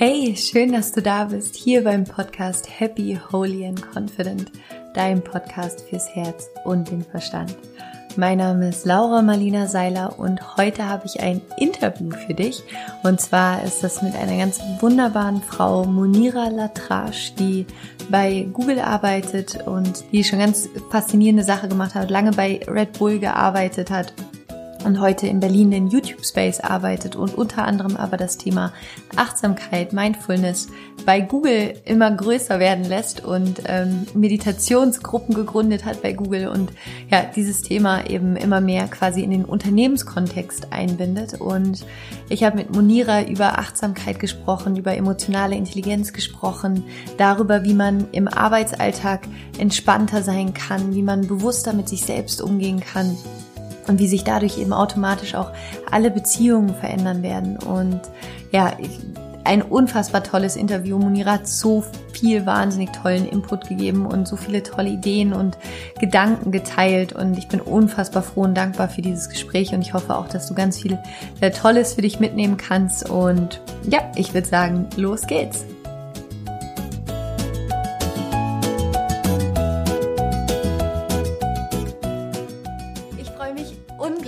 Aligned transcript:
Hey, 0.00 0.36
schön, 0.36 0.70
dass 0.70 0.92
du 0.92 1.02
da 1.02 1.24
bist, 1.24 1.56
hier 1.56 1.82
beim 1.82 2.04
Podcast 2.04 2.68
Happy, 2.78 3.18
Holy 3.32 3.66
and 3.66 3.82
Confident, 3.92 4.52
dein 4.94 5.24
Podcast 5.24 5.80
fürs 5.80 6.08
Herz 6.14 6.48
und 6.64 6.88
den 6.88 7.02
Verstand. 7.02 7.56
Mein 8.14 8.38
Name 8.38 8.68
ist 8.68 8.86
Laura 8.86 9.22
Marlina 9.22 9.66
Seiler 9.66 10.16
und 10.16 10.56
heute 10.56 10.88
habe 10.88 11.06
ich 11.06 11.18
ein 11.18 11.40
Interview 11.56 12.12
für 12.12 12.34
dich. 12.34 12.62
Und 13.02 13.20
zwar 13.20 13.64
ist 13.64 13.82
das 13.82 14.00
mit 14.00 14.14
einer 14.14 14.36
ganz 14.36 14.60
wunderbaren 14.78 15.42
Frau, 15.42 15.84
Monira 15.84 16.46
Latrache, 16.46 17.34
die 17.36 17.66
bei 18.08 18.46
Google 18.52 18.78
arbeitet 18.78 19.66
und 19.66 20.04
die 20.12 20.22
schon 20.22 20.38
ganz 20.38 20.68
faszinierende 20.92 21.42
Sache 21.42 21.66
gemacht 21.66 21.96
hat, 21.96 22.08
lange 22.08 22.30
bei 22.30 22.60
Red 22.68 23.00
Bull 23.00 23.18
gearbeitet 23.18 23.90
hat 23.90 24.14
und 24.84 25.00
heute 25.00 25.26
in 25.26 25.40
Berlin 25.40 25.70
den 25.70 25.88
YouTube 25.88 26.24
Space 26.24 26.60
arbeitet 26.60 27.16
und 27.16 27.36
unter 27.36 27.64
anderem 27.64 27.96
aber 27.96 28.16
das 28.16 28.38
Thema 28.38 28.72
Achtsamkeit, 29.16 29.92
Mindfulness 29.92 30.68
bei 31.04 31.20
Google 31.20 31.74
immer 31.84 32.10
größer 32.10 32.58
werden 32.58 32.84
lässt 32.84 33.24
und 33.24 33.62
ähm, 33.66 34.06
Meditationsgruppen 34.14 35.34
gegründet 35.34 35.84
hat 35.84 36.02
bei 36.02 36.12
Google 36.12 36.48
und 36.48 36.72
ja, 37.10 37.24
dieses 37.24 37.62
Thema 37.62 38.08
eben 38.08 38.36
immer 38.36 38.60
mehr 38.60 38.88
quasi 38.88 39.22
in 39.22 39.30
den 39.30 39.44
Unternehmenskontext 39.44 40.72
einbindet. 40.72 41.40
Und 41.40 41.84
ich 42.28 42.44
habe 42.44 42.56
mit 42.56 42.74
Monira 42.74 43.22
über 43.22 43.58
Achtsamkeit 43.58 44.18
gesprochen, 44.18 44.76
über 44.76 44.96
emotionale 44.96 45.56
Intelligenz 45.56 46.12
gesprochen, 46.12 46.84
darüber, 47.16 47.64
wie 47.64 47.74
man 47.74 48.08
im 48.12 48.28
Arbeitsalltag 48.28 49.26
entspannter 49.58 50.22
sein 50.22 50.54
kann, 50.54 50.94
wie 50.94 51.02
man 51.02 51.26
bewusster 51.26 51.72
mit 51.72 51.88
sich 51.88 52.04
selbst 52.04 52.40
umgehen 52.42 52.80
kann 52.80 53.16
und 53.88 53.98
wie 53.98 54.08
sich 54.08 54.24
dadurch 54.24 54.58
eben 54.58 54.72
automatisch 54.72 55.34
auch 55.34 55.52
alle 55.90 56.10
Beziehungen 56.10 56.74
verändern 56.74 57.22
werden. 57.22 57.58
Und 57.58 58.00
ja, 58.52 58.72
ein 59.48 59.62
unfassbar 59.62 60.22
tolles 60.22 60.56
Interview. 60.56 60.98
Munira 60.98 61.32
hat 61.32 61.48
so 61.48 61.82
viel 62.12 62.44
wahnsinnig 62.44 62.90
tollen 62.92 63.26
Input 63.26 63.66
gegeben 63.66 64.04
und 64.04 64.28
so 64.28 64.36
viele 64.36 64.62
tolle 64.62 64.90
Ideen 64.90 65.32
und 65.32 65.56
Gedanken 65.98 66.52
geteilt. 66.52 67.14
Und 67.14 67.38
ich 67.38 67.48
bin 67.48 67.60
unfassbar 67.60 68.22
froh 68.22 68.42
und 68.42 68.54
dankbar 68.54 68.90
für 68.90 69.00
dieses 69.00 69.30
Gespräch. 69.30 69.72
Und 69.72 69.80
ich 69.80 69.94
hoffe 69.94 70.14
auch, 70.14 70.28
dass 70.28 70.48
du 70.48 70.54
ganz 70.54 70.78
viel 70.78 70.98
äh, 71.40 71.50
Tolles 71.50 71.94
für 71.94 72.02
dich 72.02 72.20
mitnehmen 72.20 72.58
kannst. 72.58 73.08
Und 73.08 73.62
ja, 73.88 74.00
ich 74.16 74.34
würde 74.34 74.46
sagen, 74.46 74.86
los 74.96 75.26
geht's. 75.26 75.64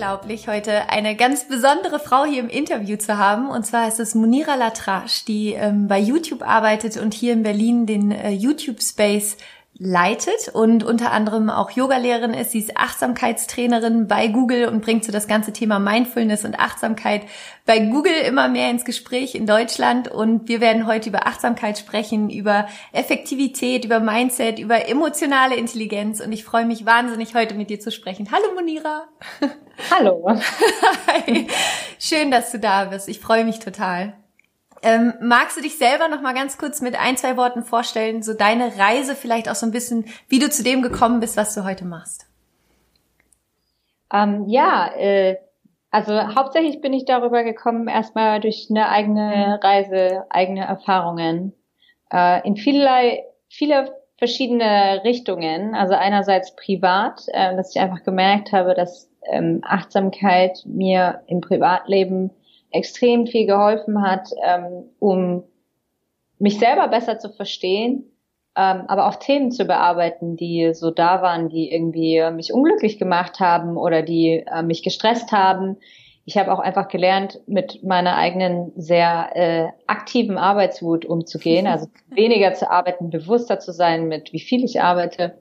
Unglaublich, 0.01 0.49
heute 0.49 0.89
eine 0.89 1.15
ganz 1.15 1.47
besondere 1.47 1.99
Frau 1.99 2.25
hier 2.25 2.41
im 2.41 2.49
Interview 2.49 2.97
zu 2.97 3.19
haben. 3.19 3.51
Und 3.51 3.67
zwar 3.67 3.87
ist 3.87 4.01
es 4.01 4.15
Munira 4.15 4.55
Latrache, 4.55 5.25
die 5.29 5.53
ähm, 5.53 5.89
bei 5.89 5.99
YouTube 5.99 6.41
arbeitet 6.41 6.97
und 6.97 7.13
hier 7.13 7.35
in 7.35 7.43
Berlin 7.43 7.85
den 7.85 8.11
äh, 8.11 8.31
YouTube 8.31 8.81
Space 8.81 9.37
leitet 9.83 10.51
und 10.53 10.85
unter 10.85 11.11
anderem 11.11 11.49
auch 11.49 11.71
Yogalehrerin 11.71 12.35
ist. 12.35 12.51
Sie 12.51 12.59
ist 12.59 12.77
Achtsamkeitstrainerin 12.77 14.07
bei 14.07 14.29
Google 14.29 14.69
und 14.69 14.83
bringt 14.83 15.07
so 15.07 15.11
das 15.11 15.27
ganze 15.27 15.55
Thema 15.55 15.79
Mindfulness 15.79 16.45
und 16.45 16.61
Achtsamkeit 16.61 17.23
bei 17.65 17.79
Google 17.79 18.13
immer 18.27 18.49
mehr 18.49 18.71
ins 18.71 18.85
Gespräch 18.85 19.35
in 19.35 19.47
Deutschland. 19.47 20.07
Und 20.07 20.49
wir 20.49 20.61
werden 20.61 20.87
heute 20.87 21.09
über 21.09 21.27
Achtsamkeit 21.27 21.79
sprechen, 21.79 22.29
über 22.29 22.69
Effektivität, 22.93 23.87
über 23.87 24.01
Mindset, 24.01 24.59
über 24.59 24.87
emotionale 24.87 25.57
Intelligenz. 25.57 26.21
Und 26.21 26.33
ich 26.33 26.45
freue 26.45 26.67
mich 26.67 26.85
wahnsinnig, 26.85 27.35
heute 27.35 27.55
mit 27.55 27.71
dir 27.71 27.81
zu 27.81 27.91
sprechen. 27.91 28.29
Hallo 28.31 28.55
Monira. 28.55 29.09
Hallo. 29.91 30.29
Hi. 31.07 31.47
Schön, 31.99 32.31
dass 32.31 32.53
du 32.53 32.59
da 32.59 32.85
bist. 32.85 33.09
Ich 33.09 33.19
freue 33.19 33.47
mich 33.47 33.61
total. 33.61 34.13
Ähm, 34.83 35.15
magst 35.21 35.57
du 35.57 35.61
dich 35.61 35.77
selber 35.77 36.09
noch 36.09 36.23
mal 36.23 36.33
ganz 36.33 36.57
kurz 36.57 36.81
mit 36.81 36.99
ein, 36.99 37.17
zwei 37.17 37.37
Worten 37.37 37.63
vorstellen, 37.63 38.23
so 38.23 38.33
deine 38.33 38.79
Reise 38.79 39.15
vielleicht 39.15 39.49
auch 39.51 39.55
so 39.55 39.67
ein 39.67 39.73
bisschen, 39.73 40.07
wie 40.29 40.39
du 40.39 40.49
zu 40.49 40.63
dem 40.63 40.81
gekommen 40.81 41.21
bist, 41.21 41.37
was 41.37 41.55
du 41.55 41.65
heute 41.65 41.85
machst? 41.85 42.27
Ähm, 44.13 44.47
ja, 44.49 44.91
äh, 44.97 45.37
also 45.91 46.15
hauptsächlich 46.35 46.81
bin 46.81 46.93
ich 46.93 47.05
darüber 47.05 47.43
gekommen, 47.43 47.89
erstmal 47.89 48.41
durch 48.41 48.69
eine 48.71 48.89
eigene 48.89 49.61
Reise, 49.63 50.25
eigene 50.31 50.65
Erfahrungen 50.65 51.53
äh, 52.13 52.47
in 52.47 52.57
vielerlei, 52.57 53.25
viele 53.49 53.95
verschiedene 54.17 55.03
Richtungen. 55.05 55.75
Also 55.75 55.95
einerseits 55.95 56.55
privat, 56.55 57.23
äh, 57.29 57.57
dass 57.57 57.75
ich 57.75 57.81
einfach 57.81 58.03
gemerkt 58.03 58.53
habe, 58.53 58.75
dass 58.75 59.11
ähm, 59.31 59.61
Achtsamkeit 59.65 60.63
mir 60.65 61.23
im 61.27 61.41
Privatleben 61.41 62.31
extrem 62.71 63.27
viel 63.27 63.47
geholfen 63.47 64.03
hat, 64.03 64.29
ähm, 64.45 64.85
um 64.99 65.45
mich 66.39 66.59
selber 66.59 66.89
besser 66.89 67.19
zu 67.19 67.31
verstehen, 67.31 68.05
ähm, 68.57 68.85
aber 68.89 69.09
auch 69.09 69.17
Themen 69.17 69.53
zu 69.53 69.65
bearbeiten, 69.65 70.37
die 70.37 70.73
so 70.75 70.91
da 70.91 71.23
waren, 71.23 71.49
die 71.49 71.71
irgendwie 71.71 72.23
mich 72.33 72.53
unglücklich 72.53 72.99
gemacht 72.99 73.41
haben 73.41 73.77
oder 73.77 74.03
die 74.03 74.45
äh, 74.47 74.63
mich 74.63 74.83
gestresst 74.83 75.33
haben. 75.33 75.77
Ich 76.25 76.37
habe 76.37 76.53
auch 76.53 76.59
einfach 76.59 76.89
gelernt, 76.89 77.41
mit 77.47 77.83
meiner 77.83 78.17
eigenen 78.17 78.73
sehr 78.77 79.31
äh, 79.35 79.69
aktiven 79.87 80.39
Arbeitswut 80.39 81.05
umzugehen, 81.05 81.67
also 81.67 81.89
weniger 82.11 82.53
zu 82.55 82.71
arbeiten, 82.71 83.11
bewusster 83.11 83.61
zu 83.61 83.73
sein, 83.73 84.09
mit 84.09 84.33
wie 84.33 84.41
viel 84.41 84.65
ich 84.65 84.81
arbeite. 84.81 85.39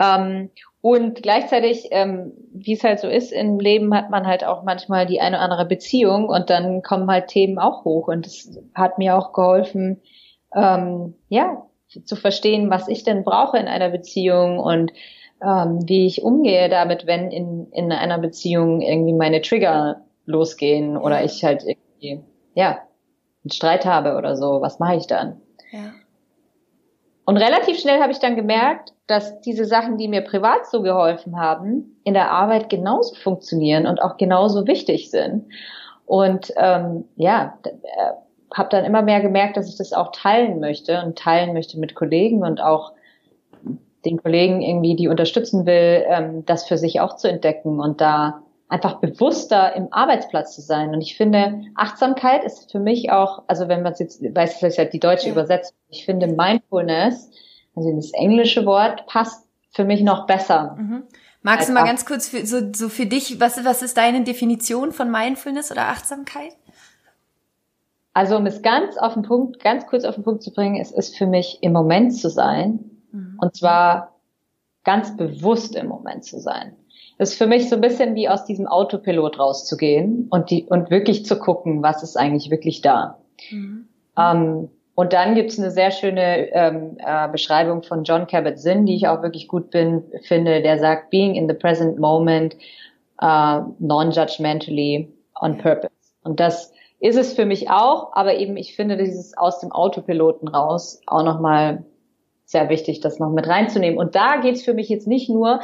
Ähm, 0.00 0.50
und 0.82 1.22
gleichzeitig, 1.22 1.88
ähm, 1.90 2.32
wie 2.52 2.72
es 2.72 2.84
halt 2.84 3.00
so 3.00 3.08
ist 3.08 3.32
im 3.32 3.58
Leben, 3.58 3.94
hat 3.94 4.10
man 4.10 4.26
halt 4.26 4.44
auch 4.44 4.62
manchmal 4.62 5.04
die 5.06 5.20
eine 5.20 5.36
oder 5.36 5.44
andere 5.44 5.66
Beziehung 5.66 6.28
und 6.28 6.48
dann 6.48 6.82
kommen 6.82 7.10
halt 7.10 7.28
Themen 7.28 7.58
auch 7.58 7.84
hoch. 7.84 8.08
Und 8.08 8.26
es 8.26 8.58
hat 8.74 8.96
mir 8.96 9.16
auch 9.16 9.32
geholfen, 9.32 10.00
ähm, 10.54 11.14
ja, 11.28 11.66
zu 12.04 12.16
verstehen, 12.16 12.70
was 12.70 12.88
ich 12.88 13.04
denn 13.04 13.24
brauche 13.24 13.58
in 13.58 13.66
einer 13.68 13.90
Beziehung 13.90 14.58
und 14.58 14.92
ähm, 15.42 15.80
wie 15.86 16.06
ich 16.06 16.22
umgehe 16.22 16.68
damit, 16.68 17.06
wenn 17.06 17.30
in, 17.30 17.66
in 17.72 17.92
einer 17.92 18.18
Beziehung 18.18 18.80
irgendwie 18.80 19.12
meine 19.12 19.42
Trigger 19.42 20.02
losgehen 20.24 20.96
oder 20.96 21.24
ich 21.24 21.44
halt 21.44 21.62
irgendwie, 21.64 22.24
ja, 22.54 22.80
einen 23.42 23.50
Streit 23.50 23.84
habe 23.84 24.16
oder 24.16 24.36
so. 24.36 24.60
Was 24.62 24.78
mache 24.78 24.96
ich 24.96 25.06
dann? 25.06 25.40
Ja. 25.72 25.92
Und 27.30 27.36
relativ 27.36 27.78
schnell 27.78 28.00
habe 28.00 28.10
ich 28.10 28.18
dann 28.18 28.34
gemerkt, 28.34 28.92
dass 29.06 29.40
diese 29.42 29.64
Sachen, 29.64 29.98
die 29.98 30.08
mir 30.08 30.22
privat 30.22 30.66
so 30.66 30.82
geholfen 30.82 31.38
haben, 31.38 32.00
in 32.02 32.12
der 32.12 32.32
Arbeit 32.32 32.68
genauso 32.68 33.14
funktionieren 33.14 33.86
und 33.86 34.02
auch 34.02 34.16
genauso 34.16 34.66
wichtig 34.66 35.12
sind. 35.12 35.44
Und 36.06 36.52
ähm, 36.56 37.04
ja, 37.14 37.56
äh, 37.62 37.70
habe 38.52 38.70
dann 38.70 38.84
immer 38.84 39.02
mehr 39.02 39.20
gemerkt, 39.20 39.56
dass 39.56 39.68
ich 39.68 39.76
das 39.76 39.92
auch 39.92 40.10
teilen 40.10 40.58
möchte 40.58 41.04
und 41.04 41.16
teilen 41.16 41.52
möchte 41.52 41.78
mit 41.78 41.94
Kollegen 41.94 42.42
und 42.42 42.60
auch 42.60 42.94
den 44.04 44.20
Kollegen 44.20 44.60
irgendwie, 44.60 44.96
die 44.96 45.06
unterstützen 45.06 45.66
will, 45.66 46.04
ähm, 46.08 46.44
das 46.46 46.66
für 46.66 46.78
sich 46.78 47.00
auch 47.00 47.14
zu 47.14 47.28
entdecken 47.28 47.78
und 47.78 48.00
da 48.00 48.42
einfach 48.70 49.00
bewusster 49.00 49.74
im 49.74 49.92
Arbeitsplatz 49.92 50.54
zu 50.54 50.62
sein. 50.62 50.94
Und 50.94 51.00
ich 51.02 51.16
finde, 51.16 51.64
Achtsamkeit 51.74 52.44
ist 52.44 52.70
für 52.70 52.78
mich 52.78 53.10
auch, 53.10 53.42
also 53.48 53.68
wenn 53.68 53.82
man 53.82 53.92
es 53.92 53.98
jetzt, 53.98 54.22
weiß 54.22 54.62
ich 54.62 54.76
ja 54.76 54.84
die 54.84 55.00
deutsche 55.00 55.26
ja. 55.26 55.32
Übersetzung, 55.32 55.76
ich 55.88 56.04
finde 56.04 56.28
Mindfulness, 56.28 57.30
also 57.74 57.94
das 57.94 58.12
englische 58.12 58.64
Wort, 58.64 59.06
passt 59.06 59.46
für 59.72 59.84
mich 59.84 60.02
noch 60.02 60.26
besser. 60.26 60.76
Mhm. 60.78 61.02
Magst 61.42 61.68
du 61.68 61.72
mal 61.72 61.84
ganz 61.84 62.06
kurz 62.06 62.28
für, 62.28 62.46
so, 62.46 62.72
so 62.72 62.88
für 62.88 63.06
dich, 63.06 63.40
was, 63.40 63.64
was 63.64 63.82
ist 63.82 63.96
deine 63.96 64.22
Definition 64.22 64.92
von 64.92 65.10
Mindfulness 65.10 65.72
oder 65.72 65.88
Achtsamkeit? 65.88 66.56
Also 68.12 68.36
um 68.36 68.46
es 68.46 68.62
ganz 68.62 68.96
auf 68.98 69.14
den 69.14 69.22
Punkt, 69.22 69.62
ganz 69.62 69.86
kurz 69.86 70.04
auf 70.04 70.14
den 70.14 70.24
Punkt 70.24 70.42
zu 70.42 70.52
bringen, 70.52 70.80
es 70.80 70.92
ist 70.92 71.16
für 71.16 71.26
mich 71.26 71.58
im 71.62 71.72
Moment 71.72 72.14
zu 72.14 72.28
sein. 72.28 72.90
Mhm. 73.10 73.38
Und 73.40 73.56
zwar 73.56 74.14
ganz 74.84 75.16
bewusst 75.16 75.74
im 75.74 75.88
Moment 75.88 76.24
zu 76.24 76.38
sein 76.38 76.76
ist 77.20 77.34
für 77.36 77.46
mich 77.46 77.68
so 77.68 77.74
ein 77.74 77.82
bisschen 77.82 78.14
wie 78.14 78.28
aus 78.28 78.46
diesem 78.46 78.66
Autopilot 78.66 79.38
rauszugehen 79.38 80.26
und 80.30 80.50
die 80.50 80.64
und 80.64 80.90
wirklich 80.90 81.26
zu 81.26 81.38
gucken, 81.38 81.82
was 81.82 82.02
ist 82.02 82.16
eigentlich 82.16 82.50
wirklich 82.50 82.80
da. 82.80 83.18
Mhm. 83.50 83.88
Ähm, 84.16 84.70
und 84.94 85.12
dann 85.12 85.34
gibt's 85.34 85.58
eine 85.58 85.70
sehr 85.70 85.90
schöne 85.90 86.50
ähm, 86.52 86.96
äh, 86.98 87.28
Beschreibung 87.28 87.82
von 87.82 88.04
John 88.04 88.26
Kabat-Zinn, 88.26 88.86
die 88.86 88.96
ich 88.96 89.06
auch 89.06 89.22
wirklich 89.22 89.48
gut 89.48 89.70
bin, 89.70 90.02
finde. 90.22 90.62
Der 90.62 90.78
sagt, 90.78 91.10
being 91.10 91.34
in 91.34 91.46
the 91.46 91.54
present 91.54 91.98
moment, 91.98 92.56
uh, 93.22 93.64
non-judgmentally, 93.78 95.08
on 95.40 95.58
purpose. 95.58 95.92
Und 96.24 96.40
das 96.40 96.72
ist 97.00 97.16
es 97.16 97.34
für 97.34 97.44
mich 97.44 97.70
auch, 97.70 98.14
aber 98.14 98.36
eben 98.36 98.56
ich 98.56 98.76
finde 98.76 98.96
dieses 98.96 99.36
aus 99.36 99.60
dem 99.60 99.72
Autopiloten 99.72 100.48
raus 100.48 101.00
auch 101.06 101.22
nochmal 101.22 101.84
sehr 102.44 102.68
wichtig, 102.68 103.00
das 103.00 103.18
noch 103.18 103.30
mit 103.30 103.46
reinzunehmen. 103.46 103.98
Und 103.98 104.14
da 104.14 104.36
geht's 104.36 104.62
für 104.62 104.74
mich 104.74 104.88
jetzt 104.88 105.06
nicht 105.06 105.30
nur 105.30 105.60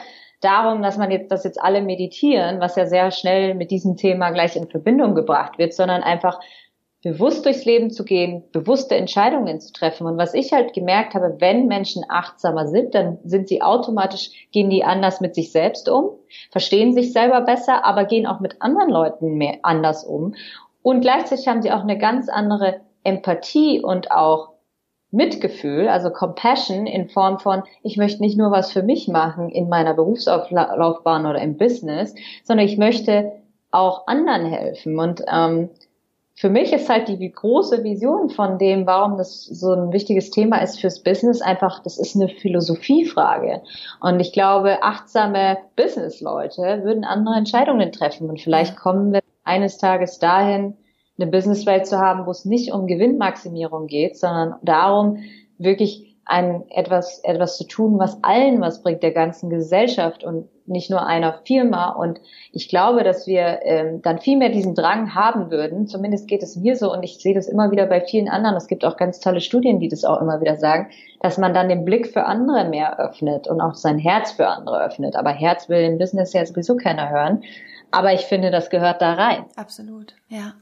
darum, 0.47 0.81
dass 0.81 0.97
man 0.97 1.11
jetzt, 1.11 1.31
dass 1.31 1.45
jetzt 1.45 1.61
alle 1.61 1.83
meditieren, 1.83 2.61
was 2.61 2.77
ja 2.77 2.87
sehr 2.87 3.11
schnell 3.11 3.55
mit 3.55 3.71
diesem 3.71 3.97
Thema 3.97 4.31
gleich 4.31 4.57
in 4.57 4.69
Verbindung 4.69 5.15
gebracht 5.15 5.59
wird, 5.59 5.75
sondern 5.75 6.03
einfach 6.03 6.41
bewusst 7.03 7.45
durchs 7.45 7.65
Leben 7.65 7.91
zu 7.91 8.05
gehen, 8.05 8.43
bewusste 8.53 8.97
Entscheidungen 8.97 9.61
zu 9.61 9.73
treffen. 9.73 10.07
Und 10.07 10.19
was 10.19 10.35
ich 10.35 10.53
halt 10.53 10.73
gemerkt 10.73 11.15
habe, 11.15 11.37
wenn 11.39 11.67
Menschen 11.67 12.05
achtsamer 12.09 12.67
sind, 12.67 12.95
dann 12.95 13.19
sind 13.25 13.49
sie 13.49 13.63
automatisch, 13.63 14.49
gehen 14.51 14.71
die 14.71 14.83
anders 14.83 15.21
mit 15.21 15.35
sich 15.35 15.53
selbst 15.53 15.89
um, 15.89 16.11
verstehen 16.51 16.95
sich 16.95 17.13
selber 17.13 17.43
besser, 17.43 17.85
aber 17.85 18.05
gehen 18.05 18.27
auch 18.27 18.41
mit 18.41 18.61
anderen 18.61 18.91
Leuten 18.91 19.35
mehr 19.35 19.59
anders 19.63 20.05
um. 20.05 20.35
Und 20.83 21.01
gleichzeitig 21.01 21.47
haben 21.49 21.63
sie 21.63 21.71
auch 21.71 21.83
eine 21.83 21.99
ganz 21.99 22.29
andere 22.29 22.81
Empathie 23.05 23.81
und 23.81 24.11
auch 24.11 24.56
Mitgefühl, 25.17 25.89
also 25.89 26.11
Compassion 26.11 26.87
in 26.87 27.09
Form 27.09 27.39
von, 27.41 27.63
ich 27.83 27.97
möchte 27.97 28.23
nicht 28.23 28.39
nur 28.39 28.51
was 28.51 28.71
für 28.71 28.83
mich 28.83 29.09
machen 29.09 29.49
in 29.49 29.69
meiner 29.69 29.95
Berufslaufbahn 29.95 31.27
oder 31.27 31.41
im 31.41 31.57
Business, 31.57 32.15
sondern 32.45 32.67
ich 32.67 32.79
möchte 32.79 33.33
auch 33.71 34.07
anderen 34.07 34.47
helfen. 34.47 34.99
Und 34.99 35.23
ähm, 35.31 35.71
für 36.39 36.51
mich 36.51 36.73
ist 36.75 36.91
halt 36.91 37.09
die 37.09 37.33
große 37.33 37.83
Vision 37.83 38.29
von 38.29 38.59
dem, 38.59 38.87
warum 38.87 39.17
das 39.17 39.43
so 39.43 39.73
ein 39.73 39.91
wichtiges 39.93 40.31
Thema 40.31 40.59
ist 40.59 40.79
fürs 40.79 41.03
Business, 41.03 41.41
einfach, 41.41 41.83
das 41.83 41.99
ist 41.99 42.15
eine 42.15 42.29
Philosophiefrage. 42.29 43.63
Und 44.01 44.21
ich 44.21 44.33
glaube, 44.33 44.83
achtsame 44.83 45.57
Businessleute 45.77 46.85
würden 46.85 47.05
andere 47.05 47.37
Entscheidungen 47.37 47.91
treffen. 47.91 48.29
Und 48.29 48.41
vielleicht 48.43 48.77
kommen 48.77 49.15
wir 49.15 49.21
eines 49.45 49.79
Tages 49.79 50.19
dahin, 50.19 50.77
eine 51.19 51.31
Businesswelt 51.31 51.87
zu 51.87 51.99
haben, 51.99 52.27
wo 52.27 52.31
es 52.31 52.45
nicht 52.45 52.73
um 52.73 52.87
Gewinnmaximierung 52.87 53.87
geht, 53.87 54.19
sondern 54.19 54.57
darum, 54.63 55.19
wirklich 55.59 56.17
ein 56.27 56.65
etwas 56.71 57.21
etwas 57.21 57.57
zu 57.57 57.65
tun, 57.65 57.99
was 57.99 58.19
allen 58.23 58.61
was 58.61 58.83
bringt, 58.83 59.03
der 59.03 59.13
ganzen 59.13 59.49
Gesellschaft 59.49 60.25
und 60.25 60.49
nicht 60.67 60.91
nur 60.91 61.07
einer 61.07 61.41
Firma. 61.45 61.91
Und 61.91 62.21
ich 62.51 62.69
glaube, 62.69 63.05
dass 63.05 63.29
wir 63.29 63.61
ähm, 63.63 64.03
dann 64.03 64.19
viel 64.19 64.37
mehr 64.37 64.49
diesen 64.49 64.75
Drang 64.75 65.15
haben 65.15 65.53
würden. 65.53 65.87
Zumindest 65.87 66.27
geht 66.27 66.43
es 66.43 66.57
mir 66.57 66.75
so 66.75 66.93
und 66.93 67.05
ich 67.05 67.19
sehe 67.19 67.35
das 67.35 67.47
immer 67.47 67.71
wieder 67.71 67.87
bei 67.87 68.01
vielen 68.01 68.29
anderen. 68.29 68.57
Es 68.57 68.67
gibt 68.67 68.85
auch 68.85 68.97
ganz 68.97 69.21
tolle 69.21 69.41
Studien, 69.41 69.79
die 69.79 69.89
das 69.89 70.05
auch 70.05 70.21
immer 70.21 70.41
wieder 70.41 70.57
sagen, 70.57 70.89
dass 71.21 71.39
man 71.39 71.55
dann 71.55 71.69
den 71.69 71.85
Blick 71.85 72.09
für 72.09 72.25
andere 72.25 72.69
mehr 72.69 72.99
öffnet 72.99 73.47
und 73.47 73.61
auch 73.61 73.75
sein 73.75 73.99
Herz 73.99 74.33
für 74.33 74.49
andere 74.49 74.85
öffnet. 74.85 75.15
Aber 75.15 75.31
Herz 75.31 75.69
will 75.69 75.85
im 75.85 75.99
Business 75.99 76.33
ja 76.33 76.45
sowieso 76.45 76.77
keiner 76.77 77.09
hören. 77.09 77.45
Aber 77.93 78.13
ich 78.13 78.23
finde, 78.23 78.51
das 78.51 78.69
gehört 78.69 79.01
da 79.01 79.15
rein. 79.15 79.45
Absolut, 79.55 80.15
ja. 80.29 80.55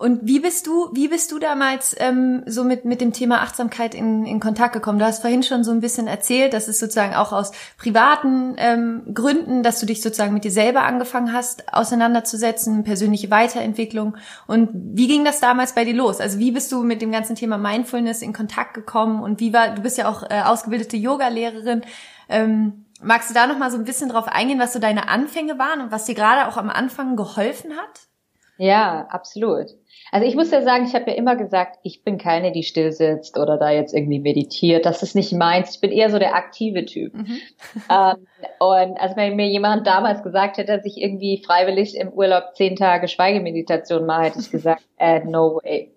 Und 0.00 0.20
wie 0.22 0.40
bist 0.40 0.66
du, 0.66 0.88
wie 0.94 1.08
bist 1.08 1.30
du 1.30 1.38
damals 1.38 1.94
ähm, 1.98 2.42
so 2.46 2.64
mit 2.64 2.86
mit 2.86 3.02
dem 3.02 3.12
Thema 3.12 3.42
Achtsamkeit 3.42 3.94
in, 3.94 4.24
in 4.24 4.40
Kontakt 4.40 4.72
gekommen? 4.72 4.98
Du 4.98 5.04
hast 5.04 5.20
vorhin 5.20 5.42
schon 5.42 5.62
so 5.62 5.72
ein 5.72 5.80
bisschen 5.80 6.06
erzählt, 6.06 6.54
dass 6.54 6.68
es 6.68 6.78
sozusagen 6.78 7.14
auch 7.14 7.34
aus 7.34 7.52
privaten 7.76 8.54
ähm, 8.56 9.02
Gründen, 9.12 9.62
dass 9.62 9.78
du 9.78 9.84
dich 9.84 10.00
sozusagen 10.00 10.32
mit 10.32 10.44
dir 10.44 10.52
selber 10.52 10.84
angefangen 10.84 11.34
hast, 11.34 11.74
auseinanderzusetzen, 11.74 12.82
persönliche 12.82 13.30
Weiterentwicklung. 13.30 14.16
Und 14.46 14.70
wie 14.72 15.06
ging 15.06 15.22
das 15.22 15.38
damals 15.38 15.74
bei 15.74 15.84
dir 15.84 15.92
los? 15.92 16.18
Also 16.18 16.38
wie 16.38 16.52
bist 16.52 16.72
du 16.72 16.82
mit 16.82 17.02
dem 17.02 17.12
ganzen 17.12 17.36
Thema 17.36 17.58
Mindfulness 17.58 18.22
in 18.22 18.32
Kontakt 18.32 18.72
gekommen? 18.72 19.22
Und 19.22 19.38
wie 19.38 19.52
war, 19.52 19.74
du 19.74 19.82
bist 19.82 19.98
ja 19.98 20.08
auch 20.08 20.22
äh, 20.22 20.40
ausgebildete 20.40 20.96
Yoga-Lehrerin. 20.96 21.82
Ähm, 22.30 22.86
magst 23.02 23.28
du 23.28 23.34
da 23.34 23.46
noch 23.46 23.58
mal 23.58 23.70
so 23.70 23.76
ein 23.76 23.84
bisschen 23.84 24.08
drauf 24.08 24.28
eingehen, 24.28 24.60
was 24.60 24.72
so 24.72 24.78
deine 24.78 25.10
Anfänge 25.10 25.58
waren 25.58 25.82
und 25.82 25.92
was 25.92 26.06
dir 26.06 26.14
gerade 26.14 26.48
auch 26.48 26.56
am 26.56 26.70
Anfang 26.70 27.16
geholfen 27.16 27.72
hat? 27.76 28.08
Ja, 28.56 29.06
absolut. 29.08 29.68
Also 30.12 30.26
ich 30.26 30.34
muss 30.34 30.50
ja 30.50 30.62
sagen, 30.62 30.84
ich 30.84 30.94
habe 30.94 31.10
ja 31.10 31.16
immer 31.16 31.36
gesagt, 31.36 31.78
ich 31.82 32.02
bin 32.02 32.18
keine, 32.18 32.52
die 32.52 32.62
still 32.62 32.92
sitzt 32.92 33.38
oder 33.38 33.56
da 33.56 33.70
jetzt 33.70 33.94
irgendwie 33.94 34.18
meditiert. 34.18 34.86
Das 34.86 35.02
ist 35.02 35.14
nicht 35.14 35.32
meins. 35.32 35.74
Ich 35.74 35.80
bin 35.80 35.92
eher 35.92 36.10
so 36.10 36.18
der 36.18 36.34
aktive 36.34 36.84
Typ. 36.84 37.14
Mhm. 37.14 37.38
Ähm, 37.90 38.26
und 38.58 39.00
als 39.00 39.16
wenn 39.16 39.36
mir 39.36 39.48
jemand 39.48 39.86
damals 39.86 40.22
gesagt 40.22 40.58
hätte, 40.58 40.76
dass 40.76 40.84
ich 40.84 41.00
irgendwie 41.00 41.42
freiwillig 41.44 41.96
im 41.96 42.10
Urlaub 42.10 42.54
zehn 42.54 42.76
Tage 42.76 43.08
Schweigemeditation 43.08 44.06
mache, 44.06 44.24
hätte 44.24 44.40
ich 44.40 44.50
gesagt, 44.50 44.82
äh, 44.98 45.20
no 45.24 45.60
way. 45.62 45.90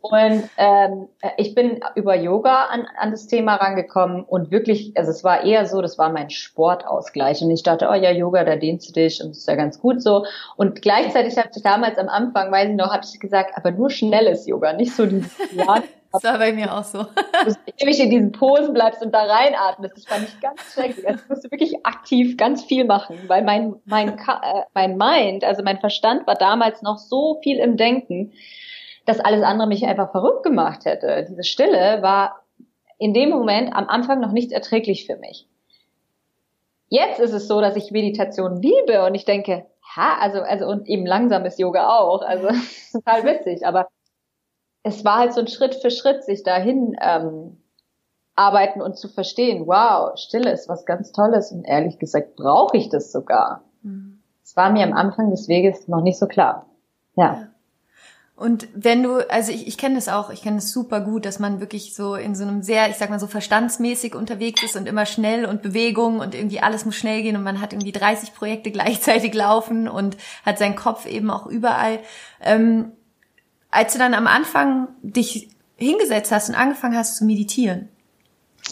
Und 0.00 0.48
ähm, 0.56 1.08
ich 1.36 1.54
bin 1.54 1.80
über 1.96 2.14
Yoga 2.14 2.66
an, 2.66 2.86
an 2.98 3.10
das 3.10 3.26
Thema 3.26 3.56
rangekommen 3.56 4.22
und 4.22 4.50
wirklich, 4.50 4.92
also 4.96 5.10
es 5.10 5.24
war 5.24 5.44
eher 5.44 5.66
so, 5.66 5.82
das 5.82 5.98
war 5.98 6.10
mein 6.10 6.30
Sportausgleich. 6.30 7.42
Und 7.42 7.50
ich 7.50 7.64
dachte, 7.64 7.88
oh 7.90 7.94
ja, 7.94 8.10
Yoga, 8.10 8.44
da 8.44 8.54
dehnst 8.54 8.88
du 8.88 8.92
dich 8.92 9.20
und 9.20 9.30
das 9.30 9.38
ist 9.38 9.48
ja 9.48 9.56
ganz 9.56 9.80
gut 9.80 10.00
so. 10.00 10.24
Und 10.56 10.82
gleichzeitig 10.82 11.36
habe 11.36 11.48
ich 11.54 11.62
damals 11.62 11.98
am 11.98 12.08
Anfang, 12.08 12.52
weiß 12.52 12.70
ich 12.70 12.76
noch, 12.76 12.92
habe 12.92 13.04
ich 13.04 13.18
gesagt, 13.18 13.37
aber 13.54 13.70
nur 13.70 13.90
schnelles 13.90 14.46
Yoga, 14.46 14.72
nicht 14.72 14.94
so 14.94 15.06
dieses 15.06 15.36
ja, 15.52 15.82
Das 16.12 16.24
war 16.24 16.38
bei 16.38 16.52
mir 16.52 16.74
auch 16.74 16.84
so. 16.84 17.06
Dass 17.44 17.54
du 17.54 17.72
ewig 17.78 18.00
in 18.00 18.10
diesen 18.10 18.32
Posen 18.32 18.72
bleibst 18.72 19.02
und 19.02 19.12
da 19.12 19.24
reinatmest. 19.24 19.96
Das 19.96 20.04
fand 20.04 20.28
ich 20.28 20.40
ganz 20.40 20.72
schrecklich. 20.72 21.06
Also 21.06 21.22
ich 21.22 21.28
musste 21.28 21.50
wirklich 21.50 21.86
aktiv 21.86 22.36
ganz 22.36 22.64
viel 22.64 22.84
machen, 22.84 23.18
weil 23.26 23.42
mein, 23.42 23.76
mein, 23.84 24.18
äh, 24.18 24.62
mein 24.74 24.96
Mind, 24.96 25.44
also 25.44 25.62
mein 25.62 25.78
Verstand 25.78 26.26
war 26.26 26.34
damals 26.34 26.82
noch 26.82 26.98
so 26.98 27.38
viel 27.42 27.58
im 27.58 27.76
Denken, 27.76 28.32
dass 29.04 29.20
alles 29.20 29.42
andere 29.42 29.68
mich 29.68 29.86
einfach 29.86 30.10
verrückt 30.10 30.44
gemacht 30.44 30.84
hätte. 30.84 31.26
Diese 31.28 31.44
Stille 31.44 32.02
war 32.02 32.44
in 32.98 33.14
dem 33.14 33.30
Moment 33.30 33.74
am 33.74 33.88
Anfang 33.88 34.20
noch 34.20 34.32
nicht 34.32 34.52
erträglich 34.52 35.06
für 35.06 35.16
mich. 35.16 35.46
Jetzt 36.88 37.20
ist 37.20 37.32
es 37.32 37.48
so, 37.48 37.60
dass 37.60 37.76
ich 37.76 37.90
Meditation 37.90 38.62
liebe 38.62 39.04
und 39.04 39.14
ich 39.14 39.24
denke, 39.26 39.66
ha, 39.98 40.18
also, 40.20 40.40
also, 40.40 40.66
und 40.66 40.88
eben 40.88 41.04
langsames 41.04 41.58
Yoga 41.58 41.88
auch, 41.90 42.22
also, 42.22 42.48
total 42.92 43.24
witzig, 43.24 43.66
aber 43.66 43.88
es 44.82 45.04
war 45.04 45.18
halt 45.18 45.34
so 45.34 45.40
ein 45.40 45.48
Schritt 45.48 45.74
für 45.74 45.90
Schritt, 45.90 46.24
sich 46.24 46.42
dahin, 46.42 46.96
ähm, 47.00 47.58
arbeiten 48.36 48.80
und 48.80 48.96
zu 48.96 49.08
verstehen, 49.08 49.66
wow, 49.66 50.16
Stille 50.16 50.52
ist 50.52 50.68
was 50.68 50.86
ganz 50.86 51.10
Tolles 51.10 51.50
und 51.50 51.64
ehrlich 51.64 51.98
gesagt 51.98 52.36
brauche 52.36 52.76
ich 52.76 52.88
das 52.88 53.10
sogar. 53.10 53.64
Es 53.82 53.88
mhm. 53.90 54.20
war 54.54 54.70
mir 54.70 54.84
am 54.84 54.92
Anfang 54.92 55.30
des 55.30 55.48
Weges 55.48 55.88
noch 55.88 56.02
nicht 56.02 56.18
so 56.18 56.26
klar. 56.26 56.66
ja. 57.16 57.24
ja. 57.24 57.48
Und 58.38 58.68
wenn 58.72 59.02
du, 59.02 59.28
also 59.28 59.50
ich, 59.50 59.66
ich 59.66 59.76
kenne 59.76 59.96
das 59.96 60.08
auch, 60.08 60.30
ich 60.30 60.42
kenne 60.42 60.58
das 60.58 60.70
super 60.70 61.00
gut, 61.00 61.24
dass 61.24 61.40
man 61.40 61.58
wirklich 61.58 61.96
so 61.96 62.14
in 62.14 62.36
so 62.36 62.44
einem 62.44 62.62
sehr, 62.62 62.88
ich 62.88 62.94
sag 62.94 63.10
mal 63.10 63.18
so 63.18 63.26
verstandsmäßig 63.26 64.14
unterwegs 64.14 64.62
ist 64.62 64.76
und 64.76 64.86
immer 64.86 65.06
schnell 65.06 65.44
und 65.44 65.60
Bewegung 65.60 66.20
und 66.20 66.36
irgendwie 66.36 66.60
alles 66.60 66.84
muss 66.84 66.94
schnell 66.94 67.22
gehen 67.22 67.34
und 67.34 67.42
man 67.42 67.60
hat 67.60 67.72
irgendwie 67.72 67.90
30 67.90 68.34
Projekte 68.34 68.70
gleichzeitig 68.72 69.34
laufen 69.34 69.88
und 69.88 70.16
hat 70.46 70.58
seinen 70.58 70.76
Kopf 70.76 71.04
eben 71.06 71.32
auch 71.32 71.46
überall. 71.46 71.98
Ähm, 72.40 72.92
als 73.72 73.94
du 73.94 73.98
dann 73.98 74.14
am 74.14 74.28
Anfang 74.28 74.86
dich 75.02 75.48
hingesetzt 75.74 76.30
hast 76.30 76.48
und 76.48 76.54
angefangen 76.54 76.96
hast 76.96 77.16
zu 77.16 77.24
meditieren, 77.24 77.88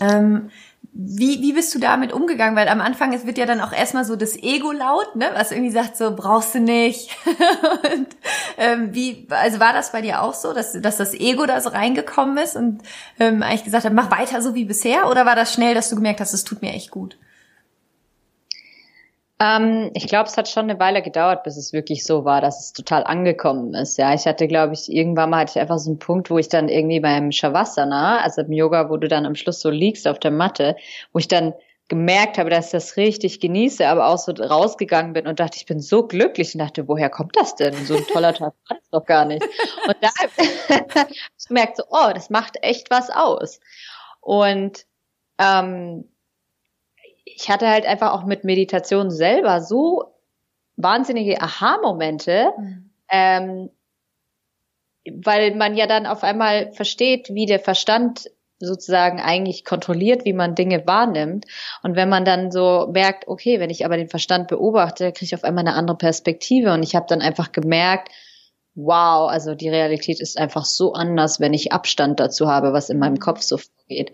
ähm, 0.00 0.50
wie, 0.98 1.42
wie 1.42 1.52
bist 1.52 1.74
du 1.74 1.78
damit 1.78 2.10
umgegangen? 2.10 2.56
Weil 2.56 2.68
am 2.68 2.80
Anfang 2.80 3.12
es 3.12 3.26
wird 3.26 3.36
ja 3.36 3.44
dann 3.44 3.60
auch 3.60 3.72
erstmal 3.72 4.06
so 4.06 4.16
das 4.16 4.34
Ego 4.34 4.72
laut, 4.72 5.14
ne? 5.14 5.28
was 5.34 5.52
irgendwie 5.52 5.70
sagt, 5.70 5.98
so 5.98 6.16
brauchst 6.16 6.54
du 6.54 6.60
nicht. 6.60 7.10
und, 7.26 8.08
ähm, 8.56 8.94
wie, 8.94 9.26
also 9.28 9.60
war 9.60 9.74
das 9.74 9.92
bei 9.92 10.00
dir 10.00 10.22
auch 10.22 10.32
so, 10.32 10.54
dass, 10.54 10.72
dass 10.72 10.96
das 10.96 11.12
Ego 11.12 11.44
da 11.44 11.60
so 11.60 11.68
reingekommen 11.68 12.38
ist 12.38 12.56
und 12.56 12.80
ähm, 13.20 13.42
eigentlich 13.42 13.64
gesagt 13.64 13.84
hat, 13.84 13.92
mach 13.92 14.10
weiter 14.10 14.40
so 14.40 14.54
wie 14.54 14.64
bisher? 14.64 15.10
Oder 15.10 15.26
war 15.26 15.36
das 15.36 15.52
schnell, 15.52 15.74
dass 15.74 15.90
du 15.90 15.96
gemerkt 15.96 16.20
hast, 16.20 16.32
es 16.32 16.44
tut 16.44 16.62
mir 16.62 16.72
echt 16.72 16.90
gut? 16.90 17.18
Ähm, 19.38 19.90
ich 19.94 20.06
glaube, 20.06 20.28
es 20.28 20.36
hat 20.36 20.48
schon 20.48 20.70
eine 20.70 20.78
Weile 20.80 21.02
gedauert, 21.02 21.42
bis 21.42 21.56
es 21.56 21.72
wirklich 21.72 22.04
so 22.04 22.24
war, 22.24 22.40
dass 22.40 22.60
es 22.60 22.72
total 22.72 23.04
angekommen 23.04 23.74
ist. 23.74 23.98
Ja, 23.98 24.14
ich 24.14 24.26
hatte, 24.26 24.48
glaube 24.48 24.72
ich, 24.72 24.90
irgendwann 24.90 25.30
mal 25.30 25.40
hatte 25.40 25.52
ich 25.56 25.60
einfach 25.60 25.78
so 25.78 25.90
einen 25.90 25.98
Punkt, 25.98 26.30
wo 26.30 26.38
ich 26.38 26.48
dann 26.48 26.68
irgendwie 26.68 27.00
beim 27.00 27.30
Shavasana, 27.32 28.20
also 28.20 28.42
im 28.42 28.52
Yoga, 28.52 28.88
wo 28.88 28.96
du 28.96 29.08
dann 29.08 29.26
am 29.26 29.34
Schluss 29.34 29.60
so 29.60 29.68
liegst 29.68 30.08
auf 30.08 30.18
der 30.18 30.30
Matte, 30.30 30.76
wo 31.12 31.18
ich 31.18 31.28
dann 31.28 31.52
gemerkt 31.88 32.38
habe, 32.38 32.50
dass 32.50 32.66
ich 32.66 32.72
das 32.72 32.96
richtig 32.96 33.40
genieße, 33.40 33.86
aber 33.86 34.08
auch 34.08 34.18
so 34.18 34.32
rausgegangen 34.32 35.12
bin 35.12 35.26
und 35.26 35.38
dachte, 35.38 35.58
ich 35.58 35.66
bin 35.66 35.80
so 35.80 36.06
glücklich 36.06 36.54
und 36.54 36.60
dachte, 36.60 36.88
woher 36.88 37.10
kommt 37.10 37.36
das 37.36 37.54
denn? 37.54 37.74
So 37.84 37.96
ein 37.96 38.06
toller 38.06 38.32
Tag 38.32 38.54
war 38.68 38.76
das 38.76 38.90
doch 38.90 39.04
gar 39.04 39.24
nicht. 39.24 39.44
Und 39.86 39.96
da 40.00 40.08
ich 41.38 41.46
gemerkt, 41.46 41.76
so, 41.76 41.84
oh, 41.90 42.10
das 42.12 42.30
macht 42.30 42.56
echt 42.62 42.90
was 42.90 43.10
aus. 43.10 43.60
Und 44.20 44.86
ähm, 45.38 46.08
ich 47.26 47.50
hatte 47.50 47.68
halt 47.68 47.84
einfach 47.84 48.12
auch 48.12 48.24
mit 48.24 48.44
Meditation 48.44 49.10
selber 49.10 49.60
so 49.60 50.14
wahnsinnige 50.76 51.42
Aha-Momente, 51.42 52.52
mhm. 52.56 52.90
ähm, 53.10 53.70
weil 55.12 55.54
man 55.54 55.76
ja 55.76 55.86
dann 55.86 56.06
auf 56.06 56.22
einmal 56.22 56.72
versteht, 56.72 57.28
wie 57.32 57.46
der 57.46 57.60
Verstand 57.60 58.30
sozusagen 58.58 59.20
eigentlich 59.20 59.64
kontrolliert, 59.64 60.24
wie 60.24 60.32
man 60.32 60.54
Dinge 60.54 60.86
wahrnimmt. 60.86 61.44
Und 61.82 61.94
wenn 61.94 62.08
man 62.08 62.24
dann 62.24 62.50
so 62.50 62.88
merkt, 62.90 63.28
okay, 63.28 63.60
wenn 63.60 63.70
ich 63.70 63.84
aber 63.84 63.96
den 63.96 64.08
Verstand 64.08 64.48
beobachte, 64.48 65.12
kriege 65.12 65.26
ich 65.26 65.34
auf 65.34 65.44
einmal 65.44 65.66
eine 65.66 65.76
andere 65.76 65.98
Perspektive. 65.98 66.72
Und 66.72 66.82
ich 66.82 66.94
habe 66.94 67.06
dann 67.08 67.20
einfach 67.20 67.52
gemerkt, 67.52 68.08
wow, 68.74 69.28
also 69.28 69.54
die 69.54 69.68
Realität 69.68 70.20
ist 70.20 70.38
einfach 70.38 70.64
so 70.64 70.94
anders, 70.94 71.38
wenn 71.40 71.54
ich 71.54 71.72
Abstand 71.72 72.18
dazu 72.18 72.48
habe, 72.48 72.72
was 72.72 72.88
in 72.88 72.98
meinem 72.98 73.14
mhm. 73.14 73.20
Kopf 73.20 73.42
so 73.42 73.58
vorgeht. 73.58 74.12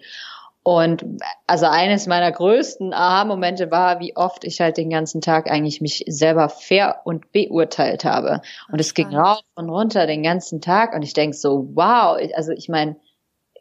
Und 0.65 1.05
also 1.49 1.67
eines 1.67 2.07
meiner 2.07 2.31
größten 2.31 2.95
Aha-Momente 2.95 3.73
war, 3.73 3.99
wie 3.99 4.15
oft 4.15 4.45
ich 4.45 4.61
halt 4.61 4.77
den 4.77 4.91
ganzen 4.91 5.21
Tag 5.21 5.51
eigentlich 5.51 5.81
mich 5.81 6.05
selber 6.07 6.49
fair 6.49 7.01
und 7.05 7.33
beurteilt 7.33 8.05
habe. 8.05 8.43
Und 8.71 8.81
es 8.81 8.95
ging 8.95 9.15
rauf 9.15 9.41
und 9.57 9.69
runter 9.69 10.07
den 10.07 10.23
ganzen 10.23 10.61
Tag 10.61 10.95
und 10.95 11.03
ich 11.03 11.15
denk 11.15 11.35
so, 11.35 11.69
wow, 11.75 12.17
also 12.37 12.53
ich 12.53 12.69
meine, 12.69 12.97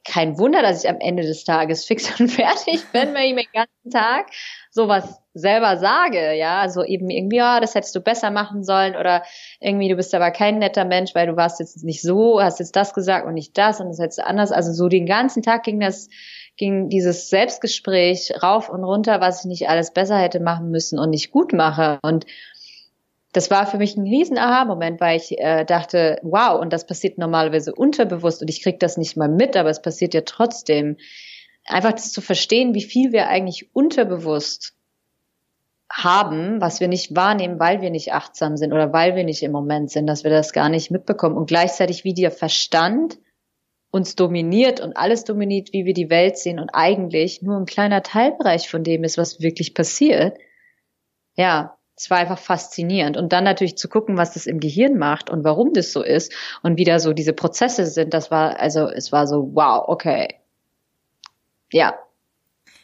kein 0.04 0.38
Wunder, 0.38 0.62
dass 0.62 0.84
ich 0.84 0.90
am 0.90 1.00
Ende 1.00 1.24
des 1.24 1.44
Tages 1.44 1.86
fix 1.88 2.20
und 2.20 2.30
fertig 2.30 2.84
bin, 2.92 3.14
wenn 3.14 3.26
ich 3.26 3.34
mir 3.34 3.44
den 3.44 3.54
ganzen 3.54 3.92
Tag 3.92 4.28
sowas 4.70 5.22
selber 5.34 5.78
sage, 5.78 6.34
ja, 6.34 6.60
also 6.60 6.84
eben 6.84 7.10
irgendwie, 7.10 7.38
ja, 7.38 7.60
das 7.60 7.74
hättest 7.74 7.96
du 7.96 8.02
besser 8.02 8.32
machen 8.32 8.64
sollen 8.64 8.96
oder 8.96 9.24
irgendwie, 9.60 9.90
du 9.90 9.96
bist 9.96 10.14
aber 10.14 10.32
kein 10.32 10.60
netter 10.60 10.86
Mensch, 10.86 11.16
weil 11.16 11.28
du 11.28 11.36
warst 11.36 11.60
jetzt 11.60 11.84
nicht 11.84 12.02
so, 12.02 12.42
hast 12.42 12.60
jetzt 12.60 12.76
das 12.76 12.94
gesagt 12.94 13.26
und 13.26 13.34
nicht 13.34 13.58
das 13.58 13.80
und 13.80 13.90
das 13.90 14.00
hättest 14.00 14.20
du 14.20 14.26
anders. 14.26 14.52
Also 14.52 14.72
so 14.74 14.88
den 14.88 15.06
ganzen 15.06 15.42
Tag 15.42 15.64
ging 15.64 15.80
das 15.80 16.10
ging 16.62 16.90
dieses 16.90 17.28
Selbstgespräch 17.30 18.34
rauf 18.44 18.70
und 18.70 18.84
runter, 18.84 19.20
was 19.20 19.40
ich 19.40 19.46
nicht 19.46 19.68
alles 19.68 19.92
besser 19.92 20.20
hätte 20.20 20.40
machen 20.40 20.70
müssen 20.70 21.00
und 21.00 21.10
nicht 21.10 21.32
gut 21.32 21.54
mache. 21.54 21.98
Und 22.04 22.28
das 23.34 23.50
war 23.50 23.66
für 23.66 23.80
mich 23.80 23.98
ein 23.98 24.04
riesen 24.04 24.38
Aha-Moment, 24.38 25.02
weil 25.02 25.18
ich 25.18 25.40
äh, 25.40 25.66
dachte, 25.66 26.20
wow, 26.22 26.62
und 26.62 26.72
das 26.72 26.86
passiert 26.86 27.18
normalerweise 27.18 27.74
unterbewusst 27.74 28.44
und 28.44 28.50
ich 28.52 28.62
krieg 28.62 28.80
das 28.80 28.96
nicht 28.96 29.18
mal 29.18 29.28
mit, 29.28 29.58
aber 29.58 29.72
es 29.72 29.82
passiert 29.82 30.14
ja 30.14 30.22
trotzdem. 30.22 30.98
Einfach 31.66 31.94
das 31.94 32.12
zu 32.12 32.22
verstehen, 32.22 32.76
wie 32.76 32.84
viel 32.84 33.12
wir 33.12 33.28
eigentlich 33.28 33.74
unterbewusst 33.74 34.76
haben, 35.92 36.62
was 36.62 36.80
wir 36.80 36.88
nicht 36.88 37.16
wahrnehmen, 37.16 37.60
weil 37.60 37.82
wir 37.82 37.90
nicht 37.90 38.14
achtsam 38.14 38.56
sind 38.56 38.72
oder 38.72 38.94
weil 38.94 39.16
wir 39.16 39.24
nicht 39.24 39.42
im 39.42 39.52
Moment 39.52 39.90
sind, 39.90 40.06
dass 40.06 40.24
wir 40.24 40.30
das 40.30 40.54
gar 40.54 40.70
nicht 40.70 40.92
mitbekommen 40.92 41.38
und 41.38 41.48
gleichzeitig 41.48 42.04
wie 42.04 42.14
der 42.14 42.30
Verstand 42.30 43.18
uns 43.92 44.16
dominiert 44.16 44.80
und 44.80 44.96
alles 44.96 45.26
dominiert, 45.26 45.74
wie 45.74 45.86
wir 45.86 45.94
die 45.94 46.10
Welt 46.10 46.38
sehen 46.38 46.60
und 46.60 46.70
eigentlich 46.74 47.42
nur 47.42 47.58
ein 47.58 47.66
kleiner 47.66 48.02
Teilbereich 48.02 48.70
von 48.70 48.84
dem 48.84 49.04
ist, 49.04 49.18
was 49.18 49.42
wirklich 49.42 49.74
passiert. 49.74 50.38
Ja, 51.36 51.78
es 51.96 52.10
war 52.10 52.18
einfach 52.18 52.40
faszinierend. 52.40 53.18
Und 53.18 53.34
dann 53.34 53.44
natürlich 53.44 53.78
zu 53.78 53.90
gucken, 53.90 54.18
was 54.18 54.34
das 54.34 54.48
im 54.48 54.60
Gehirn 54.60 54.98
macht 54.98 55.30
und 55.30 55.44
warum 55.44 55.74
das 55.74 55.92
so 55.92 56.02
ist 56.02 56.34
und 56.64 56.78
wie 56.78 56.86
da 56.86 57.00
so 57.00 57.14
diese 57.14 57.34
Prozesse 57.34 57.86
sind, 57.86 58.14
das 58.14 58.32
war, 58.32 58.60
also 58.60 58.88
es 58.88 59.12
war 59.12 59.28
so, 59.28 59.52
wow, 59.54 59.84
okay. 59.88 60.40
Ja. 61.72 61.96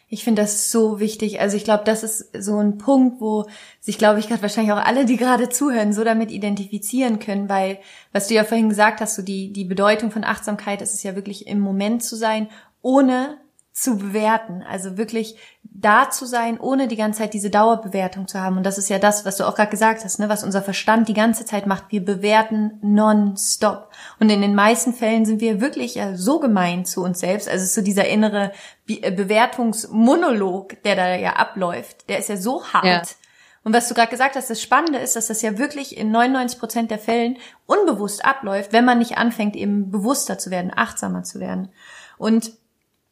Ich 0.10 0.24
finde 0.24 0.42
das 0.42 0.72
so 0.72 1.02
wichtig. 1.02 1.42
Also 1.42 1.58
ich 1.58 1.66
glaube, 1.66 1.84
das 1.84 2.02
ist 2.02 2.32
so 2.40 2.58
ein 2.60 2.78
Punkt, 2.78 3.20
wo 3.20 3.46
sich, 3.82 3.98
glaube 3.98 4.20
ich, 4.20 4.30
gerade 4.30 4.42
wahrscheinlich 4.42 4.72
auch 4.72 4.84
alle, 4.84 5.06
die 5.06 5.18
gerade 5.18 5.50
zuhören, 5.50 5.92
so 5.92 6.06
damit 6.06 6.32
identifizieren 6.32 7.20
können, 7.20 7.50
weil, 7.50 7.80
was 8.14 8.28
du 8.28 8.34
ja 8.34 8.46
vorhin 8.46 8.70
gesagt 8.70 9.02
hast, 9.02 9.16
so 9.16 9.22
die, 9.22 9.52
die 9.52 9.66
Bedeutung 9.66 10.12
von 10.12 10.24
Achtsamkeit, 10.24 10.82
ist 10.82 10.94
es 10.94 11.04
ja 11.04 11.16
wirklich 11.16 11.48
im 11.48 11.60
Moment 11.60 12.04
zu 12.04 12.16
sein, 12.16 12.48
ohne 12.82 13.38
zu 13.80 13.98
bewerten. 13.98 14.64
Also 14.68 14.98
wirklich 14.98 15.38
da 15.62 16.10
zu 16.10 16.26
sein, 16.26 16.60
ohne 16.60 16.88
die 16.88 16.96
ganze 16.96 17.20
Zeit 17.20 17.36
diese 17.36 17.52
Dauerbewertung 17.52 18.28
zu 18.28 18.42
haben. 18.42 18.58
Und 18.58 18.64
das 18.64 18.80
ist 18.80 18.90
ja 18.90 18.98
das, 18.98 19.24
was 19.24 19.38
du 19.38 19.48
auch 19.48 19.54
gerade 19.54 19.70
gesagt 19.70 20.04
hast, 20.04 20.20
ne, 20.20 20.30
was 20.30 20.44
unser 20.44 20.64
Verstand 20.64 21.08
die 21.08 21.14
ganze 21.14 21.46
Zeit 21.46 21.68
macht. 21.68 21.86
Wir 21.90 22.04
bewerten 22.04 22.80
nonstop. 22.82 23.92
Und 24.20 24.32
in 24.32 24.42
den 24.42 24.56
meisten 24.56 24.94
Fällen 24.94 25.26
sind 25.26 25.42
wir 25.42 25.62
wirklich 25.62 25.94
ja 25.94 26.16
so 26.16 26.40
gemein 26.40 26.86
zu 26.86 27.04
uns 27.04 27.20
selbst. 27.20 27.48
Also 27.48 27.66
so 27.66 27.84
dieser 27.86 28.08
innere 28.08 28.52
äh, 28.88 29.12
Bewertungsmonolog, 29.12 30.82
der 30.82 30.96
da 30.96 31.16
ja 31.16 31.34
abläuft, 31.34 32.10
der 32.10 32.18
ist 32.18 32.30
ja 32.30 32.38
so 32.38 32.66
hart. 32.66 32.86
Ja. 32.86 33.02
Und 33.64 33.74
was 33.74 33.88
du 33.88 33.94
gerade 33.94 34.10
gesagt 34.10 34.36
hast, 34.36 34.50
das 34.50 34.62
Spannende 34.62 34.98
ist, 34.98 35.16
dass 35.16 35.28
das 35.28 35.44
ja 35.44 35.60
wirklich 35.60 35.98
in 35.98 36.10
99 36.10 36.58
Prozent 36.58 36.90
der 36.90 37.00
Fällen 37.00 37.38
unbewusst 37.68 38.26
abläuft, 38.26 38.74
wenn 38.74 38.86
man 38.86 38.98
nicht 38.98 39.20
anfängt, 39.20 39.56
eben 39.56 39.92
bewusster 39.92 40.40
zu 40.40 40.50
werden, 40.50 40.72
achtsamer 40.76 41.22
zu 41.22 41.40
werden. 41.40 41.70
Und 42.18 42.54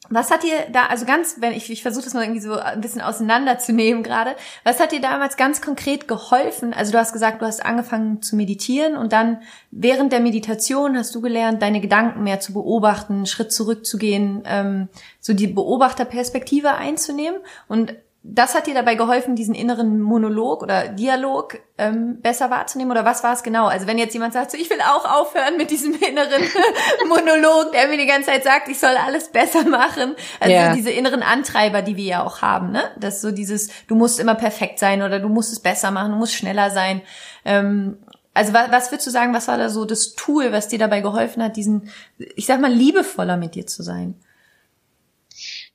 was 0.09 0.31
hat 0.31 0.43
dir 0.43 0.67
da, 0.71 0.85
also 0.87 1.05
ganz, 1.05 1.37
wenn 1.39 1.53
ich, 1.53 1.69
ich 1.69 1.81
versuche 1.81 2.03
das 2.03 2.13
mal 2.13 2.23
irgendwie 2.23 2.41
so 2.41 2.53
ein 2.53 2.81
bisschen 2.81 3.01
auseinanderzunehmen 3.01 4.03
gerade, 4.03 4.35
was 4.63 4.79
hat 4.79 4.91
dir 4.91 5.01
damals 5.01 5.37
ganz 5.37 5.61
konkret 5.61 6.07
geholfen? 6.07 6.73
Also 6.73 6.91
du 6.91 6.97
hast 6.97 7.13
gesagt, 7.13 7.41
du 7.41 7.45
hast 7.45 7.65
angefangen 7.65 8.21
zu 8.21 8.35
meditieren 8.35 8.97
und 8.97 9.13
dann 9.13 9.41
während 9.71 10.11
der 10.11 10.19
Meditation 10.19 10.97
hast 10.97 11.13
du 11.15 11.21
gelernt, 11.21 11.61
deine 11.61 11.81
Gedanken 11.81 12.23
mehr 12.23 12.39
zu 12.39 12.53
beobachten, 12.53 13.13
einen 13.13 13.25
Schritt 13.25 13.51
zurückzugehen, 13.51 14.43
ähm, 14.45 14.89
so 15.19 15.33
die 15.33 15.47
Beobachterperspektive 15.47 16.73
einzunehmen. 16.73 17.39
Und 17.67 17.95
das 18.27 18.55
hat 18.55 18.65
dir 18.65 18.73
dabei 18.73 18.95
geholfen, 18.95 19.35
diesen 19.35 19.53
inneren 19.53 20.01
Monolog 20.01 20.63
oder 20.63 20.87
Dialog 20.87 21.59
ähm, 21.77 22.21
besser 22.21 22.49
wahrzunehmen? 22.49 22.91
Oder 22.91 23.05
was 23.05 23.23
war 23.23 23.33
es 23.33 23.43
genau? 23.43 23.67
Also 23.67 23.85
wenn 23.85 23.99
jetzt 23.99 24.13
jemand 24.13 24.33
sagt, 24.33 24.49
so, 24.49 24.57
ich 24.57 24.69
will 24.69 24.79
auch 24.81 25.05
aufhören 25.05 25.57
mit 25.57 25.69
diesem 25.69 25.93
inneren 25.93 26.41
Monolog, 27.07 27.71
der 27.71 27.87
mir 27.87 27.97
die 27.97 28.07
ganze 28.07 28.31
Zeit 28.31 28.43
sagt, 28.43 28.67
ich 28.67 28.79
soll 28.79 28.95
alles 28.97 29.29
besser 29.29 29.63
machen. 29.69 30.15
Also 30.39 30.55
yeah. 30.55 30.73
diese 30.73 30.89
inneren 30.89 31.21
Antreiber, 31.21 31.83
die 31.83 31.97
wir 31.97 32.05
ja 32.05 32.23
auch 32.23 32.41
haben, 32.41 32.71
ne? 32.71 32.83
Das 32.99 33.21
so 33.21 33.31
dieses, 33.31 33.69
du 33.87 33.93
musst 33.93 34.19
immer 34.19 34.35
perfekt 34.35 34.79
sein 34.79 35.03
oder 35.03 35.19
du 35.19 35.29
musst 35.29 35.51
es 35.51 35.59
besser 35.59 35.91
machen, 35.91 36.11
du 36.11 36.17
musst 36.17 36.33
schneller 36.33 36.71
sein. 36.71 37.01
Ähm, 37.45 37.99
also 38.33 38.53
was, 38.53 38.71
was 38.71 38.91
würdest 38.91 39.05
du 39.05 39.11
sagen, 39.11 39.35
was 39.35 39.47
war 39.47 39.59
da 39.59 39.69
so 39.69 39.85
das 39.85 40.15
Tool, 40.15 40.51
was 40.51 40.67
dir 40.67 40.79
dabei 40.79 41.01
geholfen 41.01 41.43
hat, 41.43 41.57
diesen, 41.57 41.89
ich 42.17 42.47
sag 42.47 42.59
mal, 42.59 42.73
liebevoller 42.73 43.37
mit 43.37 43.53
dir 43.53 43.67
zu 43.67 43.83
sein? 43.83 44.15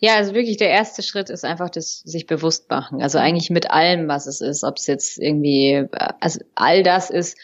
Ja, 0.03 0.17
also 0.17 0.35
wirklich 0.35 0.57
der 0.57 0.71
erste 0.71 1.03
Schritt 1.03 1.29
ist 1.29 1.45
einfach 1.45 1.69
das 1.69 1.99
sich 1.99 2.27
bewusst 2.27 2.71
machen. 2.71 3.03
Also 3.03 3.19
eigentlich 3.19 3.51
mit 3.51 3.71
allem, 3.71 4.09
was 4.09 4.27
es 4.27 4.41
ist, 4.41 4.65
ob 4.65 4.79
es 4.79 4.87
jetzt 4.87 5.19
irgendwie, 5.19 5.87
also 6.21 6.41
all 6.55 6.83
das 6.83 7.11
ist, 7.11 7.37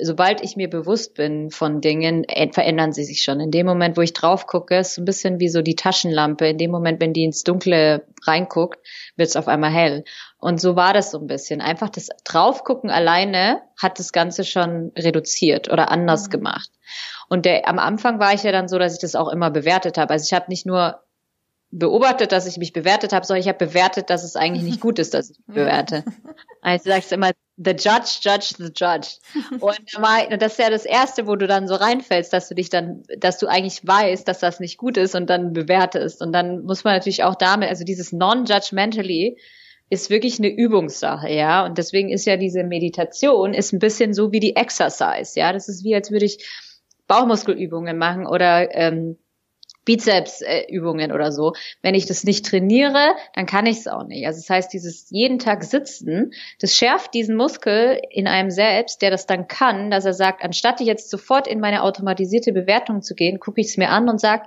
sobald 0.00 0.42
ich 0.42 0.56
mir 0.56 0.70
bewusst 0.70 1.14
bin 1.14 1.50
von 1.50 1.80
Dingen, 1.82 2.24
äh, 2.24 2.50
verändern 2.50 2.92
sie 2.92 3.04
sich 3.04 3.22
schon. 3.22 3.40
In 3.40 3.50
dem 3.50 3.66
Moment, 3.66 3.98
wo 3.98 4.00
ich 4.00 4.14
drauf 4.14 4.46
gucke, 4.46 4.78
ist 4.78 4.94
so 4.94 5.02
ein 5.02 5.04
bisschen 5.04 5.38
wie 5.38 5.48
so 5.48 5.60
die 5.60 5.76
Taschenlampe. 5.76 6.48
In 6.48 6.56
dem 6.56 6.70
Moment, 6.70 7.00
wenn 7.00 7.12
die 7.12 7.24
ins 7.24 7.44
Dunkle 7.44 8.06
reinguckt, 8.22 8.78
wird 9.16 9.28
es 9.28 9.36
auf 9.36 9.48
einmal 9.48 9.70
hell. 9.70 10.04
Und 10.38 10.60
so 10.60 10.76
war 10.76 10.94
das 10.94 11.10
so 11.10 11.18
ein 11.18 11.26
bisschen. 11.26 11.60
Einfach 11.60 11.90
das 11.90 12.08
Draufgucken 12.24 12.90
alleine 12.90 13.60
hat 13.76 13.98
das 13.98 14.12
Ganze 14.12 14.44
schon 14.44 14.92
reduziert 14.96 15.70
oder 15.70 15.90
anders 15.90 16.26
mhm. 16.26 16.30
gemacht. 16.30 16.70
Und 17.28 17.44
der, 17.44 17.68
am 17.68 17.78
Anfang 17.78 18.18
war 18.18 18.32
ich 18.32 18.44
ja 18.44 18.52
dann 18.52 18.68
so, 18.68 18.78
dass 18.78 18.94
ich 18.94 19.00
das 19.00 19.14
auch 19.14 19.28
immer 19.28 19.50
bewertet 19.50 19.98
habe. 19.98 20.14
Also 20.14 20.24
ich 20.24 20.32
habe 20.32 20.46
nicht 20.48 20.64
nur 20.64 21.00
beobachtet, 21.70 22.32
dass 22.32 22.46
ich 22.46 22.56
mich 22.56 22.72
bewertet 22.72 23.12
habe, 23.12 23.26
sondern 23.26 23.42
ich 23.42 23.48
habe 23.48 23.58
bewertet, 23.58 24.08
dass 24.08 24.24
es 24.24 24.36
eigentlich 24.36 24.62
nicht 24.62 24.80
gut 24.80 24.98
ist, 24.98 25.12
dass 25.12 25.30
ich 25.30 25.38
mich 25.46 25.46
bewerte. 25.54 26.04
Also 26.62 26.90
sagst 26.90 27.10
du 27.10 27.16
immer, 27.16 27.32
the 27.56 27.72
judge, 27.72 28.18
judge, 28.22 28.54
the 28.56 28.70
judge. 28.74 29.18
Und 29.60 30.42
das 30.42 30.52
ist 30.52 30.58
ja 30.58 30.70
das 30.70 30.86
Erste, 30.86 31.26
wo 31.26 31.36
du 31.36 31.46
dann 31.46 31.68
so 31.68 31.74
reinfällst, 31.74 32.32
dass 32.32 32.48
du 32.48 32.54
dich 32.54 32.70
dann, 32.70 33.02
dass 33.18 33.38
du 33.38 33.46
eigentlich 33.46 33.86
weißt, 33.86 34.26
dass 34.26 34.38
das 34.38 34.60
nicht 34.60 34.78
gut 34.78 34.96
ist 34.96 35.14
und 35.14 35.28
dann 35.28 35.52
bewertest. 35.52 36.22
Und 36.22 36.32
dann 36.32 36.62
muss 36.62 36.84
man 36.84 36.94
natürlich 36.94 37.24
auch 37.24 37.34
damit, 37.34 37.68
also 37.68 37.84
dieses 37.84 38.12
non-judgmentally 38.12 39.38
ist 39.90 40.10
wirklich 40.10 40.38
eine 40.38 40.48
Übungssache, 40.48 41.30
ja. 41.30 41.64
Und 41.64 41.78
deswegen 41.78 42.10
ist 42.10 42.26
ja 42.26 42.36
diese 42.36 42.62
Meditation 42.62 43.54
ist 43.54 43.72
ein 43.72 43.78
bisschen 43.78 44.14
so 44.14 44.32
wie 44.32 44.40
die 44.40 44.56
Exercise, 44.56 45.38
ja. 45.38 45.52
Das 45.52 45.68
ist 45.68 45.84
wie, 45.84 45.94
als 45.94 46.10
würde 46.10 46.24
ich 46.24 46.46
Bauchmuskelübungen 47.06 47.96
machen 47.98 48.26
oder 48.26 48.74
ähm, 48.74 49.18
Bizepsübungen 49.88 51.12
oder 51.12 51.32
so. 51.32 51.54
Wenn 51.80 51.94
ich 51.94 52.04
das 52.04 52.22
nicht 52.22 52.44
trainiere, 52.44 53.14
dann 53.34 53.46
kann 53.46 53.64
ich 53.64 53.78
es 53.78 53.88
auch 53.88 54.04
nicht. 54.04 54.26
Also 54.26 54.38
das 54.38 54.50
heißt, 54.50 54.72
dieses 54.74 55.08
jeden 55.08 55.38
Tag 55.38 55.64
sitzen, 55.64 56.32
das 56.60 56.76
schärft 56.76 57.14
diesen 57.14 57.36
Muskel 57.36 57.98
in 58.10 58.26
einem 58.26 58.50
selbst, 58.50 59.00
der 59.00 59.10
das 59.10 59.24
dann 59.24 59.48
kann, 59.48 59.90
dass 59.90 60.04
er 60.04 60.12
sagt, 60.12 60.44
anstatt 60.44 60.82
ich 60.82 60.86
jetzt 60.86 61.08
sofort 61.08 61.46
in 61.46 61.58
meine 61.58 61.82
automatisierte 61.82 62.52
Bewertung 62.52 63.00
zu 63.00 63.14
gehen, 63.14 63.40
gucke 63.40 63.62
ich 63.62 63.68
es 63.68 63.76
mir 63.78 63.88
an 63.88 64.10
und 64.10 64.20
sage, 64.20 64.42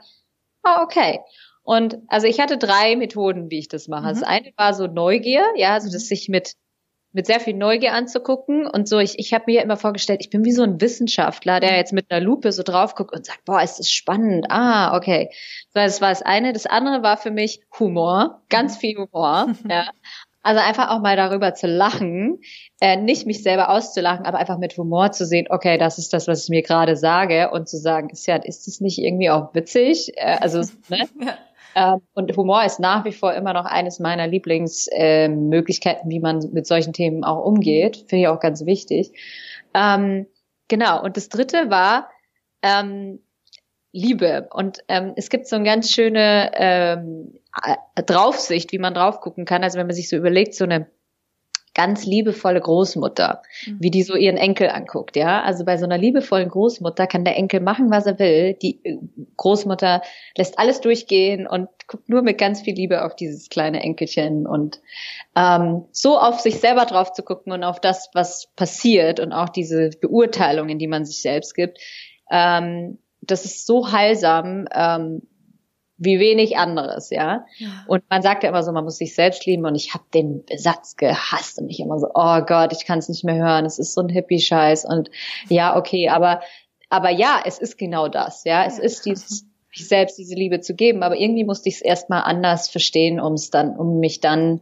ah, 0.61 0.83
okay. 0.83 1.21
Und 1.63 1.97
also 2.07 2.27
ich 2.27 2.39
hatte 2.39 2.59
drei 2.59 2.95
Methoden, 2.95 3.49
wie 3.49 3.57
ich 3.57 3.67
das 3.67 3.87
mache. 3.87 4.03
Mhm. 4.03 4.19
Das 4.19 4.21
eine 4.21 4.53
war 4.57 4.75
so 4.75 4.85
Neugier, 4.85 5.43
ja, 5.55 5.73
also 5.73 5.91
dass 5.91 6.07
sich 6.07 6.29
mit 6.29 6.53
mit 7.13 7.25
sehr 7.25 7.39
viel 7.39 7.55
Neugier 7.55 7.93
anzugucken 7.93 8.67
und 8.67 8.87
so. 8.87 8.99
Ich, 8.99 9.19
ich 9.19 9.33
habe 9.33 9.45
mir 9.47 9.61
immer 9.61 9.77
vorgestellt, 9.77 10.21
ich 10.21 10.29
bin 10.29 10.45
wie 10.45 10.51
so 10.51 10.63
ein 10.63 10.79
Wissenschaftler, 10.79 11.59
der 11.59 11.75
jetzt 11.75 11.93
mit 11.93 12.09
einer 12.09 12.23
Lupe 12.23 12.51
so 12.51 12.63
drauf 12.63 12.95
guckt 12.95 13.13
und 13.13 13.25
sagt, 13.25 13.43
boah, 13.45 13.61
ist 13.61 13.79
das 13.79 13.89
spannend. 13.89 14.45
Ah, 14.49 14.95
okay. 14.95 15.29
So, 15.73 15.79
das 15.79 16.01
war 16.01 16.09
das 16.09 16.21
eine. 16.21 16.53
Das 16.53 16.65
andere 16.65 17.03
war 17.03 17.17
für 17.17 17.31
mich 17.31 17.61
Humor, 17.79 18.41
ganz 18.49 18.77
viel 18.77 18.97
Humor. 18.97 19.53
ja. 19.69 19.89
Also 20.43 20.59
einfach 20.59 20.89
auch 20.89 21.01
mal 21.01 21.15
darüber 21.15 21.53
zu 21.53 21.67
lachen, 21.67 22.39
äh, 22.79 22.97
nicht 22.97 23.27
mich 23.27 23.43
selber 23.43 23.69
auszulachen, 23.69 24.25
aber 24.25 24.39
einfach 24.39 24.57
mit 24.57 24.75
Humor 24.75 25.11
zu 25.11 25.23
sehen, 25.25 25.45
okay, 25.51 25.77
das 25.77 25.99
ist 25.99 26.13
das, 26.13 26.27
was 26.27 26.45
ich 26.45 26.49
mir 26.49 26.63
gerade 26.63 26.95
sage 26.95 27.51
und 27.51 27.69
zu 27.69 27.77
sagen, 27.77 28.09
ist 28.09 28.25
ja, 28.25 28.37
ist 28.37 28.65
das 28.65 28.81
nicht 28.81 28.97
irgendwie 28.97 29.29
auch 29.29 29.53
witzig? 29.53 30.13
Äh, 30.15 30.37
also, 30.39 30.61
ne? 30.89 31.07
ja. 31.21 31.37
Ähm, 31.75 32.01
und 32.13 32.35
Humor 32.35 32.63
ist 32.63 32.79
nach 32.79 33.05
wie 33.05 33.11
vor 33.11 33.33
immer 33.33 33.53
noch 33.53 33.65
eines 33.65 33.99
meiner 33.99 34.27
Lieblingsmöglichkeiten, 34.27 36.09
äh, 36.09 36.13
wie 36.13 36.19
man 36.19 36.49
mit 36.51 36.67
solchen 36.67 36.93
Themen 36.93 37.23
auch 37.23 37.43
umgeht. 37.43 38.05
Finde 38.07 38.23
ich 38.23 38.27
auch 38.27 38.39
ganz 38.39 38.65
wichtig. 38.65 39.13
Ähm, 39.73 40.27
genau. 40.67 41.03
Und 41.03 41.17
das 41.17 41.29
dritte 41.29 41.69
war 41.69 42.09
ähm, 42.61 43.19
Liebe. 43.93 44.47
Und 44.53 44.83
ähm, 44.87 45.13
es 45.15 45.29
gibt 45.29 45.47
so 45.47 45.55
eine 45.55 45.65
ganz 45.65 45.91
schöne 45.91 46.51
ähm, 46.53 47.39
Draufsicht, 47.95 48.71
wie 48.71 48.79
man 48.79 48.93
drauf 48.93 49.19
gucken 49.19 49.45
kann. 49.45 49.63
Also 49.63 49.77
wenn 49.77 49.87
man 49.87 49.95
sich 49.95 50.09
so 50.09 50.15
überlegt, 50.15 50.55
so 50.55 50.63
eine 50.63 50.89
ganz 51.73 52.05
liebevolle 52.05 52.59
Großmutter, 52.59 53.41
mhm. 53.65 53.77
wie 53.79 53.91
die 53.91 54.03
so 54.03 54.15
ihren 54.15 54.37
Enkel 54.37 54.69
anguckt, 54.69 55.15
ja. 55.15 55.41
Also 55.41 55.63
bei 55.63 55.77
so 55.77 55.85
einer 55.85 55.97
liebevollen 55.97 56.49
Großmutter 56.49 57.07
kann 57.07 57.23
der 57.23 57.37
Enkel 57.37 57.61
machen, 57.61 57.91
was 57.91 58.05
er 58.05 58.19
will. 58.19 58.53
Die 58.55 58.79
äh, 58.83 58.97
Großmutter 59.37 60.01
lässt 60.37 60.59
alles 60.59 60.81
durchgehen 60.81 61.47
und 61.47 61.69
guckt 61.87 62.09
nur 62.09 62.21
mit 62.21 62.37
ganz 62.37 62.61
viel 62.61 62.75
Liebe 62.75 63.05
auf 63.05 63.15
dieses 63.15 63.49
kleine 63.49 63.81
Enkelchen 63.81 64.47
und 64.47 64.81
ähm, 65.35 65.85
so 65.91 66.17
auf 66.17 66.39
sich 66.39 66.59
selber 66.59 66.85
drauf 66.85 67.13
zu 67.13 67.23
gucken 67.23 67.53
und 67.53 67.63
auf 67.63 67.79
das, 67.79 68.09
was 68.13 68.47
passiert 68.55 69.19
und 69.19 69.31
auch 69.31 69.49
diese 69.49 69.89
Beurteilungen, 70.01 70.77
die 70.77 70.87
man 70.87 71.05
sich 71.05 71.21
selbst 71.21 71.55
gibt. 71.55 71.79
Ähm, 72.29 72.97
das 73.21 73.45
ist 73.45 73.65
so 73.65 73.91
heilsam. 73.91 74.65
Ähm, 74.73 75.21
wie 76.03 76.19
wenig 76.19 76.57
anderes, 76.57 77.11
ja? 77.11 77.45
ja. 77.57 77.69
Und 77.87 78.03
man 78.09 78.23
sagt 78.23 78.43
ja 78.43 78.49
immer 78.49 78.63
so, 78.63 78.71
man 78.71 78.83
muss 78.83 78.97
sich 78.97 79.13
selbst 79.13 79.45
lieben 79.45 79.65
und 79.65 79.75
ich 79.75 79.93
habe 79.93 80.03
den 80.13 80.43
Satz 80.55 80.95
gehasst 80.95 81.59
und 81.59 81.69
ich 81.69 81.79
immer 81.79 81.99
so, 81.99 82.07
oh 82.13 82.41
Gott, 82.41 82.73
ich 82.73 82.85
kann 82.85 82.99
es 82.99 83.07
nicht 83.07 83.23
mehr 83.23 83.35
hören, 83.35 83.65
es 83.65 83.77
ist 83.77 83.93
so 83.93 84.01
ein 84.01 84.09
Hippie-Scheiß 84.09 84.85
und 84.85 85.11
ja, 85.47 85.77
okay, 85.77 86.09
aber 86.09 86.41
aber 86.89 87.09
ja, 87.09 87.41
es 87.45 87.59
ist 87.59 87.77
genau 87.77 88.07
das, 88.09 88.43
ja, 88.43 88.65
es 88.65 88.77
ja. 88.77 88.83
ist 88.83 89.05
dieses 89.05 89.45
sich 89.73 89.87
selbst 89.87 90.17
diese 90.17 90.35
Liebe 90.35 90.59
zu 90.59 90.75
geben, 90.75 91.03
aber 91.03 91.15
irgendwie 91.15 91.45
musste 91.45 91.69
ich 91.69 91.75
es 91.75 91.81
erstmal 91.81 92.23
anders 92.23 92.67
verstehen, 92.67 93.21
um 93.21 93.33
es 93.33 93.51
dann, 93.51 93.77
um 93.77 93.99
mich 93.99 94.19
dann 94.19 94.59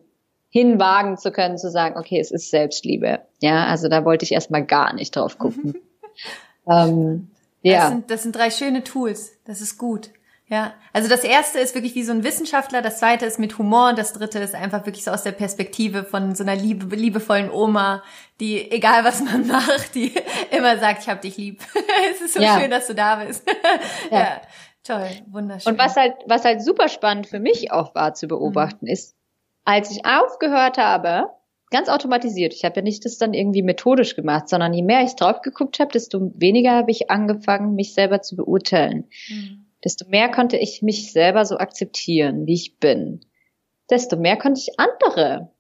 hinwagen 0.49 1.17
zu 1.17 1.31
können, 1.31 1.57
zu 1.57 1.71
sagen, 1.71 1.97
okay, 1.97 2.19
es 2.19 2.31
ist 2.31 2.51
Selbstliebe. 2.51 3.21
Ja, 3.39 3.65
also 3.65 3.87
da 3.87 4.05
wollte 4.05 4.25
ich 4.25 4.31
erstmal 4.31 4.65
gar 4.65 4.93
nicht 4.93 5.15
drauf 5.15 5.39
gucken. 5.39 5.75
ähm, 6.69 7.31
ja. 7.63 7.79
Das 7.79 7.89
sind, 7.89 8.11
das 8.11 8.23
sind 8.23 8.35
drei 8.35 8.51
schöne 8.51 8.83
Tools. 8.83 9.31
Das 9.45 9.61
ist 9.61 9.79
gut. 9.79 10.11
Ja, 10.49 10.73
also 10.93 11.07
das 11.07 11.23
erste 11.23 11.59
ist 11.59 11.75
wirklich 11.75 11.93
wie 11.93 12.01
so 12.01 12.11
ein 12.11 12.23
Wissenschaftler, 12.23 12.81
das 12.81 12.97
zweite 12.97 13.23
ist 13.27 13.37
mit 13.37 13.59
Humor 13.59 13.89
und 13.89 13.99
das 13.99 14.13
dritte 14.13 14.39
ist 14.39 14.55
einfach 14.55 14.83
wirklich 14.87 15.03
so 15.03 15.11
aus 15.11 15.21
der 15.21 15.31
Perspektive 15.31 16.03
von 16.03 16.33
so 16.33 16.43
einer 16.43 16.55
liebe, 16.55 16.95
liebevollen 16.95 17.51
Oma, 17.51 18.01
die, 18.39 18.71
egal 18.71 19.03
was 19.03 19.21
man 19.21 19.45
macht, 19.47 19.93
die 19.93 20.11
immer 20.49 20.77
sagt, 20.79 21.03
ich 21.03 21.09
hab 21.09 21.21
dich 21.21 21.37
lieb. 21.37 21.61
es 22.11 22.21
ist 22.21 22.33
so 22.33 22.41
ja. 22.41 22.59
schön, 22.59 22.71
dass 22.71 22.87
du 22.87 22.95
da 22.95 23.17
bist. 23.17 23.47
ja. 24.11 24.19
ja. 24.19 24.41
toll, 24.83 25.09
wunderschön. 25.27 25.71
Und 25.71 25.79
was 25.79 25.95
halt, 25.95 26.15
was 26.25 26.43
halt 26.43 26.63
super 26.63 26.89
spannend 26.89 27.27
für 27.27 27.39
mich 27.39 27.71
auch 27.71 27.93
war 27.93 28.15
zu 28.15 28.27
beobachten, 28.27 28.85
mhm. 28.85 28.91
ist, 28.91 29.15
als 29.65 29.91
ich 29.91 30.07
aufgehört 30.07 30.79
habe, 30.79 31.29
ganz 31.69 31.89
automatisiert. 31.89 32.55
Ich 32.55 32.65
habe 32.65 32.77
ja 32.77 32.81
nicht 32.81 33.05
das 33.05 33.19
dann 33.19 33.35
irgendwie 33.35 33.61
methodisch 33.61 34.15
gemacht, 34.15 34.49
sondern 34.49 34.73
je 34.73 34.81
mehr 34.81 35.03
ich 35.03 35.15
drauf 35.15 35.43
geguckt 35.43 35.79
habe, 35.79 35.91
desto 35.91 36.31
weniger 36.33 36.71
habe 36.71 36.89
ich 36.89 37.11
angefangen, 37.11 37.75
mich 37.75 37.93
selber 37.93 38.23
zu 38.23 38.35
beurteilen. 38.35 39.07
Mhm 39.29 39.68
desto 39.83 40.07
mehr 40.07 40.29
konnte 40.29 40.57
ich 40.57 40.81
mich 40.81 41.11
selber 41.11 41.45
so 41.45 41.57
akzeptieren, 41.57 42.45
wie 42.45 42.55
ich 42.55 42.77
bin. 42.79 43.21
Desto 43.89 44.17
mehr 44.17 44.37
konnte 44.37 44.61
ich 44.61 44.79
andere 44.79 45.51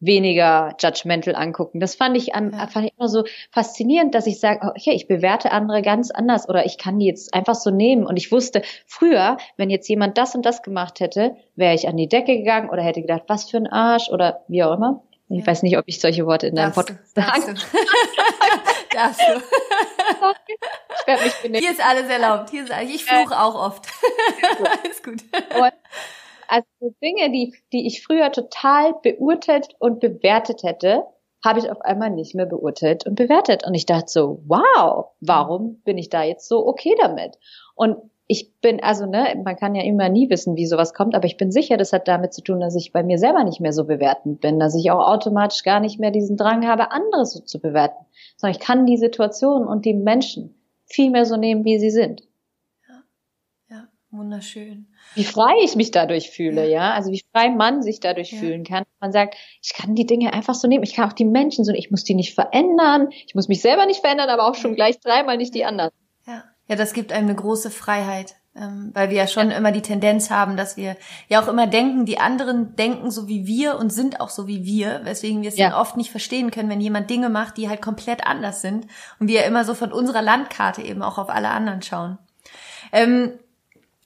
weniger 0.00 0.74
judgmental 0.80 1.34
angucken. 1.36 1.78
Das 1.78 1.94
fand 1.94 2.16
ich, 2.16 2.34
an, 2.34 2.52
ja. 2.52 2.66
fand 2.66 2.86
ich 2.86 2.92
immer 2.98 3.08
so 3.08 3.24
faszinierend, 3.50 4.14
dass 4.14 4.26
ich 4.26 4.40
sage, 4.40 4.66
okay, 4.66 4.92
ich 4.92 5.06
bewerte 5.06 5.52
andere 5.52 5.82
ganz 5.82 6.10
anders 6.10 6.48
oder 6.48 6.64
ich 6.64 6.78
kann 6.78 6.98
die 6.98 7.06
jetzt 7.06 7.34
einfach 7.34 7.54
so 7.54 7.70
nehmen. 7.70 8.06
Und 8.06 8.16
ich 8.16 8.32
wusste, 8.32 8.62
früher, 8.86 9.36
wenn 9.56 9.70
jetzt 9.70 9.88
jemand 9.88 10.18
das 10.18 10.34
und 10.34 10.44
das 10.44 10.62
gemacht 10.62 11.00
hätte, 11.00 11.36
wäre 11.54 11.74
ich 11.74 11.86
an 11.86 11.96
die 11.96 12.08
Decke 12.08 12.38
gegangen 12.38 12.70
oder 12.70 12.82
hätte 12.82 13.02
gedacht, 13.02 13.24
was 13.28 13.50
für 13.50 13.58
ein 13.58 13.66
Arsch 13.66 14.08
oder 14.08 14.44
wie 14.48 14.64
auch 14.64 14.74
immer. 14.74 15.02
Ich 15.28 15.40
ja. 15.40 15.46
weiß 15.46 15.62
nicht, 15.62 15.78
ob 15.78 15.84
ich 15.86 16.00
solche 16.00 16.26
Worte 16.26 16.48
in 16.48 16.56
deinem 16.56 16.72
Podcast 16.72 17.14
sage. 17.14 17.54
Darfst 18.92 19.20
du. 19.20 19.40
ich 20.98 21.06
werde 21.06 21.24
mich 21.24 21.34
benehmen. 21.42 21.62
Hier 21.62 21.70
ist 21.70 21.84
alles 21.84 22.08
erlaubt. 22.08 22.50
Hier 22.50 22.64
ist, 22.64 22.72
ich 22.82 23.04
fluche 23.04 23.38
auch 23.38 23.54
oft. 23.54 23.86
alles 24.58 25.02
gut. 25.02 25.22
Und 25.54 25.72
also 26.48 26.66
Dinge, 27.00 27.30
die, 27.30 27.54
die 27.72 27.86
ich 27.86 28.02
früher 28.02 28.32
total 28.32 28.94
beurteilt 29.02 29.68
und 29.78 30.00
bewertet 30.00 30.64
hätte, 30.64 31.04
habe 31.44 31.60
ich 31.60 31.70
auf 31.70 31.80
einmal 31.80 32.10
nicht 32.10 32.34
mehr 32.34 32.46
beurteilt 32.46 33.06
und 33.06 33.14
bewertet. 33.14 33.64
Und 33.64 33.74
ich 33.74 33.86
dachte 33.86 34.08
so, 34.08 34.42
wow, 34.46 35.06
warum 35.20 35.80
bin 35.82 35.96
ich 35.96 36.10
da 36.10 36.22
jetzt 36.22 36.48
so 36.48 36.66
okay 36.66 36.94
damit? 37.00 37.38
Und 37.74 37.96
ich 38.30 38.60
bin, 38.60 38.80
also, 38.80 39.06
ne, 39.06 39.34
man 39.42 39.56
kann 39.56 39.74
ja 39.74 39.82
immer 39.82 40.08
nie 40.08 40.30
wissen, 40.30 40.54
wie 40.54 40.66
sowas 40.66 40.94
kommt, 40.94 41.16
aber 41.16 41.24
ich 41.24 41.36
bin 41.36 41.50
sicher, 41.50 41.76
das 41.76 41.92
hat 41.92 42.06
damit 42.06 42.32
zu 42.32 42.44
tun, 42.44 42.60
dass 42.60 42.76
ich 42.76 42.92
bei 42.92 43.02
mir 43.02 43.18
selber 43.18 43.42
nicht 43.42 43.60
mehr 43.60 43.72
so 43.72 43.84
bewertend 43.84 44.40
bin, 44.40 44.60
dass 44.60 44.76
ich 44.76 44.92
auch 44.92 45.04
automatisch 45.04 45.64
gar 45.64 45.80
nicht 45.80 45.98
mehr 45.98 46.12
diesen 46.12 46.36
Drang 46.36 46.64
habe, 46.64 46.92
andere 46.92 47.26
so 47.26 47.40
zu 47.40 47.60
bewerten, 47.60 48.06
sondern 48.36 48.56
ich 48.56 48.64
kann 48.64 48.86
die 48.86 48.98
Situation 48.98 49.66
und 49.66 49.84
die 49.84 49.94
Menschen 49.94 50.54
viel 50.86 51.10
mehr 51.10 51.26
so 51.26 51.36
nehmen, 51.36 51.64
wie 51.64 51.80
sie 51.80 51.90
sind. 51.90 52.22
Ja, 52.88 53.02
ja 53.68 53.88
wunderschön. 54.12 54.86
Wie 55.16 55.24
frei 55.24 55.54
ich 55.64 55.74
mich 55.74 55.90
dadurch 55.90 56.30
fühle, 56.30 56.66
ja, 56.66 56.70
ja? 56.70 56.94
also 56.94 57.10
wie 57.10 57.24
frei 57.32 57.50
man 57.50 57.82
sich 57.82 57.98
dadurch 57.98 58.30
ja. 58.30 58.38
fühlen 58.38 58.62
kann. 58.62 58.84
Man 59.00 59.10
sagt, 59.10 59.34
ich 59.60 59.74
kann 59.74 59.96
die 59.96 60.06
Dinge 60.06 60.32
einfach 60.34 60.54
so 60.54 60.68
nehmen, 60.68 60.84
ich 60.84 60.94
kann 60.94 61.10
auch 61.10 61.14
die 61.14 61.24
Menschen 61.24 61.64
so, 61.64 61.72
ich 61.72 61.90
muss 61.90 62.04
die 62.04 62.14
nicht 62.14 62.36
verändern, 62.36 63.08
ich 63.10 63.34
muss 63.34 63.48
mich 63.48 63.60
selber 63.60 63.86
nicht 63.86 64.02
verändern, 64.02 64.28
aber 64.28 64.48
auch 64.48 64.54
schon 64.54 64.76
gleich 64.76 65.00
dreimal 65.00 65.36
nicht 65.36 65.52
die 65.52 65.64
anderen. 65.64 65.90
Ja. 66.70 66.76
Ja, 66.76 66.76
das 66.76 66.92
gibt 66.92 67.12
einem 67.12 67.26
eine 67.26 67.34
große 67.34 67.70
Freiheit, 67.70 68.36
ähm, 68.54 68.92
weil 68.94 69.10
wir 69.10 69.16
ja 69.16 69.26
schon 69.26 69.50
immer 69.50 69.72
die 69.72 69.82
Tendenz 69.82 70.30
haben, 70.30 70.56
dass 70.56 70.76
wir 70.76 70.96
ja 71.28 71.42
auch 71.42 71.48
immer 71.48 71.66
denken, 71.66 72.04
die 72.04 72.20
anderen 72.20 72.76
denken 72.76 73.10
so 73.10 73.26
wie 73.26 73.44
wir 73.44 73.76
und 73.76 73.92
sind 73.92 74.20
auch 74.20 74.30
so 74.30 74.46
wie 74.46 74.64
wir, 74.64 75.00
weswegen 75.02 75.42
wir 75.42 75.48
es 75.48 75.58
ja. 75.58 75.70
dann 75.70 75.78
oft 75.78 75.96
nicht 75.96 76.12
verstehen 76.12 76.52
können, 76.52 76.70
wenn 76.70 76.80
jemand 76.80 77.10
Dinge 77.10 77.28
macht, 77.28 77.56
die 77.56 77.68
halt 77.68 77.82
komplett 77.82 78.24
anders 78.24 78.62
sind 78.62 78.86
und 79.18 79.26
wir 79.26 79.44
immer 79.46 79.64
so 79.64 79.74
von 79.74 79.92
unserer 79.92 80.22
Landkarte 80.22 80.82
eben 80.82 81.02
auch 81.02 81.18
auf 81.18 81.28
alle 81.28 81.48
anderen 81.48 81.82
schauen. 81.82 82.18
Ähm, 82.92 83.32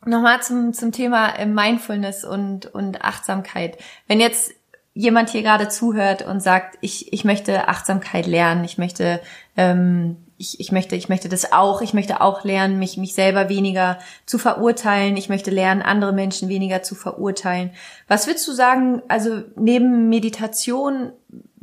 Nochmal 0.06 0.42
zum, 0.42 0.72
zum 0.72 0.92
Thema 0.92 1.30
äh, 1.36 1.46
Mindfulness 1.46 2.24
und, 2.24 2.66
und 2.66 3.02
Achtsamkeit. 3.02 3.78
Wenn 4.06 4.20
jetzt 4.20 4.52
jemand 4.92 5.30
hier 5.30 5.42
gerade 5.42 5.68
zuhört 5.68 6.22
und 6.22 6.40
sagt, 6.40 6.76
ich, 6.80 7.12
ich 7.12 7.24
möchte 7.24 7.68
Achtsamkeit 7.68 8.26
lernen, 8.26 8.64
ich 8.64 8.78
möchte 8.78 9.20
ähm, 9.56 10.23
ich, 10.36 10.58
ich 10.60 10.72
möchte, 10.72 10.96
ich 10.96 11.08
möchte 11.08 11.28
das 11.28 11.52
auch, 11.52 11.80
ich 11.80 11.94
möchte 11.94 12.20
auch 12.20 12.44
lernen, 12.44 12.78
mich, 12.78 12.96
mich 12.96 13.14
selber 13.14 13.48
weniger 13.48 13.98
zu 14.26 14.38
verurteilen, 14.38 15.16
ich 15.16 15.28
möchte 15.28 15.50
lernen, 15.50 15.82
andere 15.82 16.12
Menschen 16.12 16.48
weniger 16.48 16.82
zu 16.82 16.94
verurteilen. 16.94 17.70
Was 18.08 18.26
würdest 18.26 18.46
du 18.48 18.52
sagen, 18.52 19.02
also 19.08 19.42
neben 19.56 20.08
Meditation, 20.08 21.12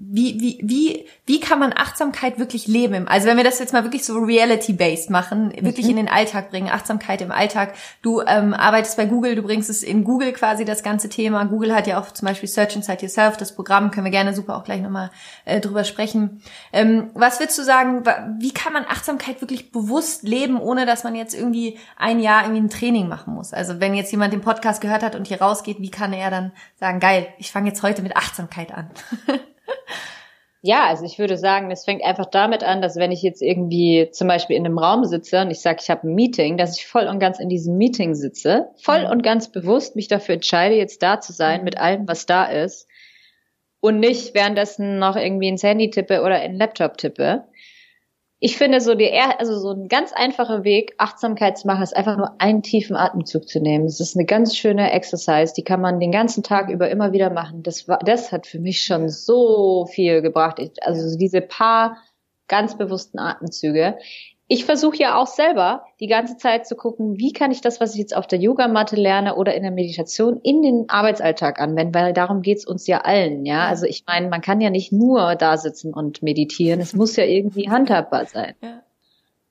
wie, 0.03 0.39
wie, 0.41 0.59
wie, 0.63 1.05
wie 1.25 1.39
kann 1.39 1.59
man 1.59 1.73
Achtsamkeit 1.73 2.39
wirklich 2.39 2.67
leben? 2.67 3.07
Also 3.07 3.27
wenn 3.27 3.37
wir 3.37 3.43
das 3.43 3.59
jetzt 3.59 3.71
mal 3.71 3.83
wirklich 3.83 4.03
so 4.03 4.17
reality-based 4.17 5.11
machen, 5.11 5.53
wirklich 5.61 5.85
mhm. 5.85 5.91
in 5.91 5.95
den 5.97 6.09
Alltag 6.09 6.49
bringen, 6.49 6.69
Achtsamkeit 6.69 7.21
im 7.21 7.31
Alltag. 7.31 7.75
Du 8.01 8.21
ähm, 8.21 8.53
arbeitest 8.53 8.97
bei 8.97 9.05
Google, 9.05 9.35
du 9.35 9.43
bringst 9.43 9.69
es 9.69 9.83
in 9.83 10.03
Google 10.03 10.33
quasi 10.33 10.65
das 10.65 10.81
ganze 10.81 11.07
Thema. 11.07 11.43
Google 11.45 11.75
hat 11.75 11.85
ja 11.85 11.99
auch 11.99 12.11
zum 12.11 12.27
Beispiel 12.27 12.49
Search 12.49 12.75
Inside 12.75 13.03
Yourself, 13.03 13.37
das 13.37 13.55
Programm, 13.55 13.91
können 13.91 14.05
wir 14.05 14.11
gerne 14.11 14.33
super 14.33 14.57
auch 14.57 14.63
gleich 14.63 14.81
nochmal 14.81 15.11
äh, 15.45 15.59
drüber 15.59 15.83
sprechen. 15.83 16.41
Ähm, 16.73 17.11
was 17.13 17.39
würdest 17.39 17.59
du 17.59 17.63
sagen, 17.63 18.03
wie 18.39 18.53
kann 18.53 18.73
man 18.73 18.85
Achtsamkeit 18.85 19.39
wirklich 19.41 19.71
bewusst 19.71 20.23
leben, 20.23 20.59
ohne 20.59 20.85
dass 20.87 21.03
man 21.03 21.15
jetzt 21.15 21.35
irgendwie 21.35 21.77
ein 21.95 22.19
Jahr 22.19 22.43
irgendwie 22.43 22.61
ein 22.61 22.69
Training 22.69 23.07
machen 23.07 23.35
muss? 23.35 23.53
Also 23.53 23.79
wenn 23.79 23.93
jetzt 23.93 24.11
jemand 24.11 24.33
den 24.33 24.41
Podcast 24.41 24.81
gehört 24.81 25.03
hat 25.03 25.15
und 25.15 25.27
hier 25.27 25.41
rausgeht, 25.41 25.79
wie 25.79 25.91
kann 25.91 26.11
er 26.11 26.31
dann 26.31 26.51
sagen, 26.79 26.99
geil, 26.99 27.27
ich 27.37 27.51
fange 27.51 27.69
jetzt 27.69 27.83
heute 27.83 28.01
mit 28.01 28.15
Achtsamkeit 28.15 28.73
an? 28.73 28.89
Ja, 30.63 30.85
also 30.85 31.05
ich 31.05 31.17
würde 31.17 31.37
sagen, 31.37 31.71
es 31.71 31.85
fängt 31.85 32.03
einfach 32.03 32.27
damit 32.27 32.63
an, 32.63 32.83
dass 32.83 32.95
wenn 32.95 33.11
ich 33.11 33.23
jetzt 33.23 33.41
irgendwie 33.41 34.09
zum 34.11 34.27
Beispiel 34.27 34.55
in 34.55 34.65
einem 34.65 34.77
Raum 34.77 35.05
sitze 35.05 35.41
und 35.41 35.49
ich 35.49 35.59
sage, 35.59 35.79
ich 35.81 35.89
habe 35.89 36.07
ein 36.07 36.13
Meeting, 36.13 36.55
dass 36.57 36.77
ich 36.77 36.85
voll 36.85 37.07
und 37.07 37.17
ganz 37.17 37.39
in 37.39 37.49
diesem 37.49 37.77
Meeting 37.77 38.13
sitze, 38.13 38.69
voll 38.77 39.05
mhm. 39.05 39.09
und 39.09 39.23
ganz 39.23 39.51
bewusst 39.51 39.95
mich 39.95 40.07
dafür 40.07 40.35
entscheide, 40.35 40.75
jetzt 40.75 41.01
da 41.01 41.19
zu 41.19 41.33
sein 41.33 41.63
mit 41.63 41.79
allem, 41.79 42.07
was 42.07 42.27
da 42.27 42.45
ist 42.45 42.87
und 43.79 43.99
nicht 43.99 44.35
währenddessen 44.35 44.99
noch 44.99 45.15
irgendwie 45.15 45.47
ins 45.47 45.63
Handy 45.63 45.89
tippe 45.89 46.21
oder 46.21 46.43
in 46.43 46.51
den 46.51 46.59
Laptop 46.59 46.97
tippe 46.97 47.43
ich 48.43 48.57
finde 48.57 48.81
so 48.81 48.95
die, 48.95 49.11
also 49.37 49.59
so 49.59 49.69
ein 49.69 49.87
ganz 49.87 50.13
einfacher 50.13 50.63
Weg, 50.63 50.95
Achtsamkeit 50.97 51.59
zu 51.59 51.67
machen, 51.67 51.83
ist 51.83 51.95
einfach 51.95 52.17
nur 52.17 52.41
einen 52.41 52.63
tiefen 52.63 52.95
Atemzug 52.95 53.47
zu 53.47 53.59
nehmen. 53.59 53.85
Das 53.85 53.99
ist 53.99 54.17
eine 54.17 54.25
ganz 54.25 54.57
schöne 54.57 54.91
Exercise, 54.91 55.53
die 55.55 55.63
kann 55.63 55.79
man 55.79 55.99
den 55.99 56.11
ganzen 56.11 56.41
Tag 56.41 56.71
über 56.71 56.89
immer 56.89 57.13
wieder 57.13 57.29
machen. 57.29 57.61
Das 57.61 57.87
war, 57.87 57.99
das 57.99 58.31
hat 58.31 58.47
für 58.47 58.59
mich 58.59 58.83
schon 58.83 59.09
so 59.09 59.85
viel 59.85 60.23
gebracht. 60.23 60.59
Also 60.81 61.19
diese 61.19 61.41
paar 61.41 61.97
ganz 62.47 62.79
bewussten 62.79 63.19
Atemzüge 63.19 63.99
ich 64.53 64.65
versuche 64.65 64.97
ja 64.97 65.15
auch 65.15 65.27
selber 65.27 65.85
die 66.01 66.07
ganze 66.07 66.35
Zeit 66.35 66.67
zu 66.67 66.75
gucken, 66.75 67.17
wie 67.17 67.31
kann 67.31 67.51
ich 67.51 67.61
das, 67.61 67.79
was 67.79 67.93
ich 67.93 68.01
jetzt 68.01 68.13
auf 68.13 68.27
der 68.27 68.37
Yogamatte 68.37 68.97
lerne 68.97 69.37
oder 69.37 69.55
in 69.55 69.63
der 69.63 69.71
Meditation, 69.71 70.41
in 70.43 70.61
den 70.61 70.89
Arbeitsalltag 70.89 71.61
anwenden, 71.61 71.95
weil 71.95 72.11
darum 72.11 72.41
geht's 72.41 72.67
uns 72.67 72.85
ja 72.85 72.97
allen, 72.97 73.45
ja. 73.45 73.65
Also 73.67 73.85
ich 73.85 74.03
meine, 74.05 74.27
man 74.27 74.41
kann 74.41 74.59
ja 74.59 74.69
nicht 74.69 74.91
nur 74.91 75.35
da 75.35 75.55
sitzen 75.55 75.93
und 75.93 76.21
meditieren, 76.21 76.81
es 76.81 76.93
muss 76.93 77.15
ja 77.15 77.23
irgendwie 77.23 77.69
handhabbar 77.69 78.25
sein. 78.25 78.55
Ja. 78.61 78.83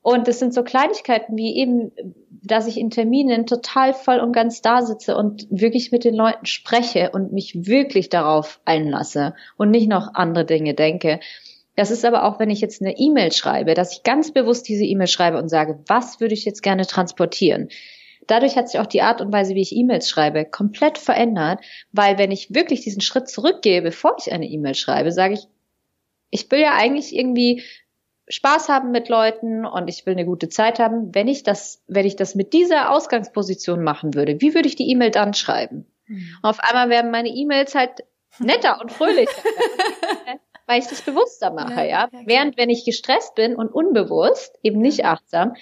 Und 0.02 0.28
es 0.28 0.38
sind 0.38 0.52
so 0.52 0.62
Kleinigkeiten 0.62 1.34
wie 1.34 1.56
eben, 1.56 1.92
dass 2.28 2.66
ich 2.66 2.78
in 2.78 2.90
Terminen 2.90 3.46
total 3.46 3.94
voll 3.94 4.18
und 4.18 4.32
ganz 4.32 4.60
da 4.60 4.82
sitze 4.82 5.16
und 5.16 5.46
wirklich 5.48 5.92
mit 5.92 6.04
den 6.04 6.14
Leuten 6.14 6.44
spreche 6.44 7.10
und 7.10 7.32
mich 7.32 7.66
wirklich 7.66 8.10
darauf 8.10 8.60
einlasse 8.66 9.34
und 9.56 9.70
nicht 9.70 9.88
noch 9.88 10.12
andere 10.12 10.44
Dinge 10.44 10.74
denke. 10.74 11.20
Das 11.80 11.90
ist 11.90 12.04
aber 12.04 12.24
auch, 12.24 12.38
wenn 12.38 12.50
ich 12.50 12.60
jetzt 12.60 12.82
eine 12.82 12.98
E-Mail 12.98 13.32
schreibe, 13.32 13.72
dass 13.72 13.96
ich 13.96 14.02
ganz 14.02 14.32
bewusst 14.32 14.68
diese 14.68 14.84
E-Mail 14.84 15.06
schreibe 15.06 15.38
und 15.38 15.48
sage, 15.48 15.82
was 15.86 16.20
würde 16.20 16.34
ich 16.34 16.44
jetzt 16.44 16.62
gerne 16.62 16.86
transportieren? 16.86 17.70
Dadurch 18.26 18.56
hat 18.56 18.68
sich 18.68 18.78
auch 18.78 18.86
die 18.86 19.00
Art 19.00 19.22
und 19.22 19.32
Weise, 19.32 19.54
wie 19.54 19.62
ich 19.62 19.74
E-Mails 19.74 20.06
schreibe, 20.06 20.44
komplett 20.44 20.98
verändert, 20.98 21.64
weil 21.90 22.18
wenn 22.18 22.32
ich 22.32 22.54
wirklich 22.54 22.82
diesen 22.82 23.00
Schritt 23.00 23.30
zurückgehe, 23.30 23.80
bevor 23.80 24.14
ich 24.18 24.30
eine 24.30 24.44
E-Mail 24.46 24.74
schreibe, 24.74 25.10
sage 25.10 25.32
ich, 25.32 25.48
ich 26.28 26.50
will 26.50 26.60
ja 26.60 26.74
eigentlich 26.74 27.16
irgendwie 27.16 27.62
Spaß 28.28 28.68
haben 28.68 28.90
mit 28.90 29.08
Leuten 29.08 29.64
und 29.64 29.88
ich 29.88 30.04
will 30.04 30.12
eine 30.12 30.26
gute 30.26 30.50
Zeit 30.50 30.80
haben. 30.80 31.14
Wenn 31.14 31.28
ich 31.28 31.44
das, 31.44 31.82
wenn 31.86 32.04
ich 32.04 32.14
das 32.14 32.34
mit 32.34 32.52
dieser 32.52 32.90
Ausgangsposition 32.90 33.82
machen 33.82 34.12
würde, 34.12 34.38
wie 34.42 34.52
würde 34.54 34.68
ich 34.68 34.76
die 34.76 34.90
E-Mail 34.90 35.12
dann 35.12 35.32
schreiben? 35.32 35.86
Mhm. 36.08 36.28
Auf 36.42 36.60
einmal 36.60 36.90
werden 36.90 37.10
meine 37.10 37.30
E-Mails 37.30 37.74
halt 37.74 38.04
netter 38.38 38.82
und 38.82 38.92
fröhlicher. 38.92 39.32
weil 40.70 40.78
ich 40.78 40.86
das 40.86 41.02
bewusster 41.02 41.50
mache, 41.50 41.80
ja. 41.80 42.08
ja. 42.12 42.20
Während 42.26 42.56
wenn 42.56 42.70
ich 42.70 42.84
gestresst 42.84 43.34
bin 43.34 43.56
und 43.56 43.74
unbewusst, 43.74 44.56
eben 44.62 44.80
nicht 44.80 45.04
achtsam, 45.04 45.54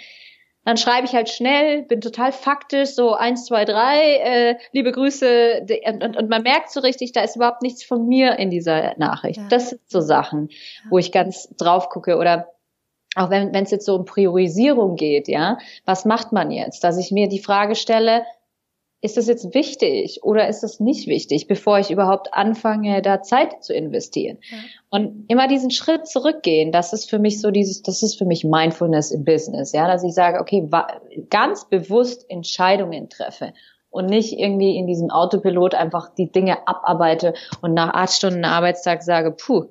dann 0.67 0.77
schreibe 0.77 1.07
ich 1.07 1.15
halt 1.15 1.31
schnell, 1.31 1.85
bin 1.85 2.03
total 2.03 2.31
faktisch, 2.31 2.91
so 2.91 3.15
eins, 3.15 3.47
zwei, 3.47 3.65
drei, 3.65 4.17
äh, 4.17 4.57
liebe 4.73 4.93
Grüße 4.93 5.67
und, 5.87 6.05
und, 6.05 6.17
und 6.19 6.29
man 6.29 6.43
merkt 6.43 6.71
so 6.71 6.81
richtig, 6.81 7.13
da 7.13 7.23
ist 7.23 7.37
überhaupt 7.37 7.63
nichts 7.63 7.83
von 7.83 8.07
mir 8.07 8.39
in 8.39 8.51
dieser 8.51 8.99
Nachricht. 8.99 9.41
Ja. 9.41 9.49
Das 9.49 9.71
sind 9.71 9.81
so 9.87 10.03
Sachen, 10.03 10.49
ja. 10.51 10.91
wo 10.91 10.99
ich 10.99 11.11
ganz 11.11 11.49
drauf 11.57 11.89
gucke 11.89 12.19
oder 12.19 12.49
auch 13.15 13.31
wenn 13.31 13.55
es 13.55 13.71
jetzt 13.71 13.87
so 13.87 13.95
um 13.95 14.05
Priorisierung 14.05 14.97
geht, 14.97 15.27
ja, 15.27 15.57
was 15.87 16.05
macht 16.05 16.33
man 16.33 16.51
jetzt? 16.51 16.85
Dass 16.85 16.99
ich 16.99 17.11
mir 17.11 17.29
die 17.29 17.41
Frage 17.41 17.75
stelle, 17.75 18.25
ist 19.01 19.17
das 19.17 19.29
jetzt 19.29 19.55
wichtig 19.55 20.21
oder 20.23 20.49
ist 20.49 20.63
das 20.63 20.81
nicht 20.81 21.07
wichtig, 21.07 21.47
bevor 21.47 21.79
ich 21.79 21.91
überhaupt 21.91 22.35
anfange, 22.35 23.01
da 23.01 23.23
Zeit 23.23 23.63
zu 23.63 23.73
investieren? 23.73 24.39
Ja. 24.51 24.59
Und 24.91 25.25
immer 25.29 25.47
diesen 25.47 25.71
Schritt 25.71 26.09
zurückgehen, 26.09 26.73
das 26.73 26.93
ist 26.93 27.09
für 27.09 27.21
mich 27.21 27.41
so 27.41 27.51
dieses, 27.53 27.83
das 27.83 28.03
ist 28.03 28.19
für 28.19 28.25
mich 28.25 28.43
Mindfulness 28.43 29.13
im 29.13 29.25
Business, 29.25 29.73
ja, 29.73 29.87
dass 29.87 30.03
ich 30.03 30.15
sage, 30.15 30.41
okay, 30.41 30.69
ganz 31.31 31.69
bewusst 31.69 32.29
Entscheidungen 32.29 33.09
treffe 33.09 33.53
und 33.91 34.07
nicht 34.07 34.33
irgendwie 34.33 34.77
in 34.77 34.89
diesem 34.89 35.11
Autopilot 35.11 35.75
einfach 35.75 36.13
die 36.15 36.33
Dinge 36.33 36.67
abarbeite 36.67 37.35
und 37.63 37.75
nach 37.75 37.95
acht 37.95 38.13
Stunden 38.13 38.45
Arbeitstag 38.45 39.05
sage, 39.05 39.31
puh, 39.31 39.67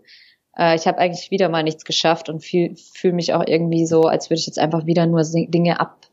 äh, 0.57 0.75
ich 0.75 0.87
habe 0.87 0.99
eigentlich 0.99 1.31
wieder 1.31 1.49
mal 1.49 1.63
nichts 1.63 1.83
geschafft 1.83 2.29
und 2.29 2.45
fühle 2.45 2.75
fühl 2.75 3.11
mich 3.11 3.33
auch 3.33 3.43
irgendwie 3.45 3.85
so, 3.85 4.03
als 4.03 4.29
würde 4.29 4.39
ich 4.39 4.47
jetzt 4.47 4.59
einfach 4.59 4.85
wieder 4.85 5.05
nur 5.05 5.21
Dinge 5.23 5.81
ab 5.81 6.06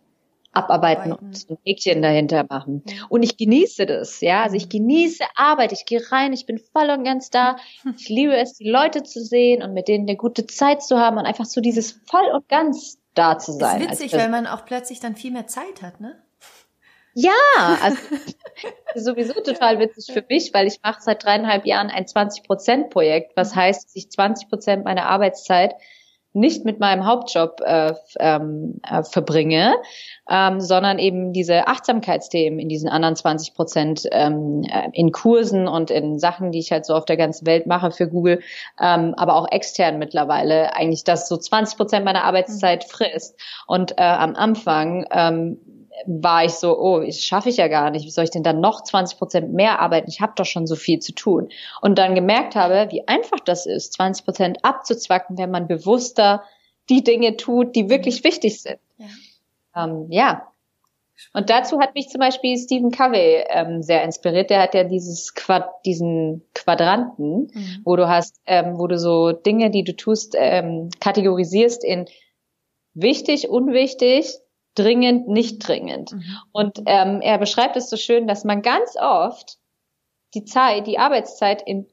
abarbeiten 0.54 1.12
Arbeiten. 1.12 1.26
und 1.26 1.50
ein 1.50 1.58
Häkchen 1.64 2.02
dahinter 2.02 2.44
machen. 2.48 2.82
Und 3.08 3.22
ich 3.22 3.36
genieße 3.36 3.86
das, 3.86 4.20
ja. 4.20 4.42
Also 4.42 4.56
ich 4.56 4.68
genieße 4.68 5.24
Arbeit, 5.36 5.72
ich 5.72 5.84
gehe 5.86 6.00
rein, 6.10 6.32
ich 6.32 6.46
bin 6.46 6.58
voll 6.58 6.90
und 6.90 7.04
ganz 7.04 7.30
da. 7.30 7.56
Ich 7.98 8.08
liebe 8.08 8.36
es, 8.36 8.54
die 8.54 8.68
Leute 8.68 9.02
zu 9.02 9.22
sehen 9.22 9.62
und 9.62 9.72
mit 9.72 9.88
denen 9.88 10.08
eine 10.08 10.16
gute 10.16 10.46
Zeit 10.46 10.82
zu 10.82 10.98
haben 10.98 11.16
und 11.18 11.26
einfach 11.26 11.44
so 11.44 11.60
dieses 11.60 11.92
voll 12.06 12.26
und 12.32 12.48
ganz 12.48 12.98
da 13.14 13.38
zu 13.38 13.52
sein. 13.52 13.80
Das 13.80 13.92
ist 13.92 14.04
witzig, 14.04 14.18
weil 14.18 14.28
man 14.28 14.46
auch 14.46 14.64
plötzlich 14.64 15.00
dann 15.00 15.16
viel 15.16 15.30
mehr 15.30 15.46
Zeit 15.46 15.82
hat, 15.82 16.00
ne? 16.00 16.20
Ja, 17.14 17.30
also 17.82 17.96
sowieso 18.96 19.34
total 19.34 19.78
witzig 19.78 20.12
für 20.12 20.24
mich, 20.28 20.52
weil 20.52 20.66
ich 20.66 20.80
mache 20.82 21.00
seit 21.00 21.24
dreieinhalb 21.24 21.64
Jahren 21.64 21.88
ein 21.88 22.04
20-Prozent-Projekt, 22.04 23.36
was 23.36 23.54
mhm. 23.54 23.60
heißt, 23.60 23.84
dass 23.84 23.96
ich 23.96 24.10
20 24.10 24.48
Prozent 24.48 24.84
meiner 24.84 25.06
Arbeitszeit 25.06 25.74
nicht 26.34 26.64
mit 26.64 26.80
meinem 26.80 27.06
Hauptjob 27.06 27.60
äh, 27.64 27.94
ähm, 28.18 28.80
äh, 28.82 29.04
verbringe, 29.04 29.76
ähm, 30.28 30.60
sondern 30.60 30.98
eben 30.98 31.32
diese 31.32 31.68
Achtsamkeitsthemen 31.68 32.58
in 32.58 32.68
diesen 32.68 32.88
anderen 32.88 33.14
20 33.14 33.54
Prozent 33.54 34.08
ähm, 34.10 34.62
äh, 34.64 34.90
in 34.92 35.12
Kursen 35.12 35.68
und 35.68 35.90
in 35.90 36.18
Sachen, 36.18 36.50
die 36.50 36.58
ich 36.58 36.72
halt 36.72 36.86
so 36.86 36.94
auf 36.94 37.04
der 37.04 37.16
ganzen 37.16 37.46
Welt 37.46 37.66
mache 37.66 37.92
für 37.92 38.08
Google, 38.08 38.40
ähm, 38.80 39.14
aber 39.16 39.36
auch 39.36 39.50
extern 39.50 39.98
mittlerweile 39.98 40.74
eigentlich 40.74 41.04
das 41.04 41.28
so 41.28 41.36
20 41.36 41.76
Prozent 41.76 42.04
meiner 42.04 42.24
Arbeitszeit 42.24 42.84
frisst. 42.84 43.40
Und 43.68 43.92
äh, 43.92 44.02
am 44.02 44.34
Anfang 44.34 45.06
ähm, 45.12 45.83
war 46.06 46.44
ich 46.44 46.52
so, 46.52 46.78
oh, 46.78 47.00
das 47.00 47.20
schaffe 47.20 47.48
ich 47.48 47.56
ja 47.56 47.68
gar 47.68 47.90
nicht. 47.90 48.04
Wie 48.04 48.10
soll 48.10 48.24
ich 48.24 48.30
denn 48.30 48.42
dann 48.42 48.60
noch 48.60 48.82
20 48.82 49.18
Prozent 49.18 49.52
mehr 49.52 49.80
arbeiten? 49.80 50.10
Ich 50.10 50.20
habe 50.20 50.32
doch 50.36 50.44
schon 50.44 50.66
so 50.66 50.76
viel 50.76 50.98
zu 50.98 51.12
tun. 51.12 51.48
Und 51.80 51.98
dann 51.98 52.14
gemerkt 52.14 52.56
habe, 52.56 52.88
wie 52.90 53.06
einfach 53.06 53.40
das 53.40 53.66
ist, 53.66 53.94
20 53.94 54.24
Prozent 54.24 54.58
abzuzwacken, 54.64 55.38
wenn 55.38 55.50
man 55.50 55.68
bewusster 55.68 56.42
die 56.90 57.04
Dinge 57.04 57.36
tut, 57.36 57.76
die 57.76 57.88
wirklich 57.88 58.24
wichtig 58.24 58.60
sind. 58.60 58.78
Ja. 58.98 59.84
Ähm, 59.84 60.06
ja. 60.10 60.48
Und 61.32 61.48
dazu 61.48 61.78
hat 61.78 61.94
mich 61.94 62.08
zum 62.08 62.18
Beispiel 62.18 62.58
Stephen 62.58 62.90
Covey 62.90 63.44
ähm, 63.48 63.82
sehr 63.82 64.02
inspiriert. 64.02 64.50
Der 64.50 64.62
hat 64.62 64.74
ja 64.74 64.82
dieses 64.82 65.34
Quad 65.34 65.70
diesen 65.84 66.42
Quadranten, 66.54 67.50
mhm. 67.54 67.80
wo 67.84 67.94
du 67.94 68.08
hast, 68.08 68.40
ähm, 68.46 68.78
wo 68.78 68.88
du 68.88 68.98
so 68.98 69.30
Dinge, 69.30 69.70
die 69.70 69.84
du 69.84 69.94
tust, 69.94 70.34
ähm, 70.36 70.90
kategorisierst 71.00 71.84
in 71.84 72.06
wichtig, 72.94 73.48
unwichtig, 73.48 74.38
dringend, 74.74 75.28
nicht 75.28 75.66
dringend. 75.66 76.12
Mhm. 76.12 76.22
Und 76.52 76.82
ähm, 76.86 77.20
er 77.20 77.38
beschreibt 77.38 77.76
es 77.76 77.90
so 77.90 77.96
schön, 77.96 78.26
dass 78.26 78.44
man 78.44 78.62
ganz 78.62 78.96
oft 78.96 79.58
die 80.34 80.44
Zeit, 80.44 80.86
die 80.86 80.98
Arbeitszeit 80.98 81.62
in, 81.62 81.86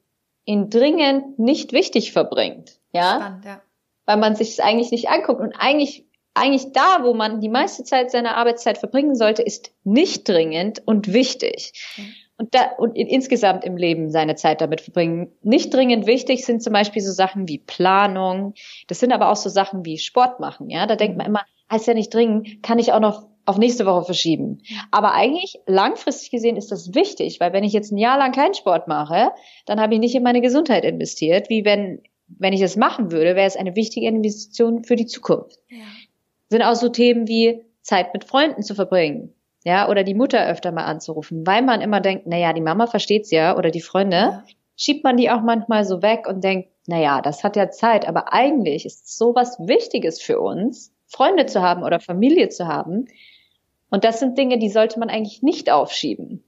in 0.45 0.69
dringend 0.69 1.39
nicht 1.39 1.73
wichtig 1.73 2.11
verbringt. 2.11 2.79
Ja? 2.91 3.15
Spannend, 3.15 3.45
ja. 3.45 3.61
Weil 4.05 4.17
man 4.17 4.35
sich 4.35 4.49
es 4.49 4.59
eigentlich 4.59 4.91
nicht 4.91 5.09
anguckt. 5.09 5.39
Und 5.39 5.53
eigentlich, 5.57 6.05
eigentlich 6.33 6.71
da, 6.73 7.03
wo 7.03 7.13
man 7.13 7.39
die 7.39 7.49
meiste 7.49 7.83
Zeit 7.83 8.11
seiner 8.11 8.35
Arbeitszeit 8.35 8.77
verbringen 8.77 9.15
sollte, 9.15 9.43
ist 9.43 9.71
nicht 9.83 10.27
dringend 10.27 10.81
und 10.85 11.13
wichtig. 11.13 11.73
Mhm. 11.97 12.13
Und, 12.37 12.55
da, 12.55 12.71
und 12.79 12.95
in, 12.95 13.05
insgesamt 13.05 13.63
im 13.63 13.77
Leben 13.77 14.09
seine 14.09 14.33
Zeit 14.33 14.61
damit 14.61 14.81
verbringen. 14.81 15.31
Nicht 15.43 15.71
dringend 15.71 16.07
wichtig 16.07 16.43
sind 16.43 16.63
zum 16.63 16.73
Beispiel 16.73 17.03
so 17.03 17.11
Sachen 17.11 17.47
wie 17.47 17.59
Planung. 17.59 18.55
Das 18.87 18.99
sind 18.99 19.11
aber 19.11 19.29
auch 19.29 19.35
so 19.35 19.49
Sachen 19.49 19.85
wie 19.85 19.99
Sport 19.99 20.39
machen. 20.39 20.71
Ja, 20.71 20.87
da 20.87 20.95
denkt 20.95 21.17
man 21.17 21.27
immer, 21.27 21.45
heißt 21.71 21.87
ja 21.87 21.93
nicht 21.93 22.13
dringend, 22.13 22.61
kann 22.61 22.79
ich 22.79 22.93
auch 22.93 22.99
noch 22.99 23.27
auf 23.45 23.57
nächste 23.57 23.85
Woche 23.85 24.05
verschieben. 24.05 24.59
Aber 24.91 25.13
eigentlich 25.13 25.59
langfristig 25.65 26.29
gesehen 26.29 26.57
ist 26.57 26.71
das 26.71 26.93
wichtig, 26.93 27.39
weil 27.39 27.53
wenn 27.53 27.63
ich 27.63 27.73
jetzt 27.73 27.91
ein 27.91 27.97
Jahr 27.97 28.17
lang 28.17 28.33
keinen 28.33 28.53
Sport 28.53 28.87
mache, 28.87 29.31
dann 29.65 29.79
habe 29.79 29.95
ich 29.95 29.99
nicht 29.99 30.15
in 30.15 30.23
meine 30.23 30.41
Gesundheit 30.41 30.83
investiert, 30.85 31.49
wie 31.49 31.65
wenn 31.65 32.01
wenn 32.39 32.53
ich 32.53 32.61
das 32.61 32.77
machen 32.77 33.11
würde, 33.11 33.35
wäre 33.35 33.47
es 33.47 33.55
eine 33.55 33.75
wichtige 33.75 34.07
Investition 34.07 34.83
für 34.83 34.95
die 34.95 35.05
Zukunft. 35.05 35.59
Ja. 35.69 35.83
Sind 36.49 36.63
auch 36.63 36.75
so 36.75 36.89
Themen 36.89 37.27
wie 37.27 37.65
Zeit 37.81 38.13
mit 38.13 38.25
Freunden 38.25 38.63
zu 38.63 38.75
verbringen, 38.75 39.33
ja, 39.63 39.89
oder 39.89 40.03
die 40.03 40.13
Mutter 40.13 40.47
öfter 40.47 40.71
mal 40.71 40.85
anzurufen, 40.85 41.45
weil 41.45 41.61
man 41.61 41.81
immer 41.81 41.99
denkt, 41.99 42.25
na 42.27 42.37
ja, 42.37 42.53
die 42.53 42.61
Mama 42.61 42.87
versteht's 42.87 43.31
ja 43.31 43.57
oder 43.57 43.71
die 43.71 43.81
Freunde, 43.81 44.15
ja. 44.15 44.43
schiebt 44.75 45.03
man 45.03 45.17
die 45.17 45.29
auch 45.29 45.41
manchmal 45.41 45.85
so 45.85 46.01
weg 46.01 46.27
und 46.27 46.43
denkt, 46.43 46.69
na 46.87 46.99
ja, 46.99 47.21
das 47.21 47.43
hat 47.43 47.55
ja 47.55 47.69
Zeit, 47.69 48.07
aber 48.07 48.33
eigentlich 48.33 48.85
ist 48.85 49.17
so 49.17 49.35
was 49.35 49.59
Wichtiges 49.59 50.21
für 50.21 50.39
uns, 50.39 50.93
Freunde 51.11 51.45
zu 51.45 51.61
haben 51.61 51.83
oder 51.83 51.99
Familie 51.99 52.49
zu 52.49 52.67
haben. 52.67 53.07
Und 53.89 54.03
das 54.03 54.19
sind 54.19 54.37
Dinge, 54.37 54.57
die 54.57 54.69
sollte 54.69 54.99
man 54.99 55.09
eigentlich 55.09 55.43
nicht 55.43 55.69
aufschieben. 55.69 56.43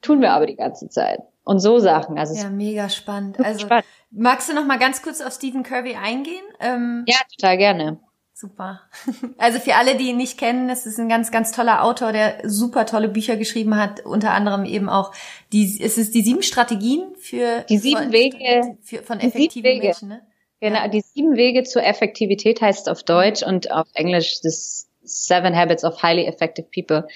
Tun 0.00 0.20
wir 0.20 0.32
aber 0.32 0.46
die 0.46 0.56
ganze 0.56 0.88
Zeit. 0.88 1.20
Und 1.44 1.60
so 1.60 1.78
Sachen. 1.78 2.18
Also 2.18 2.34
ja, 2.34 2.48
mega 2.48 2.88
spannend. 2.88 3.38
Also 3.38 3.66
spannend. 3.66 3.86
magst 4.10 4.48
du 4.48 4.54
noch 4.54 4.64
mal 4.64 4.78
ganz 4.78 5.02
kurz 5.02 5.20
auf 5.20 5.32
Stephen 5.32 5.62
Curry 5.62 5.94
eingehen? 5.94 6.44
Ähm, 6.60 7.04
ja, 7.06 7.18
total 7.38 7.58
gerne. 7.58 8.00
Super. 8.32 8.80
Also 9.38 9.58
für 9.58 9.76
alle, 9.76 9.96
die 9.96 10.10
ihn 10.10 10.16
nicht 10.16 10.38
kennen, 10.38 10.68
es 10.70 10.86
ist 10.86 10.98
ein 10.98 11.08
ganz, 11.08 11.30
ganz 11.30 11.52
toller 11.52 11.84
Autor, 11.84 12.12
der 12.12 12.40
super 12.44 12.84
tolle 12.86 13.08
Bücher 13.08 13.36
geschrieben 13.36 13.76
hat, 13.76 14.00
unter 14.04 14.32
anderem 14.32 14.64
eben 14.64 14.88
auch 14.88 15.12
die, 15.52 15.80
es 15.82 15.98
ist 15.98 16.14
die 16.14 16.22
sieben 16.22 16.42
Strategien 16.42 17.14
für 17.18 17.64
die 17.68 17.78
sieben 17.78 18.04
von, 18.04 18.12
Wege 18.12 18.78
für, 18.82 19.02
von 19.02 19.20
effektiven 19.20 19.78
Menschen, 19.78 20.08
ne? 20.08 20.22
Genau, 20.60 20.88
die 20.88 21.02
sieben 21.02 21.36
Wege 21.36 21.64
zur 21.64 21.84
Effektivität 21.84 22.60
heißt 22.60 22.88
auf 22.88 23.02
Deutsch 23.02 23.42
und 23.42 23.70
auf 23.70 23.88
Englisch 23.94 24.40
das 24.42 24.88
Seven 25.02 25.54
Habits 25.54 25.84
of 25.84 26.02
Highly 26.02 26.24
Effective 26.24 26.66
People. 26.74 27.06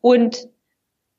Und 0.00 0.48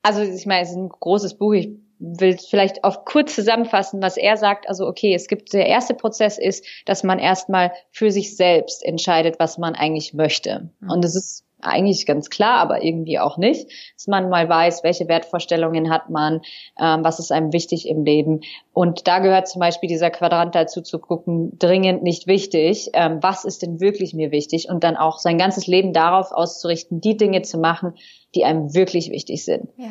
also 0.02 0.20
ich 0.20 0.46
meine, 0.46 0.62
es 0.62 0.70
ist 0.70 0.76
ein 0.76 0.88
großes 0.88 1.34
Buch. 1.38 1.52
Ich 1.54 1.70
will 1.98 2.36
vielleicht 2.38 2.84
auf 2.84 3.04
kurz 3.04 3.34
zusammenfassen, 3.34 4.02
was 4.02 4.16
er 4.16 4.36
sagt. 4.36 4.68
Also 4.68 4.86
okay, 4.86 5.14
es 5.14 5.28
gibt 5.28 5.52
der 5.52 5.66
erste 5.66 5.94
Prozess 5.94 6.38
ist, 6.38 6.66
dass 6.84 7.04
man 7.04 7.18
erstmal 7.18 7.72
für 7.90 8.10
sich 8.10 8.36
selbst 8.36 8.84
entscheidet, 8.84 9.36
was 9.38 9.56
man 9.56 9.74
eigentlich 9.74 10.12
möchte. 10.12 10.70
Mhm. 10.80 10.90
Und 10.90 11.04
es 11.04 11.14
ist 11.14 11.44
eigentlich 11.64 12.06
ganz 12.06 12.30
klar, 12.30 12.58
aber 12.58 12.82
irgendwie 12.82 13.18
auch 13.18 13.36
nicht, 13.36 13.70
dass 13.96 14.06
man 14.06 14.28
mal 14.28 14.48
weiß, 14.48 14.84
welche 14.84 15.08
Wertvorstellungen 15.08 15.90
hat 15.90 16.10
man, 16.10 16.42
ähm, 16.80 17.04
was 17.04 17.18
ist 17.18 17.32
einem 17.32 17.52
wichtig 17.52 17.88
im 17.88 18.04
Leben. 18.04 18.40
Und 18.72 19.06
da 19.06 19.18
gehört 19.18 19.48
zum 19.48 19.60
Beispiel 19.60 19.88
dieser 19.88 20.10
Quadrant 20.10 20.54
dazu 20.54 20.82
zu 20.82 20.98
gucken, 20.98 21.58
dringend 21.58 22.02
nicht 22.02 22.26
wichtig, 22.26 22.90
ähm, 22.92 23.18
was 23.20 23.44
ist 23.44 23.62
denn 23.62 23.80
wirklich 23.80 24.14
mir 24.14 24.30
wichtig 24.30 24.68
und 24.68 24.84
dann 24.84 24.96
auch 24.96 25.18
sein 25.18 25.38
ganzes 25.38 25.66
Leben 25.66 25.92
darauf 25.92 26.32
auszurichten, 26.32 27.00
die 27.00 27.16
Dinge 27.16 27.42
zu 27.42 27.58
machen, 27.58 27.94
die 28.34 28.44
einem 28.44 28.74
wirklich 28.74 29.10
wichtig 29.10 29.44
sind. 29.44 29.68
Ja. 29.76 29.90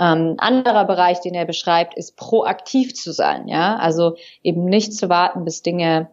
Ähm, 0.00 0.36
anderer 0.38 0.84
Bereich, 0.86 1.20
den 1.20 1.34
er 1.34 1.44
beschreibt, 1.44 1.94
ist 1.96 2.16
proaktiv 2.16 2.94
zu 2.94 3.12
sein, 3.12 3.46
ja, 3.46 3.76
also 3.76 4.16
eben 4.42 4.64
nicht 4.64 4.94
zu 4.94 5.08
warten, 5.08 5.44
bis 5.44 5.62
Dinge 5.62 6.08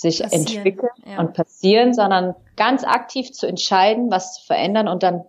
sich 0.00 0.22
passieren, 0.22 0.46
entwickeln 0.46 0.90
ja. 1.04 1.18
und 1.18 1.34
passieren, 1.34 1.94
sondern 1.94 2.34
ganz 2.56 2.84
aktiv 2.84 3.32
zu 3.32 3.46
entscheiden, 3.46 4.10
was 4.10 4.34
zu 4.34 4.46
verändern 4.46 4.88
und 4.88 5.02
dann, 5.02 5.24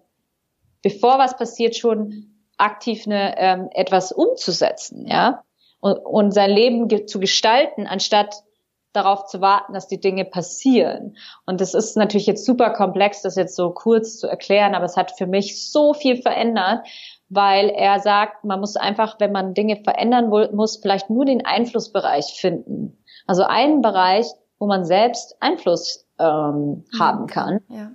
bevor 0.81 1.17
was 1.17 1.37
passiert, 1.37 1.75
schon 1.75 2.35
aktiv 2.57 3.03
eine, 3.05 3.37
ähm, 3.37 3.69
etwas 3.71 4.11
umzusetzen, 4.11 5.07
ja, 5.07 5.43
und, 5.79 5.97
und 5.97 6.31
sein 6.31 6.51
Leben 6.51 6.87
ge 6.87 7.05
zu 7.05 7.19
gestalten, 7.19 7.87
anstatt 7.87 8.43
darauf 8.91 9.25
zu 9.25 9.39
warten, 9.39 9.73
dass 9.73 9.87
die 9.87 9.99
Dinge 9.99 10.25
passieren. 10.25 11.15
Und 11.45 11.61
das 11.61 11.73
ist 11.73 11.95
natürlich 11.95 12.25
jetzt 12.25 12.45
super 12.45 12.71
komplex, 12.71 13.21
das 13.21 13.35
jetzt 13.35 13.55
so 13.55 13.69
kurz 13.69 14.17
zu 14.17 14.27
erklären, 14.27 14.73
aber 14.73 14.85
es 14.85 14.97
hat 14.97 15.11
für 15.17 15.27
mich 15.27 15.71
so 15.71 15.93
viel 15.93 16.21
verändert, 16.21 16.87
weil 17.29 17.69
er 17.69 17.99
sagt, 17.99 18.43
man 18.43 18.59
muss 18.59 18.75
einfach, 18.75 19.19
wenn 19.19 19.31
man 19.31 19.53
Dinge 19.53 19.77
verändern 19.83 20.29
muss, 20.29 20.77
vielleicht 20.77 21.09
nur 21.09 21.25
den 21.25 21.45
Einflussbereich 21.45 22.33
finden. 22.39 22.97
Also 23.27 23.43
einen 23.43 23.81
Bereich, 23.81 24.25
wo 24.59 24.67
man 24.67 24.85
selbst 24.85 25.37
Einfluss 25.39 26.05
ähm, 26.19 26.83
mhm. 26.91 26.99
haben 26.99 27.27
kann. 27.27 27.61
Ja. 27.69 27.91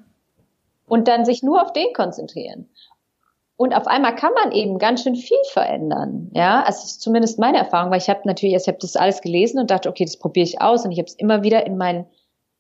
Und 0.87 1.09
dann 1.09 1.25
sich 1.25 1.43
nur 1.43 1.63
auf 1.63 1.73
den 1.73 1.93
konzentrieren. 1.95 2.69
Und 3.57 3.75
auf 3.75 3.87
einmal 3.87 4.17
kann 4.17 4.33
man 4.33 4.51
eben 4.51 4.79
ganz 4.79 5.03
schön 5.03 5.15
viel 5.15 5.39
verändern. 5.53 6.31
Ja, 6.35 6.63
also 6.63 6.81
das 6.81 6.85
ist 6.85 7.03
zumindest 7.03 7.39
meine 7.39 7.59
Erfahrung, 7.59 7.93
weil 7.93 7.99
ich 7.99 8.09
habe 8.09 8.23
natürlich, 8.25 8.57
ich 8.57 8.67
habe 8.67 8.79
das 8.81 8.97
alles 8.97 9.21
gelesen 9.21 9.61
und 9.61 9.71
dachte, 9.71 9.89
okay, 9.89 10.05
das 10.05 10.17
probiere 10.17 10.45
ich 10.45 10.61
aus 10.61 10.85
und 10.85 10.91
ich 10.91 10.99
habe 10.99 11.07
es 11.07 11.15
immer 11.15 11.45
wieder 11.45 11.65
in 11.65 11.77
meinen 11.77 12.07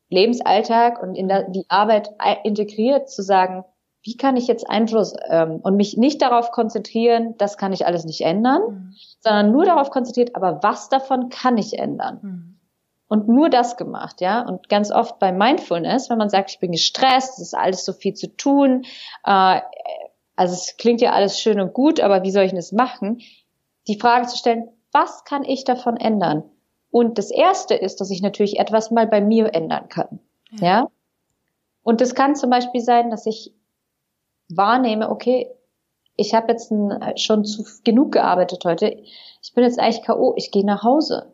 Lebensalltag 0.08 1.02
und 1.02 1.16
in 1.16 1.26
der, 1.26 1.50
die 1.50 1.64
Arbeit 1.68 2.10
integriert, 2.44 3.10
zu 3.10 3.22
sagen, 3.22 3.64
wie 4.02 4.16
kann 4.16 4.36
ich 4.36 4.46
jetzt 4.46 4.68
Einfluss 4.70 5.14
ähm, 5.28 5.60
und 5.62 5.76
mich 5.76 5.96
nicht 5.96 6.22
darauf 6.22 6.52
konzentrieren, 6.52 7.34
das 7.38 7.56
kann 7.56 7.72
ich 7.72 7.86
alles 7.86 8.04
nicht 8.04 8.20
ändern, 8.20 8.62
mhm. 8.62 8.94
sondern 9.18 9.50
nur 9.50 9.64
darauf 9.64 9.90
konzentriert, 9.90 10.36
aber 10.36 10.62
was 10.62 10.90
davon 10.90 11.28
kann 11.30 11.58
ich 11.58 11.78
ändern? 11.78 12.18
Mhm 12.22 12.54
und 13.08 13.28
nur 13.28 13.50
das 13.50 13.76
gemacht, 13.76 14.20
ja. 14.20 14.46
Und 14.46 14.68
ganz 14.68 14.90
oft 14.90 15.18
bei 15.18 15.32
Mindfulness, 15.32 16.10
wenn 16.10 16.18
man 16.18 16.30
sagt, 16.30 16.50
ich 16.50 16.58
bin 16.58 16.72
gestresst, 16.72 17.38
es 17.38 17.46
ist 17.46 17.54
alles 17.54 17.84
so 17.84 17.92
viel 17.92 18.14
zu 18.14 18.34
tun, 18.36 18.84
äh, 19.24 19.60
also 20.36 20.54
es 20.54 20.76
klingt 20.76 21.00
ja 21.00 21.12
alles 21.12 21.40
schön 21.40 21.60
und 21.60 21.72
gut, 21.74 22.00
aber 22.00 22.22
wie 22.22 22.30
soll 22.30 22.44
ich 22.44 22.52
das 22.52 22.72
machen? 22.72 23.20
Die 23.86 23.98
Frage 23.98 24.26
zu 24.26 24.36
stellen, 24.36 24.68
was 24.90 25.24
kann 25.24 25.44
ich 25.44 25.64
davon 25.64 25.96
ändern? 25.96 26.44
Und 26.90 27.18
das 27.18 27.30
erste 27.30 27.74
ist, 27.74 28.00
dass 28.00 28.10
ich 28.10 28.22
natürlich 28.22 28.58
etwas 28.58 28.90
mal 28.90 29.06
bei 29.06 29.20
mir 29.20 29.54
ändern 29.54 29.88
kann. 29.88 30.20
Ja. 30.52 30.66
ja? 30.66 30.88
Und 31.82 32.00
das 32.00 32.14
kann 32.14 32.36
zum 32.36 32.50
Beispiel 32.50 32.80
sein, 32.80 33.10
dass 33.10 33.26
ich 33.26 33.52
wahrnehme, 34.48 35.10
okay, 35.10 35.50
ich 36.16 36.34
habe 36.34 36.52
jetzt 36.52 36.70
ein, 36.70 37.16
schon 37.16 37.44
zu 37.44 37.64
genug 37.82 38.12
gearbeitet 38.12 38.64
heute. 38.64 38.96
Ich 39.42 39.52
bin 39.54 39.64
jetzt 39.64 39.78
eigentlich 39.78 40.02
K.O., 40.02 40.34
ich 40.36 40.50
gehe 40.50 40.64
nach 40.64 40.82
Hause. 40.82 41.34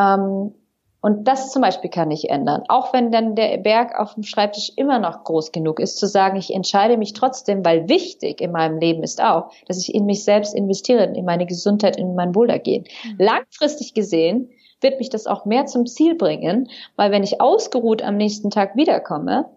Ähm, 0.00 0.54
und 1.02 1.26
das 1.26 1.50
zum 1.50 1.62
Beispiel 1.62 1.88
kann 1.88 2.10
ich 2.10 2.28
ändern. 2.28 2.64
Auch 2.68 2.92
wenn 2.92 3.10
dann 3.10 3.34
der 3.34 3.56
Berg 3.56 3.98
auf 3.98 4.14
dem 4.14 4.22
Schreibtisch 4.22 4.72
immer 4.76 4.98
noch 4.98 5.24
groß 5.24 5.50
genug 5.50 5.80
ist, 5.80 5.96
zu 5.96 6.06
sagen, 6.06 6.36
ich 6.36 6.52
entscheide 6.52 6.98
mich 6.98 7.14
trotzdem, 7.14 7.64
weil 7.64 7.88
wichtig 7.88 8.42
in 8.42 8.52
meinem 8.52 8.78
Leben 8.78 9.02
ist 9.02 9.22
auch, 9.22 9.50
dass 9.66 9.78
ich 9.78 9.94
in 9.94 10.04
mich 10.04 10.24
selbst 10.24 10.54
investiere, 10.54 11.04
in 11.04 11.24
meine 11.24 11.46
Gesundheit, 11.46 11.96
in 11.96 12.14
mein 12.14 12.34
Wohlergehen. 12.34 12.84
Mhm. 13.04 13.16
Langfristig 13.18 13.94
gesehen 13.94 14.50
wird 14.82 14.98
mich 14.98 15.08
das 15.08 15.26
auch 15.26 15.46
mehr 15.46 15.66
zum 15.66 15.86
Ziel 15.86 16.16
bringen, 16.16 16.68
weil 16.96 17.10
wenn 17.10 17.22
ich 17.22 17.40
ausgeruht 17.40 18.02
am 18.02 18.16
nächsten 18.16 18.50
Tag 18.50 18.76
wiederkomme, 18.76 19.48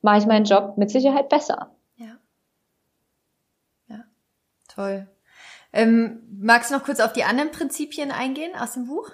mache 0.00 0.18
ich 0.18 0.26
meinen 0.26 0.44
Job 0.44 0.76
mit 0.76 0.90
Sicherheit 0.90 1.28
besser. 1.28 1.70
Ja. 1.96 2.18
Ja, 3.88 4.04
toll. 4.68 5.08
Ähm, 5.72 6.22
magst 6.30 6.70
du 6.70 6.76
noch 6.76 6.84
kurz 6.84 7.00
auf 7.00 7.12
die 7.12 7.24
anderen 7.24 7.50
Prinzipien 7.50 8.12
eingehen 8.12 8.52
aus 8.56 8.74
dem 8.74 8.86
Buch? 8.86 9.10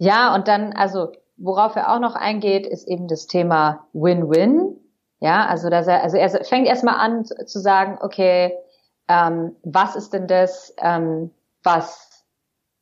Ja, 0.00 0.34
und 0.34 0.48
dann, 0.48 0.72
also 0.72 1.12
worauf 1.36 1.76
er 1.76 1.92
auch 1.92 2.00
noch 2.00 2.14
eingeht, 2.14 2.66
ist 2.66 2.88
eben 2.88 3.06
das 3.06 3.26
Thema 3.26 3.86
Win-Win. 3.92 4.76
Ja, 5.20 5.44
also 5.44 5.68
dass 5.68 5.86
er, 5.86 6.02
also 6.02 6.16
er 6.16 6.30
fängt 6.44 6.66
erstmal 6.66 6.94
an 6.94 7.26
zu 7.26 7.60
sagen, 7.60 7.98
okay, 8.00 8.54
ähm, 9.08 9.54
was 9.62 9.96
ist 9.96 10.14
denn 10.14 10.26
das, 10.26 10.74
ähm, 10.78 11.30
was 11.62 12.24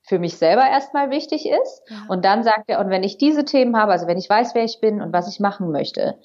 für 0.02 0.20
mich 0.20 0.38
selber 0.38 0.64
erstmal 0.64 1.10
wichtig 1.10 1.46
ist. 1.48 1.82
Ja. 1.88 1.96
Und 2.08 2.24
dann 2.24 2.44
sagt 2.44 2.64
er, 2.68 2.78
und 2.78 2.88
wenn 2.88 3.02
ich 3.02 3.18
diese 3.18 3.44
Themen 3.44 3.76
habe, 3.76 3.90
also 3.90 4.06
wenn 4.06 4.16
ich 4.16 4.30
weiß, 4.30 4.54
wer 4.54 4.64
ich 4.64 4.80
bin 4.80 5.02
und 5.02 5.12
was 5.12 5.28
ich 5.28 5.40
machen 5.40 5.72
möchte, 5.72 6.18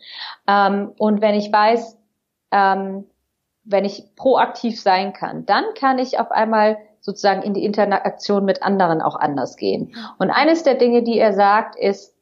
ähm, 0.47 0.93
und 0.99 1.21
wenn 1.21 1.34
ich 1.34 1.51
weiß, 1.51 1.97
ähm, 2.51 3.06
wenn 3.63 3.84
ich 3.84 4.15
proaktiv 4.15 4.79
sein 4.79 5.12
kann, 5.12 5.47
dann 5.47 5.65
kann 5.73 5.97
ich 5.97 6.19
auf 6.19 6.29
einmal 6.29 6.77
sozusagen 7.04 7.42
in 7.44 7.54
die 7.54 7.66
Interaktion 7.66 8.46
mit 8.46 8.63
anderen 8.63 9.02
auch 9.02 9.16
anders 9.18 9.58
gehen. 9.58 9.94
Und 10.18 10.32
eines 10.32 10.63
der 10.63 10.76
Dinge, 10.76 11.04
die 11.04 11.20
er 11.20 11.34
sagt, 11.34 11.76
ist 11.76 12.16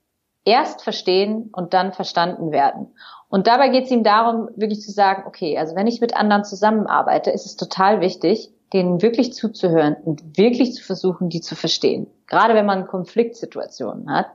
erst 0.43 0.81
verstehen 0.81 1.51
und 1.53 1.73
dann 1.73 1.93
verstanden 1.93 2.51
werden. 2.51 2.87
Und 3.29 3.45
dabei 3.47 3.69
geht 3.69 3.85
es 3.85 3.91
ihm 3.91 4.03
darum, 4.03 4.49
wirklich 4.55 4.81
zu 4.81 4.91
sagen, 4.91 5.23
okay, 5.27 5.57
also 5.57 5.75
wenn 5.75 5.87
ich 5.87 6.01
mit 6.01 6.17
anderen 6.17 6.43
zusammenarbeite, 6.43 7.29
ist 7.29 7.45
es 7.45 7.55
total 7.55 8.01
wichtig, 8.01 8.51
denen 8.73 9.01
wirklich 9.03 9.33
zuzuhören 9.33 9.95
und 10.03 10.37
wirklich 10.37 10.73
zu 10.73 10.83
versuchen, 10.83 11.29
die 11.29 11.41
zu 11.41 11.55
verstehen. 11.55 12.07
Gerade 12.27 12.55
wenn 12.55 12.65
man 12.65 12.87
Konfliktsituationen 12.87 14.11
hat. 14.11 14.27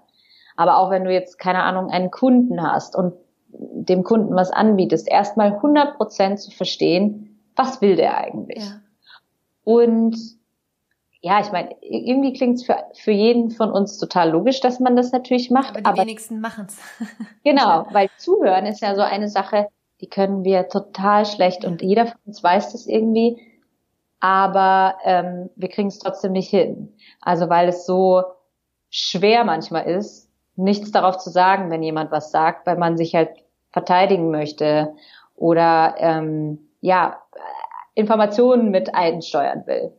Aber 0.57 0.79
auch 0.79 0.91
wenn 0.91 1.05
du 1.05 1.13
jetzt, 1.13 1.39
keine 1.39 1.65
Ahnung, 1.65 1.91
einen 1.91 2.11
Kunden 2.11 2.63
hast 2.63 2.95
und 2.95 3.15
dem 3.49 4.05
Kunden 4.05 4.35
was 4.37 4.51
anbietest, 4.53 5.09
erstmal 5.11 5.55
100 5.55 5.97
Prozent 5.97 6.39
zu 6.39 6.51
verstehen, 6.51 7.41
was 7.57 7.81
will 7.81 7.97
der 7.97 8.17
eigentlich? 8.19 8.63
Ja. 8.63 8.81
Und 9.67 10.17
ja, 11.23 11.41
ich 11.41 11.51
meine, 11.51 11.75
irgendwie 11.81 12.33
klingt 12.33 12.55
es 12.55 12.65
für, 12.65 12.77
für 12.95 13.11
jeden 13.11 13.51
von 13.51 13.73
uns 13.73 13.99
total 13.99 14.31
logisch, 14.31 14.61
dass 14.61 14.79
man 14.79 14.95
das 14.95 15.11
natürlich 15.11 15.51
macht. 15.51 15.71
Aber 15.71 15.81
die 15.81 15.87
aber, 15.87 16.03
wenigsten 16.03 16.41
machen 16.41 16.67
es. 16.69 16.79
genau, 17.43 17.85
weil 17.91 18.09
zuhören 18.17 18.65
ist 18.65 18.81
ja 18.81 18.95
so 18.95 19.01
eine 19.01 19.29
Sache, 19.29 19.67
die 20.01 20.09
können 20.09 20.45
wir 20.45 20.69
total 20.69 21.27
schlecht 21.27 21.65
und 21.65 21.83
jeder 21.83 22.07
von 22.07 22.21
uns 22.27 22.45
weiß 22.45 22.71
das 22.71 22.87
irgendwie, 22.87 23.41
aber 24.21 24.99
ähm, 25.03 25.51
wir 25.57 25.69
kriegen 25.69 25.89
es 25.89 25.99
trotzdem 25.99 26.31
nicht 26.31 26.49
hin. 26.49 26.95
Also 27.21 27.49
weil 27.49 27.69
es 27.69 27.87
so 27.87 28.23
schwer 28.89 29.43
manchmal 29.43 29.87
ist, 29.87 30.31
nichts 30.55 30.93
darauf 30.93 31.19
zu 31.19 31.31
sagen, 31.31 31.71
wenn 31.71 31.83
jemand 31.83 32.13
was 32.13 32.31
sagt, 32.31 32.69
weil 32.69 32.77
man 32.77 32.97
sich 32.97 33.17
halt 33.17 33.31
verteidigen 33.73 34.31
möchte 34.31 34.95
oder 35.35 35.97
ähm, 35.99 36.69
ja 36.81 37.21
Informationen 37.97 38.71
mit 38.71 38.95
einsteuern 38.95 39.67
will. 39.67 39.93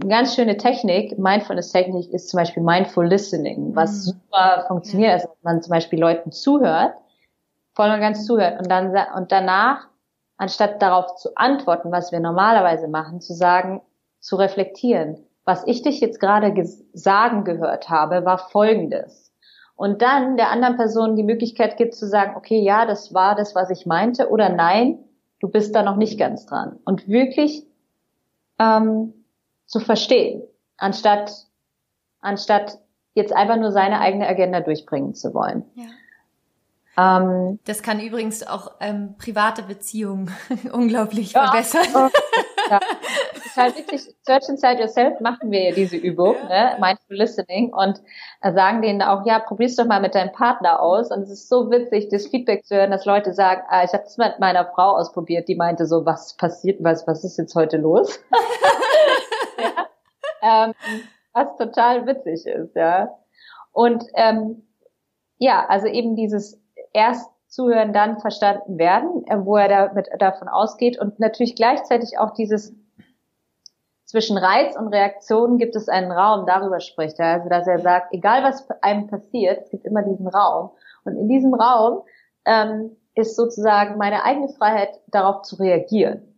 Eine 0.00 0.08
ganz 0.08 0.34
schöne 0.34 0.56
Technik, 0.56 1.18
Mindfulness-Technik 1.18 2.10
ist 2.14 2.30
zum 2.30 2.38
Beispiel 2.38 2.62
Mindful 2.62 3.06
Listening, 3.06 3.76
was 3.76 4.06
mhm. 4.06 4.12
super 4.12 4.64
funktioniert, 4.68 5.12
also 5.12 5.28
man 5.42 5.60
zum 5.60 5.72
Beispiel 5.72 6.00
Leuten 6.00 6.32
zuhört, 6.32 6.94
voll 7.74 7.90
und 7.90 8.00
ganz 8.00 8.24
zuhört 8.24 8.58
und 8.58 8.70
dann 8.70 8.96
und 9.16 9.32
danach, 9.32 9.88
anstatt 10.38 10.80
darauf 10.80 11.16
zu 11.16 11.34
antworten, 11.34 11.92
was 11.92 12.10
wir 12.10 12.20
normalerweise 12.20 12.88
machen, 12.88 13.20
zu 13.20 13.34
sagen, 13.34 13.82
zu 14.18 14.36
reflektieren. 14.36 15.18
Was 15.44 15.66
ich 15.66 15.82
dich 15.82 16.00
jetzt 16.00 16.20
gerade 16.20 16.54
sagen 16.92 17.44
gehört 17.44 17.90
habe, 17.90 18.24
war 18.24 18.38
folgendes. 18.38 19.32
Und 19.74 20.00
dann 20.00 20.36
der 20.36 20.50
anderen 20.50 20.76
Person 20.76 21.16
die 21.16 21.24
Möglichkeit 21.24 21.76
gibt 21.76 21.94
zu 21.94 22.06
sagen, 22.06 22.34
okay, 22.36 22.60
ja, 22.60 22.86
das 22.86 23.12
war 23.12 23.34
das, 23.34 23.54
was 23.54 23.68
ich 23.70 23.84
meinte, 23.84 24.30
oder 24.30 24.48
nein, 24.48 25.00
du 25.42 25.48
bist 25.48 25.74
da 25.74 25.82
noch 25.82 25.96
nicht 25.96 26.18
ganz 26.18 26.46
dran. 26.46 26.78
Und 26.84 27.08
wirklich 27.08 27.66
ähm, 28.58 29.12
zu 29.66 29.80
verstehen, 29.80 30.42
anstatt, 30.76 31.32
anstatt 32.20 32.78
jetzt 33.14 33.34
einfach 33.34 33.56
nur 33.56 33.72
seine 33.72 34.00
eigene 34.00 34.26
Agenda 34.26 34.60
durchbringen 34.60 35.14
zu 35.14 35.34
wollen. 35.34 35.64
Ja. 35.74 35.84
Ähm, 36.94 37.58
das 37.64 37.82
kann 37.82 38.00
übrigens 38.00 38.46
auch 38.46 38.72
ähm, 38.80 39.14
private 39.16 39.62
Beziehungen 39.62 40.30
unglaublich 40.72 41.32
ja, 41.32 41.44
verbessern. 41.44 41.86
Oh, 41.94 42.08
ja. 42.70 42.80
Das 43.34 43.46
ist 43.46 43.56
halt 43.56 43.76
witzig. 43.78 44.14
Search 44.22 44.48
Inside 44.50 44.80
Yourself 44.80 45.20
machen 45.20 45.50
wir 45.50 45.70
ja 45.70 45.74
diese 45.74 45.96
Übung, 45.96 46.36
ja. 46.50 46.74
ne? 46.74 46.76
Mindful 46.80 47.16
Listening 47.16 47.72
und 47.72 48.02
äh, 48.42 48.52
sagen 48.52 48.82
denen 48.82 49.00
auch, 49.00 49.24
ja, 49.24 49.38
probier's 49.38 49.76
doch 49.76 49.86
mal 49.86 50.02
mit 50.02 50.14
deinem 50.14 50.32
Partner 50.32 50.82
aus. 50.82 51.10
Und 51.10 51.22
es 51.22 51.30
ist 51.30 51.48
so 51.48 51.70
witzig, 51.70 52.08
das 52.10 52.26
Feedback 52.26 52.66
zu 52.66 52.76
hören, 52.76 52.90
dass 52.90 53.06
Leute 53.06 53.32
sagen, 53.32 53.62
ah, 53.68 53.84
ich 53.84 53.92
habe 53.94 54.04
das 54.04 54.18
mit 54.18 54.38
meiner 54.38 54.66
Frau 54.66 54.96
ausprobiert, 54.96 55.48
die 55.48 55.56
meinte 55.56 55.86
so, 55.86 56.04
was 56.04 56.36
passiert, 56.36 56.84
was, 56.84 57.06
was 57.06 57.24
ist 57.24 57.38
jetzt 57.38 57.54
heute 57.54 57.78
los? 57.78 58.20
ja. 60.42 60.66
ähm, 60.66 60.74
was 61.32 61.56
total 61.56 62.06
witzig 62.06 62.44
ist, 62.46 62.76
ja. 62.76 63.08
Und 63.72 64.04
ähm, 64.14 64.66
ja, 65.38 65.66
also 65.66 65.86
eben 65.86 66.14
dieses 66.14 66.61
erst 66.92 67.30
zuhören, 67.48 67.92
dann 67.92 68.18
verstanden 68.20 68.78
werden, 68.78 69.24
äh, 69.26 69.36
wo 69.44 69.56
er 69.56 69.68
damit, 69.68 70.08
davon 70.18 70.48
ausgeht 70.48 70.98
und 70.98 71.20
natürlich 71.20 71.54
gleichzeitig 71.54 72.18
auch 72.18 72.32
dieses 72.32 72.74
zwischen 74.04 74.36
Reiz 74.36 74.76
und 74.76 74.88
Reaktion 74.88 75.56
gibt 75.56 75.74
es 75.74 75.88
einen 75.88 76.12
Raum, 76.12 76.44
darüber 76.46 76.80
spricht 76.80 77.18
er, 77.18 77.34
also 77.34 77.48
dass 77.48 77.66
er 77.66 77.78
sagt, 77.78 78.12
egal 78.12 78.42
was 78.42 78.68
einem 78.82 79.06
passiert, 79.06 79.62
es 79.64 79.70
gibt 79.70 79.86
immer 79.86 80.02
diesen 80.02 80.26
Raum 80.26 80.70
und 81.04 81.16
in 81.16 81.28
diesem 81.28 81.54
Raum 81.54 82.02
ähm, 82.44 82.96
ist 83.14 83.36
sozusagen 83.36 83.96
meine 83.98 84.24
eigene 84.24 84.48
Freiheit, 84.48 85.00
darauf 85.08 85.42
zu 85.42 85.56
reagieren. 85.56 86.32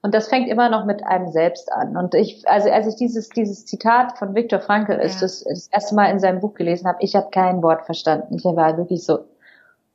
Und 0.00 0.14
das 0.14 0.28
fängt 0.28 0.48
immer 0.48 0.68
noch 0.68 0.84
mit 0.84 1.04
einem 1.04 1.28
selbst 1.28 1.72
an. 1.72 1.96
Und 1.96 2.14
ich, 2.14 2.48
also 2.48 2.70
als 2.70 2.86
ich 2.86 2.96
dieses, 2.96 3.28
dieses 3.30 3.66
Zitat 3.66 4.16
von 4.16 4.34
Viktor 4.34 4.60
Frankl 4.60 4.92
ist, 4.92 5.16
ja. 5.16 5.20
das, 5.22 5.44
das 5.44 5.68
erste 5.68 5.94
Mal 5.96 6.10
in 6.10 6.20
seinem 6.20 6.40
Buch 6.40 6.54
gelesen 6.54 6.86
habe, 6.86 6.98
ich 7.00 7.16
habe 7.16 7.30
kein 7.30 7.62
Wort 7.62 7.84
verstanden. 7.84 8.36
Ich 8.36 8.44
war 8.44 8.76
wirklich 8.76 9.04
so, 9.04 9.18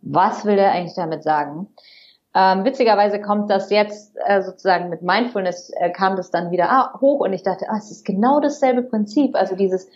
was 0.04 0.46
will 0.46 0.56
der 0.56 0.72
eigentlich 0.72 0.96
damit 0.96 1.24
sagen? 1.24 1.68
Ähm, 2.36 2.66
witzigerweise 2.66 3.22
kommt 3.22 3.50
das 3.50 3.70
jetzt 3.70 4.16
äh, 4.26 4.42
sozusagen 4.42 4.90
mit 4.90 5.04
Mindfulness 5.04 5.72
äh, 5.76 5.92
kam 5.92 6.16
das 6.16 6.32
dann 6.32 6.52
wieder 6.52 6.70
ah, 6.72 7.00
hoch 7.00 7.20
und 7.20 7.32
ich 7.32 7.44
dachte, 7.44 7.68
ah, 7.70 7.78
es 7.78 7.92
ist 7.92 8.06
genau 8.06 8.40
dasselbe 8.40 8.82
Prinzip. 8.82 9.36
Also 9.36 9.56
dieses, 9.56 9.88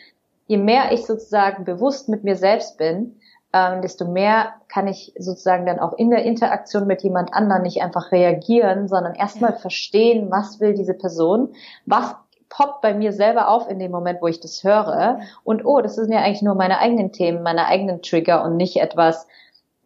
je 0.45 0.57
mehr 0.57 0.91
ich 0.91 1.05
sozusagen 1.05 1.65
bewusst 1.65 2.09
mit 2.09 2.23
mir 2.23 2.35
selbst 2.35 2.77
bin, 2.77 3.19
ähm, 3.53 3.81
desto 3.81 4.05
mehr 4.05 4.53
kann 4.67 4.87
ich 4.87 5.13
sozusagen 5.17 5.65
dann 5.65 5.79
auch 5.79 5.93
in 5.93 6.11
der 6.11 6.23
Interaktion 6.23 6.85
mit 6.85 7.01
jemand 7.01 7.33
anderem 7.33 7.63
nicht 7.63 7.81
einfach 7.81 8.11
reagieren, 8.11 8.87
sondern 8.87 9.15
erstmal 9.15 9.51
ja. 9.51 9.57
verstehen, 9.57 10.29
was 10.29 10.59
will 10.59 10.73
diese 10.73 10.93
Person, 10.93 11.53
was 11.85 12.15
poppt 12.49 12.81
bei 12.81 12.93
mir 12.93 13.13
selber 13.13 13.49
auf 13.49 13.69
in 13.69 13.79
dem 13.79 13.91
Moment, 13.91 14.21
wo 14.21 14.27
ich 14.27 14.39
das 14.39 14.63
höre 14.63 15.19
und 15.43 15.65
oh, 15.65 15.81
das 15.81 15.95
sind 15.95 16.11
ja 16.11 16.19
eigentlich 16.19 16.41
nur 16.41 16.55
meine 16.55 16.79
eigenen 16.79 17.11
Themen, 17.11 17.43
meine 17.43 17.65
eigenen 17.65 18.01
Trigger 18.01 18.43
und 18.43 18.57
nicht 18.57 18.77
etwas, 18.77 19.27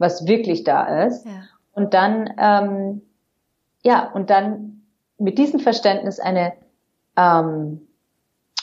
was 0.01 0.27
wirklich 0.27 0.63
da 0.63 1.05
ist. 1.05 1.25
Ja. 1.25 1.43
Und 1.73 1.93
dann, 1.93 2.33
ähm, 2.37 3.01
ja, 3.83 4.11
und 4.11 4.29
dann 4.29 4.81
mit 5.17 5.37
diesem 5.37 5.59
Verständnis 5.59 6.19
eine, 6.19 6.53
ähm, 7.15 7.87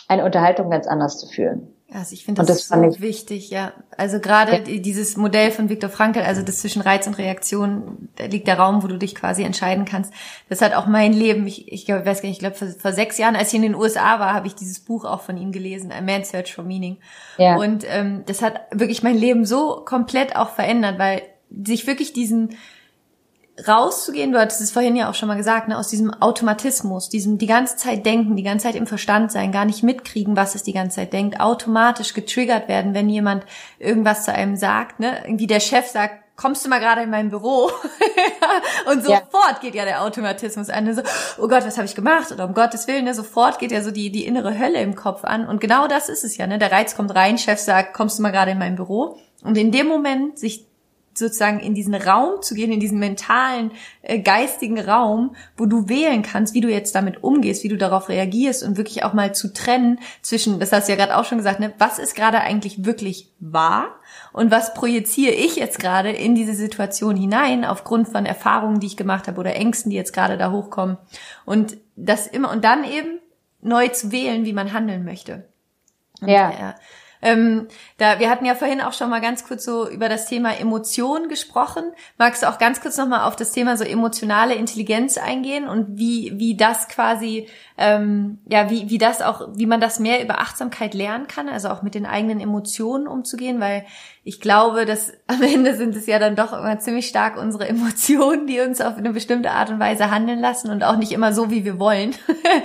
eine 0.09 0.25
Unterhaltung 0.25 0.71
ganz 0.71 0.87
anders 0.87 1.19
zu 1.19 1.27
führen. 1.27 1.69
Also 1.91 2.13
ich 2.13 2.27
finde 2.27 2.43
das, 2.43 2.69
das 2.69 2.69
so 2.69 3.01
wichtig, 3.01 3.49
ja. 3.49 3.73
Also 3.97 4.21
gerade 4.21 4.53
ja. 4.53 4.79
dieses 4.79 5.17
Modell 5.17 5.51
von 5.51 5.71
Viktor 5.71 5.89
Frankl, 5.89 6.21
also 6.21 6.43
das 6.43 6.59
zwischen 6.59 6.83
Reiz 6.83 7.07
und 7.07 7.17
Reaktion, 7.17 8.11
da 8.17 8.27
liegt 8.27 8.47
der 8.47 8.59
Raum, 8.59 8.83
wo 8.83 8.89
du 8.89 8.99
dich 8.99 9.15
quasi 9.15 9.43
entscheiden 9.43 9.87
kannst. 9.87 10.13
Das 10.51 10.61
hat 10.61 10.75
auch 10.75 10.87
mein 10.87 11.15
Leben, 11.15 11.47
ich, 11.47 11.73
ich 11.73 11.89
weiß 11.89 12.21
gar 12.21 12.29
nicht, 12.29 12.37
ich 12.37 12.39
glaube 12.41 12.57
vor, 12.57 12.69
vor, 12.69 12.93
sechs 12.93 13.17
Jahren, 13.17 13.37
als 13.37 13.49
ich 13.49 13.55
in 13.55 13.63
den 13.63 13.75
USA 13.75 14.21
war, 14.21 14.35
habe 14.35 14.47
ich 14.47 14.55
dieses 14.55 14.81
Buch 14.81 15.07
auch 15.07 15.23
von 15.23 15.39
ihm 15.39 15.51
gelesen, 15.51 15.91
A 15.91 16.03
Man's 16.03 16.29
Search 16.29 16.53
for 16.53 16.63
Meaning. 16.63 16.99
Ja. 17.39 17.57
Und 17.57 17.87
ähm, 17.89 18.23
das 18.27 18.43
hat 18.43 18.61
wirklich 18.71 19.03
mein 19.03 19.17
Leben 19.17 19.47
so 19.47 19.83
komplett 19.87 20.37
auch 20.37 20.51
verändert, 20.51 20.99
weil 20.99 21.23
sich 21.65 21.87
wirklich 21.87 22.13
diesen 22.13 22.51
rauszugehen, 23.67 24.33
du 24.33 24.39
hattest 24.39 24.61
es 24.61 24.71
vorhin 24.71 24.97
ja 24.97 25.11
auch 25.11 25.15
schon 25.15 25.29
mal 25.29 25.37
gesagt, 25.37 25.69
ne, 25.69 25.79
aus 25.79 25.89
diesem 25.89 26.13
Automatismus, 26.15 27.09
diesem 27.09 27.39
die 27.39 27.47
ganze 27.47 27.77
Zeit 27.77 28.07
denken, 28.07 28.37
die 28.37 28.43
ganze 28.43 28.67
Zeit 28.67 28.75
im 28.75 28.87
Verstand 28.87 29.33
sein, 29.33 29.53
gar 29.53 29.65
nicht 29.65 29.83
mitkriegen, 29.83 30.37
was 30.37 30.55
es 30.55 30.63
die 30.63 30.73
ganze 30.73 30.97
Zeit 30.97 31.13
denkt, 31.13 31.41
automatisch 31.41 32.15
getriggert 32.15 32.69
werden, 32.69 32.95
wenn 32.95 33.09
jemand 33.09 33.45
irgendwas 33.79 34.25
zu 34.25 34.33
einem 34.33 34.57
sagt, 34.57 35.01
ne, 35.01 35.23
irgendwie 35.25 35.47
der 35.47 35.61
Chef 35.61 35.87
sagt, 35.87 36.29
kommst 36.37 36.65
du 36.65 36.71
mal 36.71 36.79
gerade 36.79 37.03
in 37.03 37.11
mein 37.11 37.31
Büro? 37.31 37.71
und 38.91 39.05
sofort 39.05 39.55
ja. 39.55 39.59
geht 39.61 39.75
ja 39.75 39.85
der 39.85 40.03
Automatismus 40.03 40.71
an. 40.71 40.95
So, 40.95 41.03
oh 41.39 41.49
Gott, 41.49 41.67
was 41.67 41.77
habe 41.77 41.87
ich 41.87 41.97
gemacht? 41.97 42.31
Oder 42.31 42.45
um 42.45 42.55
Gottes 42.55 42.87
Willen, 42.87 43.05
ne, 43.05 43.13
sofort 43.13 43.59
geht 43.59 43.73
ja 43.73 43.83
so 43.83 43.91
die, 43.91 44.11
die 44.11 44.25
innere 44.25 44.57
Hölle 44.57 44.81
im 44.81 44.95
Kopf 44.95 45.25
an. 45.25 45.47
Und 45.47 45.61
genau 45.61 45.89
das 45.89 46.09
ist 46.09 46.25
es 46.25 46.37
ja. 46.37 46.47
Ne? 46.47 46.59
Der 46.59 46.71
Reiz 46.71 46.97
kommt 46.97 47.15
rein, 47.15 47.39
Chef 47.39 47.59
sagt, 47.59 47.93
kommst 47.93 48.19
du 48.19 48.23
mal 48.23 48.31
gerade 48.31 48.53
in 48.53 48.59
mein 48.59 48.77
Büro? 48.77 49.19
Und 49.43 49.59
in 49.59 49.73
dem 49.73 49.89
Moment 49.89 50.39
sich 50.39 50.67
sozusagen 51.19 51.61
in 51.61 51.75
diesen 51.75 51.95
Raum 51.95 52.43
zu 52.43 52.55
gehen, 52.55 52.73
in 52.73 52.81
diesen 52.81 52.99
mentalen, 52.99 53.71
äh, 54.03 54.19
geistigen 54.19 54.81
Raum, 54.81 55.35
wo 55.57 55.67
du 55.67 55.89
wählen 55.89 56.23
kannst, 56.23 56.55
wie 56.55 56.61
du 56.61 56.69
jetzt 56.69 56.95
damit 56.95 57.23
umgehst, 57.23 57.65
wie 57.65 57.69
du 57.69 57.77
darauf 57.77 58.09
reagierst 58.09 58.63
und 58.63 58.77
wirklich 58.77 59.05
auch 59.05 59.13
mal 59.13 59.35
zu 59.35 59.53
trennen 59.53 59.99
zwischen, 60.23 60.61
das 60.61 60.73
hast 60.73 60.89
du 60.89 60.93
ja 60.93 60.99
gerade 60.99 61.17
auch 61.17 61.25
schon 61.25 61.39
gesagt, 61.39 61.61
ne, 61.61 61.73
was 61.79 61.99
ist 61.99 62.15
gerade 62.15 62.41
eigentlich 62.41 62.85
wirklich 62.85 63.31
wahr 63.41 63.89
und 64.33 64.51
was 64.51 64.75
projiziere 64.75 65.35
ich 65.35 65.57
jetzt 65.57 65.79
gerade 65.79 66.11
in 66.11 66.35
diese 66.35 66.55
Situation 66.55 67.17
hinein 67.17 67.65
aufgrund 67.65 68.09
von 68.09 68.27
Erfahrungen, 68.27 68.81
die 68.81 68.87
ich 68.87 68.97
gemacht 68.97 69.29
habe 69.29 69.41
oder 69.41 69.55
Ängsten, 69.55 69.91
die 69.91 69.97
jetzt 69.97 70.13
gerade 70.13 70.39
da 70.39 70.51
hochkommen 70.51 70.97
und 71.45 71.77
das 71.97 72.27
immer 72.27 72.51
und 72.51 72.65
dann 72.65 72.85
eben 72.85 73.19
neu 73.61 73.89
zu 73.89 74.13
wählen, 74.13 74.45
wie 74.45 74.53
man 74.53 74.73
handeln 74.73 75.05
möchte. 75.05 75.49
Und, 76.21 76.29
ja. 76.29 76.51
ja 76.51 76.75
ähm, 77.21 77.67
da, 77.97 78.19
wir 78.21 78.31
hatten 78.31 78.45
ja 78.45 78.55
vorhin 78.55 78.81
auch 78.81 78.93
schon 78.93 79.11
mal 79.11 79.21
ganz 79.21 79.47
kurz 79.47 79.65
so 79.65 79.89
über 79.89 80.09
das 80.09 80.27
Thema 80.27 80.57
Emotionen 80.57 81.29
gesprochen. 81.29 81.85
Magst 82.17 82.43
du 82.43 82.49
auch 82.49 82.59
ganz 82.59 82.81
kurz 82.81 82.97
nochmal 82.97 83.27
auf 83.27 83.35
das 83.35 83.53
Thema 83.53 83.77
so 83.77 83.85
emotionale 83.85 84.55
Intelligenz 84.55 85.19
eingehen 85.19 85.69
und 85.69 85.99
wie, 85.99 86.33
wie 86.37 86.57
das 86.57 86.89
quasi, 86.89 87.49
ähm, 87.77 88.39
ja, 88.49 88.71
wie, 88.71 88.89
wie 88.89 88.99
das 88.99 89.21
auch, 89.21 89.49
wie 89.55 89.67
man 89.67 89.81
das 89.81 89.99
mehr 89.99 90.23
über 90.23 90.41
Achtsamkeit 90.41 90.95
lernen 90.95 91.27
kann, 91.27 91.49
also 91.49 91.69
auch 91.71 91.83
mit 91.83 91.95
den 91.95 92.07
eigenen 92.07 92.41
Emotionen 92.41 93.09
umzugehen, 93.09 93.61
weil 93.61 93.85
ich 94.23 94.41
glaube, 94.41 94.87
dass 94.87 95.13
am 95.27 95.43
Ende 95.43 95.75
sind 95.75 95.97
es 95.97 96.07
ja 96.07 96.19
dann 96.19 96.37
doch 96.37 96.53
immer 96.53 96.79
ziemlich 96.79 97.09
stark 97.09 97.37
unsere 97.37 97.69
Emotionen, 97.69 98.47
die 98.47 98.61
uns 98.61 98.81
auf 98.81 98.97
eine 98.97 99.11
bestimmte 99.13 99.51
Art 99.51 99.71
und 99.71 99.81
Weise 99.81 100.11
handeln 100.11 100.41
lassen 100.41 100.71
und 100.71 100.85
auch 100.85 100.97
nicht 100.97 101.13
immer 101.13 101.33
so, 101.33 101.51
wie 101.51 101.65
wir 101.65 101.81
wollen. 101.81 102.15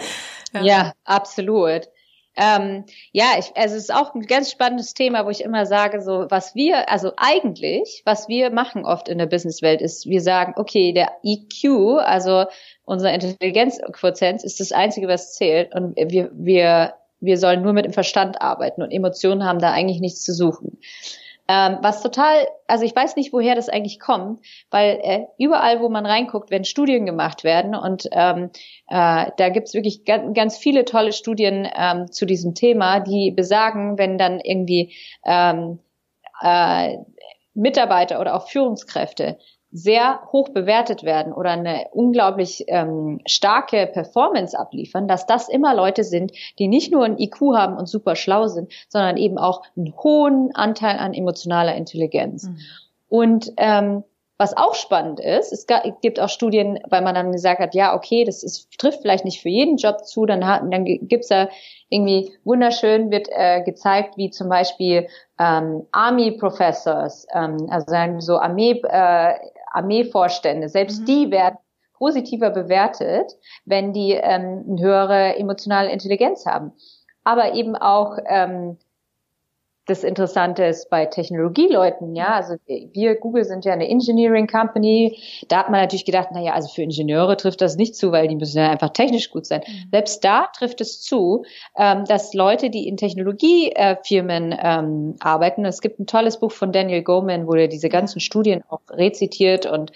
ja. 0.54 0.62
ja, 0.62 0.94
absolut. 1.06 1.88
Ähm, 2.36 2.86
ja, 3.12 3.26
ich, 3.38 3.56
also 3.56 3.76
es 3.76 3.84
ist 3.84 3.94
auch 3.94 4.16
ein 4.16 4.26
ganz 4.26 4.52
spannendes 4.52 4.94
Thema, 4.94 5.26
wo 5.26 5.30
ich 5.30 5.44
immer 5.44 5.66
sage, 5.66 6.02
so 6.02 6.26
was 6.30 6.56
wir, 6.56 6.90
also 6.90 7.12
eigentlich, 7.18 8.02
was 8.06 8.28
wir 8.28 8.50
machen 8.50 8.86
oft 8.86 9.08
in 9.08 9.20
der 9.20 9.28
Businesswelt 9.28 9.82
ist, 9.82 10.08
wir 10.08 10.22
sagen, 10.22 10.54
okay, 10.58 10.94
der 10.94 11.12
EQ, 11.24 12.00
also 12.00 12.46
unser 12.86 13.14
Intelligenzquotient 13.14 14.44
ist 14.44 14.60
das 14.60 14.72
Einzige, 14.72 15.08
was 15.08 15.34
zählt 15.34 15.76
und 15.76 15.96
wir, 15.96 16.32
wir, 16.34 16.96
wir 17.20 17.38
sollen 17.38 17.62
nur 17.62 17.74
mit 17.74 17.86
dem 17.86 17.94
Verstand 17.94 18.42
arbeiten 18.42 18.82
und 18.82 18.92
Emotionen 18.92 19.46
haben 19.46 19.60
da 19.60 19.72
eigentlich 19.72 20.02
nichts 20.02 20.24
zu 20.24 20.34
suchen. 20.34 20.80
Ähm, 21.50 21.80
was 21.82 22.02
total, 22.02 22.48
also 22.68 22.86
ich 22.86 22.96
weiß 22.96 23.18
nicht, 23.18 23.34
woher 23.34 23.56
das 23.56 23.68
eigentlich 23.68 24.00
kommt, 24.00 24.46
weil 24.72 25.00
äh, 25.04 25.26
überall, 25.38 25.82
wo 25.82 25.90
man 25.90 26.06
reinguckt, 26.06 26.52
wenn 26.52 26.64
Studien 26.64 27.06
gemacht 27.06 27.44
werden 27.44 27.76
und 27.76 28.08
ähm, 28.14 28.50
äh, 28.88 29.32
da 29.36 29.50
gibt's 29.50 29.74
wirklich 29.74 30.06
ganz, 30.06 30.34
ganz 30.36 30.58
viele 30.58 30.86
tolle 30.86 31.12
Studien 31.12 31.68
ähm, 31.76 32.10
zu 32.10 32.26
diesem 32.26 32.56
Thema, 32.56 33.02
die 33.02 33.32
besagen, 33.32 33.98
wenn 33.98 34.18
dann 34.18 34.40
irgendwie 34.40 34.94
ähm, 35.26 35.80
äh, 36.42 36.98
Mitarbeiter 37.54 38.22
oder 38.22 38.36
auch 38.36 38.48
Führungskräfte 38.48 39.38
sehr 39.74 40.22
hoch 40.32 40.50
bewertet 40.50 41.04
werden 41.04 41.34
oder 41.34 41.50
eine 41.50 41.88
unglaublich 41.92 42.66
ähm, 42.68 43.20
starke 43.26 43.88
Performance 43.88 44.58
abliefern, 44.58 45.08
dass 45.08 45.26
das 45.26 45.50
immer 45.50 45.74
Leute 45.76 46.04
sind, 46.04 46.32
die 46.60 46.68
nicht 46.68 46.92
nur 46.92 47.04
ein 47.04 47.18
IQ 47.18 47.56
haben 47.56 47.76
und 47.76 47.88
super 47.88 48.16
schlau 48.16 48.48
sind, 48.48 48.72
sondern 48.88 49.18
eben 49.18 49.40
auch 49.40 49.64
einen 49.76 49.96
hohen 49.98 50.54
Anteil 50.54 51.00
an 51.00 51.16
emotionaler 51.16 51.76
Intelligenz. 51.76 52.44
Mhm. 52.44 52.58
Und 53.10 53.52
ähm, 53.58 54.04
was 54.38 54.58
auch 54.58 54.76
spannend 54.76 55.20
ist, 55.20 55.54
es 55.54 55.68
gibt 56.02 56.20
auch 56.20 56.30
Studien, 56.30 56.80
weil 56.90 57.02
man 57.02 57.16
dann 57.16 57.32
gesagt 57.32 57.60
hat, 57.60 57.76
ja, 57.76 57.96
okay, 57.96 58.26
das 58.26 58.44
ist, 58.44 58.78
trifft 58.78 59.02
vielleicht 59.02 59.26
nicht 59.26 59.42
für 59.42 59.50
jeden 59.50 59.78
Job 59.78 60.06
zu, 60.06 60.26
dann, 60.26 60.46
hat, 60.46 60.64
dann 60.70 60.86
gibt's 60.86 61.28
da 61.28 61.50
irgendwie 61.90 62.34
wunderschön 62.44 63.12
wird 63.12 63.28
äh, 63.32 63.62
gezeigt, 63.64 64.18
wie 64.18 64.32
zum 64.32 64.50
Beispiel 64.50 65.08
ähm, 65.40 65.86
Army 65.92 66.32
Professors, 66.32 67.28
ähm, 67.34 67.68
also 67.70 67.94
so 68.20 68.38
Armee, 68.40 68.82
äh, 68.84 69.34
Armeevorstände, 69.74 70.70
selbst 70.70 71.02
mhm. 71.02 71.06
die 71.06 71.32
werden 71.32 71.58
positiver 71.94 72.50
bewertet, 72.50 73.32
wenn 73.66 73.94
die 73.94 74.12
ähm, 74.12 74.66
eine 74.68 74.82
höhere 74.82 75.38
emotionale 75.38 75.92
Intelligenz 75.92 76.46
haben. 76.46 76.72
Aber 77.24 77.54
eben 77.54 77.76
auch 77.76 78.18
ähm, 78.26 78.78
das 79.86 80.04
Interessante 80.04 80.64
ist 80.64 80.90
bei 80.90 81.06
Technologieleuten, 81.06 82.16
ja, 82.16 82.36
also 82.36 82.56
wir, 82.68 83.16
Google 83.16 83.44
sind 83.44 83.66
ja 83.66 83.74
eine 83.74 83.90
Engineering 83.90 84.48
Company, 84.48 85.20
da 85.50 85.60
hat 85.60 85.70
man 85.70 85.82
natürlich 85.82 86.06
gedacht, 86.06 86.30
na 86.32 86.42
ja, 86.42 86.54
also 86.54 86.70
für 86.70 86.84
Ingenieure 86.84 87.36
trifft 87.36 87.60
das 87.60 87.76
nicht 87.76 87.96
zu, 87.96 88.14
weil 88.14 88.30
die 88.30 88.36
müssen 88.36 88.60
ja 88.60 88.70
einfach 88.70 88.92
technisch 88.92 89.30
gut 89.30 89.46
sein. 89.46 89.62
Mhm. 89.68 89.90
Selbst 89.92 90.24
da 90.24 90.48
trifft 90.56 90.80
es 90.80 91.02
zu, 91.02 91.44
ähm, 91.78 92.06
dass 92.06 92.34
Leute, 92.34 92.70
die 92.70 92.88
in 92.88 92.96
Technologiefirmen 92.96 94.56
ähm, 94.58 95.16
arbeiten, 95.20 95.66
es 95.66 95.82
gibt 95.82 96.00
ein 96.00 96.08
tolles 96.08 96.40
Buch 96.40 96.54
von 96.54 96.72
Daniel 96.72 97.04
Goleman, 97.04 97.46
wo 97.46 97.54
er 97.54 97.68
diese 97.68 97.90
ganzen 97.90 98.22
Studien 98.22 98.64
auch 98.70 98.82
rezitiert 98.90 99.66
und 99.66 99.92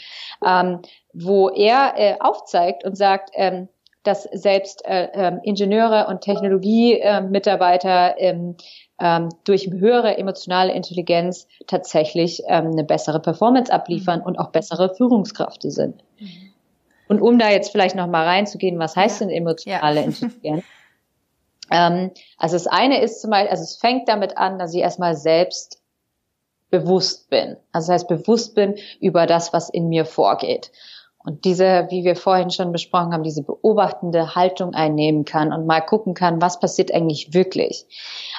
ähm, 0.46 0.82
wo 1.14 1.50
er 1.50 1.94
äh, 1.96 2.16
aufzeigt 2.20 2.84
und 2.84 2.98
sagt, 2.98 3.30
ähm, 3.34 3.70
dass 4.04 4.24
selbst 4.24 4.86
äh, 4.86 5.06
äh, 5.14 5.38
Ingenieure 5.44 6.08
und 6.08 6.22
Technologiemitarbeiter 6.22 8.18
äh, 8.18 8.30
ähm, 8.30 8.56
ähm, 9.00 9.30
durch 9.44 9.70
höhere 9.72 10.18
emotionale 10.18 10.74
Intelligenz 10.74 11.48
tatsächlich 11.68 12.44
ähm, 12.48 12.72
eine 12.72 12.84
bessere 12.84 13.20
Performance 13.20 13.72
abliefern 13.72 14.20
mhm. 14.22 14.26
und 14.26 14.40
auch 14.40 14.50
bessere 14.50 14.94
Führungskräfte 14.96 15.72
sind. 15.72 16.04
Mhm. 16.20 16.54
Und 17.08 17.22
um 17.22 17.40
da 17.40 17.50
jetzt 17.50 17.72
vielleicht 17.72 17.96
noch 17.96 18.08
mal 18.08 18.26
reinzugehen, 18.26 18.80
was 18.80 18.96
heißt 18.96 19.22
ja. 19.22 19.28
denn 19.28 19.36
emotionale 19.36 20.02
ja. 20.02 20.06
Intelligenz? 20.08 20.66
ähm, 21.72 22.12
also 22.38 22.56
das 22.56 22.68
eine 22.68 23.02
ist 23.02 23.22
zum 23.22 23.32
Beispiel, 23.32 23.52
also 23.52 23.64
es 23.64 23.78
fängt 23.78 24.10
damit 24.10 24.38
an, 24.38 24.60
dass 24.60 24.74
ich 24.74 24.82
erstmal 24.82 25.16
selbst 25.16 25.82
bewusst 26.70 27.30
bin. 27.30 27.56
Also 27.72 27.88
das 27.88 28.02
heißt, 28.02 28.08
bewusst 28.10 28.56
bin 28.56 28.76
über 29.00 29.26
das, 29.26 29.54
was 29.54 29.70
in 29.70 29.88
mir 29.90 30.06
vorgeht 30.06 30.72
und 31.28 31.44
diese, 31.44 31.88
wie 31.90 32.06
wir 32.06 32.16
vorhin 32.16 32.52
schon 32.52 32.72
besprochen 32.72 33.12
haben, 33.12 33.24
diese 33.24 33.44
beobachtende 33.44 34.34
Haltung 34.34 34.74
einnehmen 34.74 35.26
kann 35.26 35.52
und 35.52 35.68
mal 35.68 35.82
gucken 35.82 36.14
kann, 36.14 36.42
was 36.42 36.62
passiert 36.62 36.94
eigentlich 36.94 37.34
wirklich. 37.34 37.86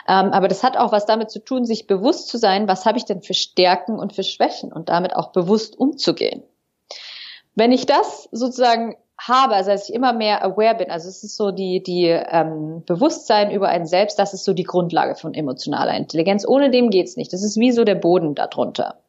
Ähm, 0.08 0.30
aber 0.30 0.48
das 0.48 0.62
hat 0.62 0.78
auch 0.78 0.90
was 0.90 1.04
damit 1.04 1.30
zu 1.30 1.44
tun, 1.44 1.66
sich 1.66 1.86
bewusst 1.86 2.28
zu 2.28 2.38
sein, 2.38 2.66
was 2.66 2.86
habe 2.86 2.96
ich 2.96 3.04
denn 3.04 3.20
für 3.20 3.34
Stärken 3.34 3.98
und 3.98 4.14
für 4.14 4.22
Schwächen 4.22 4.72
und 4.72 4.88
damit 4.88 5.14
auch 5.14 5.32
bewusst 5.32 5.78
umzugehen. 5.78 6.42
Wenn 7.54 7.72
ich 7.72 7.84
das 7.84 8.26
sozusagen 8.32 8.96
habe, 9.20 9.54
also 9.54 9.70
dass 9.70 9.90
ich 9.90 9.94
immer 9.94 10.14
mehr 10.14 10.42
aware 10.42 10.76
bin, 10.76 10.90
also 10.90 11.10
es 11.10 11.22
ist 11.22 11.36
so 11.36 11.50
die, 11.50 11.82
die 11.82 12.06
ähm, 12.06 12.84
Bewusstsein 12.86 13.50
über 13.50 13.68
einen 13.68 13.84
selbst, 13.84 14.18
das 14.18 14.32
ist 14.32 14.46
so 14.46 14.54
die 14.54 14.64
Grundlage 14.64 15.14
von 15.14 15.34
emotionaler 15.34 15.94
Intelligenz. 15.94 16.48
Ohne 16.48 16.70
dem 16.70 16.88
geht's 16.88 17.18
nicht. 17.18 17.34
Das 17.34 17.42
ist 17.42 17.58
wie 17.58 17.72
so 17.72 17.84
der 17.84 17.96
Boden 17.96 18.34
darunter. 18.34 19.02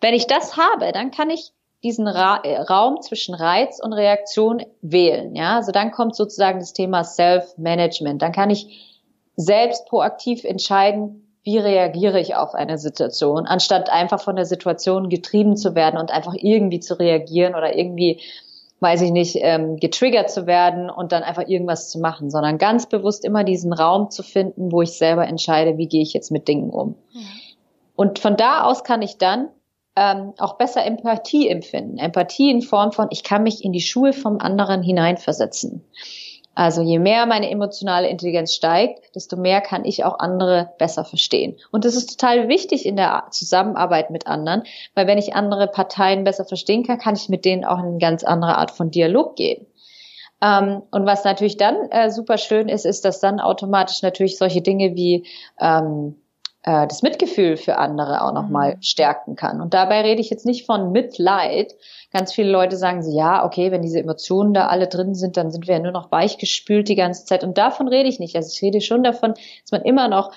Wenn 0.00 0.14
ich 0.14 0.26
das 0.26 0.56
habe, 0.56 0.90
dann 0.90 1.12
kann 1.12 1.30
ich 1.30 1.52
diesen 1.84 2.08
Ra 2.08 2.40
äh, 2.42 2.58
Raum 2.58 3.00
zwischen 3.02 3.34
Reiz 3.34 3.78
und 3.80 3.92
Reaktion 3.92 4.62
wählen. 4.80 5.36
Ja, 5.36 5.56
also 5.56 5.70
dann 5.70 5.92
kommt 5.92 6.16
sozusagen 6.16 6.58
das 6.58 6.72
Thema 6.72 7.04
Self-Management. 7.04 8.22
Dann 8.22 8.32
kann 8.32 8.50
ich 8.50 9.04
selbst 9.36 9.86
proaktiv 9.86 10.44
entscheiden, 10.44 11.24
wie 11.44 11.58
reagiere 11.58 12.18
ich 12.18 12.34
auf 12.34 12.54
eine 12.54 12.78
Situation, 12.78 13.46
anstatt 13.46 13.90
einfach 13.90 14.20
von 14.20 14.34
der 14.34 14.46
Situation 14.46 15.10
getrieben 15.10 15.56
zu 15.56 15.74
werden 15.74 16.00
und 16.00 16.10
einfach 16.10 16.34
irgendwie 16.34 16.80
zu 16.80 16.98
reagieren 16.98 17.54
oder 17.54 17.76
irgendwie, 17.76 18.22
weiß 18.80 19.02
ich 19.02 19.10
nicht, 19.10 19.36
ähm, 19.40 19.76
getriggert 19.76 20.30
zu 20.30 20.46
werden 20.46 20.88
und 20.88 21.12
dann 21.12 21.22
einfach 21.22 21.46
irgendwas 21.46 21.90
zu 21.90 21.98
machen, 21.98 22.30
sondern 22.30 22.56
ganz 22.56 22.88
bewusst 22.88 23.26
immer 23.26 23.44
diesen 23.44 23.74
Raum 23.74 24.10
zu 24.10 24.22
finden, 24.22 24.72
wo 24.72 24.80
ich 24.80 24.92
selber 24.92 25.28
entscheide, 25.28 25.76
wie 25.76 25.86
gehe 25.86 26.02
ich 26.02 26.14
jetzt 26.14 26.30
mit 26.30 26.48
Dingen 26.48 26.70
um. 26.70 26.96
Ja. 27.12 27.20
Und 27.94 28.18
von 28.18 28.36
da 28.36 28.64
aus 28.64 28.82
kann 28.82 29.02
ich 29.02 29.18
dann 29.18 29.48
ähm, 29.96 30.34
auch 30.38 30.56
besser 30.56 30.84
Empathie 30.84 31.48
empfinden. 31.48 31.98
Empathie 31.98 32.50
in 32.50 32.62
Form 32.62 32.92
von, 32.92 33.08
ich 33.10 33.22
kann 33.22 33.42
mich 33.42 33.64
in 33.64 33.72
die 33.72 33.80
Schuhe 33.80 34.12
vom 34.12 34.38
anderen 34.40 34.82
hineinversetzen. 34.82 35.84
Also 36.56 36.82
je 36.82 37.00
mehr 37.00 37.26
meine 37.26 37.50
emotionale 37.50 38.08
Intelligenz 38.08 38.54
steigt, 38.54 39.14
desto 39.16 39.36
mehr 39.36 39.60
kann 39.60 39.84
ich 39.84 40.04
auch 40.04 40.20
andere 40.20 40.70
besser 40.78 41.04
verstehen. 41.04 41.56
Und 41.72 41.84
das 41.84 41.96
ist 41.96 42.18
total 42.18 42.48
wichtig 42.48 42.86
in 42.86 42.94
der 42.94 43.24
Zusammenarbeit 43.30 44.10
mit 44.10 44.28
anderen, 44.28 44.62
weil 44.94 45.08
wenn 45.08 45.18
ich 45.18 45.34
andere 45.34 45.66
Parteien 45.66 46.22
besser 46.22 46.44
verstehen 46.44 46.84
kann, 46.84 46.98
kann 46.98 47.16
ich 47.16 47.28
mit 47.28 47.44
denen 47.44 47.64
auch 47.64 47.78
in 47.78 47.86
eine 47.86 47.98
ganz 47.98 48.22
andere 48.22 48.56
Art 48.56 48.70
von 48.70 48.90
Dialog 48.90 49.34
gehen. 49.34 49.66
Ähm, 50.40 50.82
und 50.92 51.06
was 51.06 51.24
natürlich 51.24 51.56
dann 51.56 51.90
äh, 51.90 52.10
super 52.10 52.38
schön 52.38 52.68
ist, 52.68 52.86
ist, 52.86 53.04
dass 53.04 53.18
dann 53.18 53.40
automatisch 53.40 54.02
natürlich 54.02 54.38
solche 54.38 54.62
Dinge 54.62 54.94
wie 54.94 55.26
ähm, 55.58 56.16
äh, 56.64 56.86
das 56.86 57.02
Mitgefühl 57.02 57.56
für 57.56 57.76
andere 57.78 58.22
auch 58.22 58.32
nochmal 58.32 58.76
mhm. 58.76 58.82
stärken 58.82 59.36
kann. 59.36 59.60
Und 59.60 59.74
dabei 59.74 60.00
rede 60.00 60.20
ich 60.20 60.30
jetzt 60.30 60.46
nicht 60.46 60.66
von 60.66 60.92
Mitleid. 60.92 61.74
Ganz 62.10 62.32
viele 62.32 62.50
Leute 62.50 62.76
sagen 62.76 63.02
so, 63.02 63.14
ja, 63.14 63.44
okay, 63.44 63.70
wenn 63.70 63.82
diese 63.82 64.00
Emotionen 64.00 64.54
da 64.54 64.68
alle 64.68 64.88
drin 64.88 65.14
sind, 65.14 65.36
dann 65.36 65.50
sind 65.50 65.68
wir 65.68 65.74
ja 65.74 65.80
nur 65.80 65.92
noch 65.92 66.10
weichgespült 66.10 66.88
die 66.88 66.94
ganze 66.94 67.26
Zeit. 67.26 67.44
Und 67.44 67.58
davon 67.58 67.88
rede 67.88 68.08
ich 68.08 68.18
nicht. 68.18 68.34
Also 68.34 68.50
ich 68.52 68.62
rede 68.62 68.80
schon 68.80 69.02
davon, 69.02 69.34
dass 69.34 69.72
man 69.72 69.82
immer 69.82 70.08
noch 70.08 70.32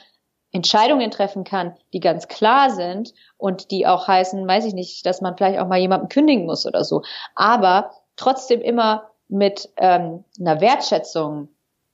Entscheidungen 0.51 1.11
treffen 1.11 1.43
kann, 1.43 1.75
die 1.93 1.99
ganz 1.99 2.27
klar 2.27 2.71
sind 2.71 3.13
und 3.37 3.71
die 3.71 3.85
auch 3.87 4.07
heißen, 4.07 4.47
weiß 4.47 4.65
ich 4.65 4.73
nicht, 4.73 5.05
dass 5.05 5.21
man 5.21 5.37
vielleicht 5.37 5.59
auch 5.59 5.67
mal 5.67 5.79
jemandem 5.79 6.09
kündigen 6.09 6.45
muss 6.45 6.65
oder 6.65 6.83
so. 6.83 7.03
Aber 7.35 7.91
trotzdem 8.15 8.61
immer 8.61 9.11
mit 9.29 9.69
ähm, 9.77 10.23
einer 10.39 10.61
Wertschätzung 10.61 11.49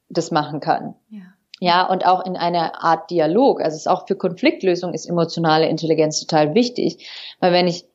das 0.10 0.32
machen 0.32 0.60
kann. 0.60 0.96
Ja. 1.10 1.22
Ja, 1.64 1.88
und 1.88 2.06
auch 2.06 2.26
in 2.26 2.36
einer 2.36 2.84
Art 2.84 3.10
Dialog. 3.10 3.62
Also 3.62 3.76
es 3.76 3.84
ist 3.84 3.88
auch 3.88 4.06
für 4.06 4.18
Konfliktlösung 4.18 4.94
ist 4.94 5.06
emotionale 5.06 5.66
Intelligenz 5.70 6.20
total 6.20 6.56
wichtig. 6.56 7.08
Weil 7.40 7.54
wenn 7.54 7.70
ich 7.70 7.86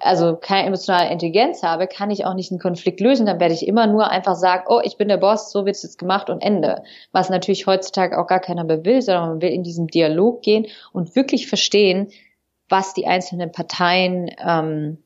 also 0.00 0.34
keine 0.34 0.66
emotionale 0.66 1.12
Intelligenz 1.12 1.62
habe, 1.62 1.86
kann 1.86 2.10
ich 2.10 2.26
auch 2.26 2.34
nicht 2.34 2.50
einen 2.50 2.58
Konflikt 2.58 2.98
lösen. 2.98 3.26
Dann 3.26 3.38
werde 3.38 3.54
ich 3.54 3.68
immer 3.68 3.86
nur 3.86 4.10
einfach 4.10 4.34
sagen, 4.34 4.64
oh, 4.66 4.80
ich 4.82 4.96
bin 4.96 5.06
der 5.06 5.18
Boss, 5.18 5.52
so 5.52 5.66
wird 5.66 5.76
es 5.76 5.84
jetzt 5.84 6.00
gemacht 6.00 6.28
und 6.30 6.40
Ende. 6.40 6.82
Was 7.12 7.30
natürlich 7.30 7.68
heutzutage 7.68 8.18
auch 8.18 8.26
gar 8.26 8.40
keiner 8.40 8.64
mehr 8.64 8.84
will, 8.84 9.00
sondern 9.02 9.28
man 9.28 9.40
will 9.40 9.50
in 9.50 9.62
diesen 9.62 9.86
Dialog 9.86 10.42
gehen 10.42 10.66
und 10.92 11.14
wirklich 11.14 11.46
verstehen, 11.46 12.08
was 12.68 12.92
die 12.92 13.06
einzelnen 13.06 13.52
Parteien 13.52 14.32
ähm, 14.44 15.03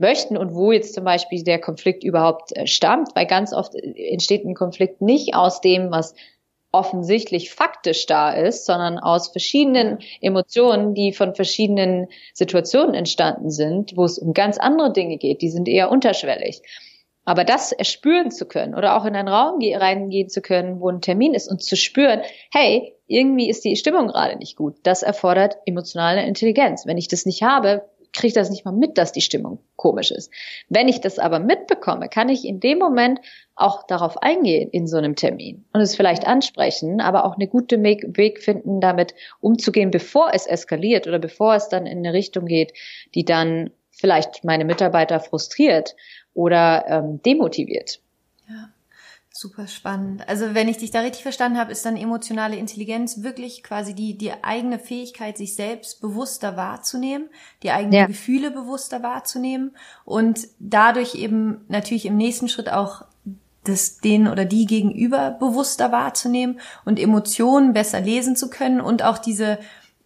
möchten 0.00 0.36
und 0.36 0.54
wo 0.54 0.72
jetzt 0.72 0.94
zum 0.94 1.04
Beispiel 1.04 1.42
der 1.44 1.60
Konflikt 1.60 2.04
überhaupt 2.04 2.56
äh, 2.56 2.66
stammt, 2.66 3.10
weil 3.14 3.26
ganz 3.26 3.52
oft 3.52 3.74
äh, 3.74 4.12
entsteht 4.12 4.44
ein 4.44 4.54
Konflikt 4.54 5.00
nicht 5.00 5.34
aus 5.34 5.60
dem, 5.60 5.90
was 5.90 6.14
offensichtlich 6.72 7.50
faktisch 7.50 8.06
da 8.06 8.32
ist, 8.32 8.64
sondern 8.64 8.98
aus 8.98 9.28
verschiedenen 9.28 9.98
Emotionen, 10.20 10.94
die 10.94 11.12
von 11.12 11.34
verschiedenen 11.34 12.06
Situationen 12.32 12.94
entstanden 12.94 13.50
sind, 13.50 13.96
wo 13.96 14.04
es 14.04 14.18
um 14.18 14.34
ganz 14.34 14.58
andere 14.58 14.92
Dinge 14.92 15.16
geht, 15.18 15.42
die 15.42 15.50
sind 15.50 15.68
eher 15.68 15.90
unterschwellig. 15.90 16.62
Aber 17.24 17.44
das 17.44 17.72
erspüren 17.72 18.30
zu 18.30 18.46
können 18.46 18.74
oder 18.74 18.96
auch 18.96 19.04
in 19.04 19.14
einen 19.14 19.28
Raum 19.28 19.60
reingehen 19.60 20.28
zu 20.28 20.40
können, 20.40 20.80
wo 20.80 20.88
ein 20.88 21.00
Termin 21.00 21.34
ist 21.34 21.50
und 21.50 21.62
zu 21.62 21.76
spüren, 21.76 22.22
hey, 22.52 22.94
irgendwie 23.06 23.50
ist 23.50 23.64
die 23.64 23.76
Stimmung 23.76 24.08
gerade 24.08 24.36
nicht 24.36 24.56
gut, 24.56 24.76
das 24.84 25.02
erfordert 25.02 25.56
emotionale 25.66 26.24
Intelligenz. 26.24 26.86
Wenn 26.86 26.98
ich 26.98 27.08
das 27.08 27.26
nicht 27.26 27.42
habe, 27.42 27.89
kriege 28.12 28.34
das 28.34 28.50
nicht 28.50 28.64
mal 28.64 28.72
mit, 28.72 28.98
dass 28.98 29.12
die 29.12 29.20
Stimmung 29.20 29.58
komisch 29.76 30.10
ist. 30.10 30.32
Wenn 30.68 30.88
ich 30.88 31.00
das 31.00 31.18
aber 31.18 31.38
mitbekomme, 31.38 32.08
kann 32.08 32.28
ich 32.28 32.44
in 32.44 32.60
dem 32.60 32.78
Moment 32.78 33.20
auch 33.54 33.86
darauf 33.86 34.22
eingehen 34.22 34.70
in 34.70 34.86
so 34.86 34.96
einem 34.96 35.16
Termin 35.16 35.64
und 35.72 35.80
es 35.80 35.96
vielleicht 35.96 36.26
ansprechen, 36.26 37.00
aber 37.00 37.24
auch 37.24 37.36
eine 37.36 37.46
gute 37.46 37.82
Weg 37.82 38.42
finden, 38.42 38.80
damit 38.80 39.14
umzugehen, 39.40 39.90
bevor 39.90 40.32
es 40.32 40.46
eskaliert 40.46 41.06
oder 41.06 41.18
bevor 41.18 41.54
es 41.54 41.68
dann 41.68 41.86
in 41.86 41.98
eine 41.98 42.12
Richtung 42.12 42.46
geht, 42.46 42.72
die 43.14 43.24
dann 43.24 43.70
vielleicht 43.90 44.44
meine 44.44 44.64
Mitarbeiter 44.64 45.20
frustriert 45.20 45.94
oder 46.34 46.84
ähm, 46.88 47.20
demotiviert. 47.22 48.00
Super 49.40 49.68
spannend. 49.68 50.28
Also 50.28 50.52
wenn 50.52 50.68
ich 50.68 50.76
dich 50.76 50.90
da 50.90 51.00
richtig 51.00 51.22
verstanden 51.22 51.58
habe, 51.58 51.72
ist 51.72 51.86
dann 51.86 51.96
emotionale 51.96 52.56
Intelligenz 52.56 53.22
wirklich 53.22 53.62
quasi 53.62 53.94
die, 53.94 54.18
die 54.18 54.34
eigene 54.44 54.78
Fähigkeit, 54.78 55.38
sich 55.38 55.54
selbst 55.54 56.02
bewusster 56.02 56.58
wahrzunehmen, 56.58 57.30
die 57.62 57.70
eigenen 57.70 57.94
ja. 57.94 58.06
Gefühle 58.06 58.50
bewusster 58.50 59.02
wahrzunehmen 59.02 59.74
und 60.04 60.46
dadurch 60.58 61.14
eben 61.14 61.64
natürlich 61.68 62.04
im 62.04 62.18
nächsten 62.18 62.50
Schritt 62.50 62.70
auch 62.70 63.06
das 63.64 63.96
den 64.00 64.28
oder 64.28 64.44
die 64.44 64.66
gegenüber 64.66 65.30
bewusster 65.30 65.90
wahrzunehmen 65.90 66.60
und 66.84 66.98
Emotionen 66.98 67.72
besser 67.72 68.02
lesen 68.02 68.36
zu 68.36 68.50
können 68.50 68.82
und 68.82 69.02
auch 69.02 69.16
diese 69.16 69.58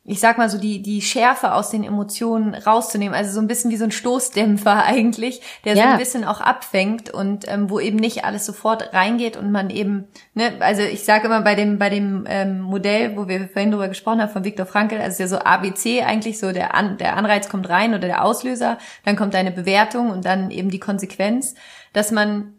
ich 0.07 0.21
sag 0.21 0.37
mal 0.37 0.51
so, 0.51 0.59
die, 0.59 0.83
die 0.83 1.01
Schärfe 1.01 1.55
aus 1.55 1.71
den 1.71 1.83
Emotionen 1.83 2.55
rauszunehmen. 2.55 3.15
Also 3.15 3.33
so 3.33 3.41
ein 3.41 3.47
bisschen 3.47 3.71
wie 3.71 3.79
so 3.79 3.85
ein 3.85 3.91
Stoßdämpfer 3.91 4.85
eigentlich, 4.85 5.41
der 5.65 5.75
ja. 5.75 5.85
so 5.85 5.89
ein 5.91 5.99
bisschen 5.99 6.25
auch 6.25 6.43
abfängt 6.43 7.09
und 7.09 7.47
ähm, 7.49 7.71
wo 7.71 7.81
eben 7.81 7.97
nicht 7.97 8.25
alles 8.25 8.45
sofort 8.45 8.93
reingeht 8.93 9.39
und 9.39 9.51
man 9.51 9.71
eben, 9.71 10.05
ne, 10.35 10.53
also 10.61 10.83
ich 10.83 11.05
sage 11.05 11.27
immer 11.27 11.41
bei 11.41 11.55
dem, 11.55 11.79
bei 11.79 11.89
dem 11.89 12.27
ähm, 12.29 12.61
Modell, 12.61 13.17
wo 13.17 13.29
wir 13.29 13.49
vorhin 13.49 13.71
drüber 13.71 13.89
gesprochen 13.89 14.21
haben, 14.21 14.31
von 14.31 14.45
Viktor 14.45 14.67
Frankl, 14.67 14.97
also 14.97 15.13
ist 15.13 15.21
ja 15.21 15.27
so 15.27 15.39
ABC 15.39 16.03
eigentlich 16.03 16.39
so, 16.39 16.53
der, 16.53 16.75
An 16.75 16.99
der 16.99 17.17
Anreiz 17.17 17.49
kommt 17.49 17.69
rein 17.71 17.91
oder 17.91 18.07
der 18.07 18.25
Auslöser, 18.25 18.77
dann 19.07 19.17
kommt 19.17 19.35
eine 19.35 19.53
Bewertung 19.53 20.11
und 20.11 20.27
dann 20.27 20.51
eben 20.51 20.69
die 20.71 20.81
Konsequenz, 20.81 21.55
dass 21.95 22.11
man 22.11 22.54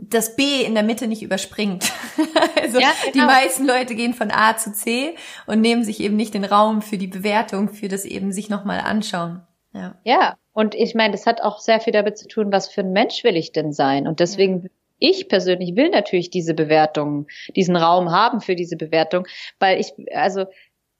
das 0.00 0.36
B 0.36 0.62
in 0.62 0.74
der 0.74 0.82
Mitte 0.82 1.06
nicht 1.06 1.22
überspringt. 1.22 1.92
also 2.60 2.80
ja, 2.80 2.88
genau. 3.02 3.12
die 3.12 3.32
meisten 3.32 3.66
Leute 3.66 3.94
gehen 3.94 4.14
von 4.14 4.30
A 4.30 4.56
zu 4.56 4.72
C 4.72 5.14
und 5.46 5.60
nehmen 5.60 5.84
sich 5.84 6.00
eben 6.00 6.16
nicht 6.16 6.34
den 6.34 6.44
Raum 6.44 6.82
für 6.82 6.98
die 6.98 7.06
Bewertung, 7.06 7.68
für 7.68 7.88
das 7.88 8.04
eben 8.04 8.32
sich 8.32 8.48
nochmal 8.48 8.80
anschauen. 8.80 9.42
Ja. 9.72 9.96
ja, 10.04 10.36
und 10.52 10.76
ich 10.76 10.94
meine, 10.94 11.12
das 11.12 11.26
hat 11.26 11.42
auch 11.42 11.58
sehr 11.58 11.80
viel 11.80 11.92
damit 11.92 12.16
zu 12.16 12.28
tun, 12.28 12.52
was 12.52 12.68
für 12.68 12.82
ein 12.82 12.92
Mensch 12.92 13.24
will 13.24 13.36
ich 13.36 13.50
denn 13.50 13.72
sein? 13.72 14.06
Und 14.06 14.20
deswegen 14.20 14.62
ja. 14.62 14.68
ich 15.00 15.28
persönlich 15.28 15.74
will 15.74 15.90
natürlich 15.90 16.30
diese 16.30 16.54
Bewertung, 16.54 17.26
diesen 17.56 17.74
Raum 17.74 18.12
haben 18.12 18.40
für 18.40 18.54
diese 18.54 18.76
Bewertung, 18.76 19.26
weil 19.58 19.80
ich, 19.80 19.92
also 20.14 20.46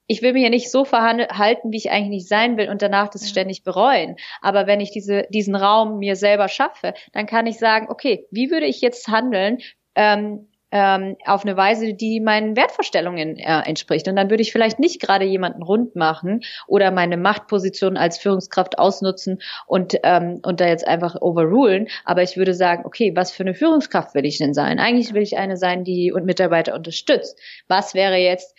ich 0.06 0.22
will 0.22 0.32
mich 0.32 0.42
ja 0.42 0.50
nicht 0.50 0.70
so 0.70 0.84
verhalten, 0.84 1.72
wie 1.72 1.76
ich 1.76 1.90
eigentlich 1.90 2.08
nicht 2.08 2.28
sein 2.28 2.56
will 2.56 2.68
und 2.68 2.82
danach 2.82 3.08
das 3.08 3.22
ja. 3.22 3.28
ständig 3.28 3.62
bereuen. 3.62 4.16
Aber 4.42 4.66
wenn 4.66 4.80
ich 4.80 4.90
diese, 4.90 5.26
diesen 5.30 5.54
Raum 5.54 5.98
mir 5.98 6.16
selber 6.16 6.48
schaffe, 6.48 6.94
dann 7.12 7.26
kann 7.26 7.46
ich 7.46 7.58
sagen, 7.58 7.86
okay, 7.88 8.26
wie 8.30 8.50
würde 8.50 8.66
ich 8.66 8.80
jetzt 8.80 9.08
handeln, 9.08 9.58
ähm, 9.94 10.48
ähm, 10.74 11.16
auf 11.24 11.44
eine 11.44 11.56
Weise, 11.56 11.94
die 11.94 12.18
meinen 12.18 12.56
Wertvorstellungen 12.56 13.38
äh, 13.38 13.60
entspricht. 13.60 14.08
Und 14.08 14.16
dann 14.16 14.28
würde 14.28 14.42
ich 14.42 14.50
vielleicht 14.50 14.80
nicht 14.80 15.00
gerade 15.00 15.24
jemanden 15.24 15.62
rund 15.62 15.94
machen 15.94 16.40
oder 16.66 16.90
meine 16.90 17.16
Machtposition 17.16 17.96
als 17.96 18.18
Führungskraft 18.18 18.76
ausnutzen 18.76 19.40
und, 19.68 19.96
ähm, 20.02 20.40
und 20.42 20.60
da 20.60 20.66
jetzt 20.66 20.86
einfach 20.86 21.14
overrulen. 21.20 21.86
Aber 22.04 22.24
ich 22.24 22.36
würde 22.36 22.54
sagen, 22.54 22.82
okay, 22.86 23.12
was 23.14 23.30
für 23.30 23.44
eine 23.44 23.54
Führungskraft 23.54 24.16
will 24.16 24.26
ich 24.26 24.38
denn 24.38 24.52
sein? 24.52 24.80
Eigentlich 24.80 25.14
will 25.14 25.22
ich 25.22 25.38
eine 25.38 25.56
sein, 25.56 25.84
die 25.84 26.10
und 26.10 26.26
Mitarbeiter 26.26 26.74
unterstützt. 26.74 27.38
Was 27.68 27.94
wäre 27.94 28.16
jetzt 28.16 28.56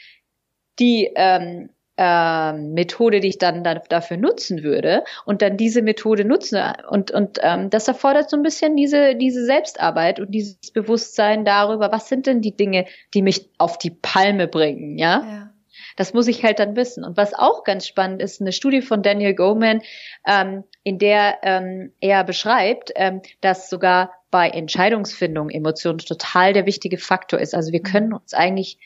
die 0.79 1.11
ähm, 1.15 1.69
ähm, 1.97 2.73
Methode, 2.73 3.21
die 3.21 3.29
ich 3.29 3.37
dann, 3.37 3.63
dann 3.63 3.79
dafür 3.87 4.17
nutzen 4.17 4.63
würde 4.63 5.03
und 5.25 5.41
dann 5.41 5.55
diese 5.55 5.81
Methode 5.81 6.25
nutze 6.25 6.73
und 6.89 7.11
und 7.11 7.39
ähm, 7.41 7.69
das 7.69 7.87
erfordert 7.87 8.29
so 8.29 8.35
ein 8.35 8.43
bisschen 8.43 8.75
diese 8.75 9.15
diese 9.15 9.45
Selbstarbeit 9.45 10.19
und 10.19 10.31
dieses 10.31 10.57
Bewusstsein 10.73 11.45
darüber, 11.45 11.91
was 11.91 12.09
sind 12.09 12.27
denn 12.27 12.41
die 12.41 12.55
Dinge, 12.55 12.85
die 13.13 13.21
mich 13.21 13.49
auf 13.57 13.77
die 13.77 13.91
Palme 13.91 14.47
bringen, 14.47 14.97
ja? 14.97 15.23
ja. 15.25 15.51
Das 15.97 16.13
muss 16.13 16.27
ich 16.27 16.43
halt 16.43 16.59
dann 16.59 16.75
wissen. 16.75 17.05
Und 17.05 17.15
was 17.15 17.33
auch 17.33 17.63
ganz 17.63 17.87
spannend 17.87 18.21
ist, 18.21 18.41
eine 18.41 18.51
Studie 18.51 18.81
von 18.81 19.01
Daniel 19.01 19.33
Goleman, 19.33 19.81
ähm, 20.27 20.65
in 20.83 20.99
der 20.99 21.37
ähm, 21.43 21.93
er 22.01 22.23
beschreibt, 22.25 22.91
ähm, 22.95 23.21
dass 23.39 23.69
sogar 23.69 24.11
bei 24.31 24.49
Entscheidungsfindung 24.49 25.49
Emotionen 25.49 25.99
total 25.99 26.51
der 26.51 26.65
wichtige 26.65 26.97
Faktor 26.97 27.39
ist. 27.39 27.55
Also 27.55 27.71
wir 27.71 27.79
mhm. 27.79 27.91
können 27.91 28.13
uns 28.13 28.33
eigentlich 28.33 28.77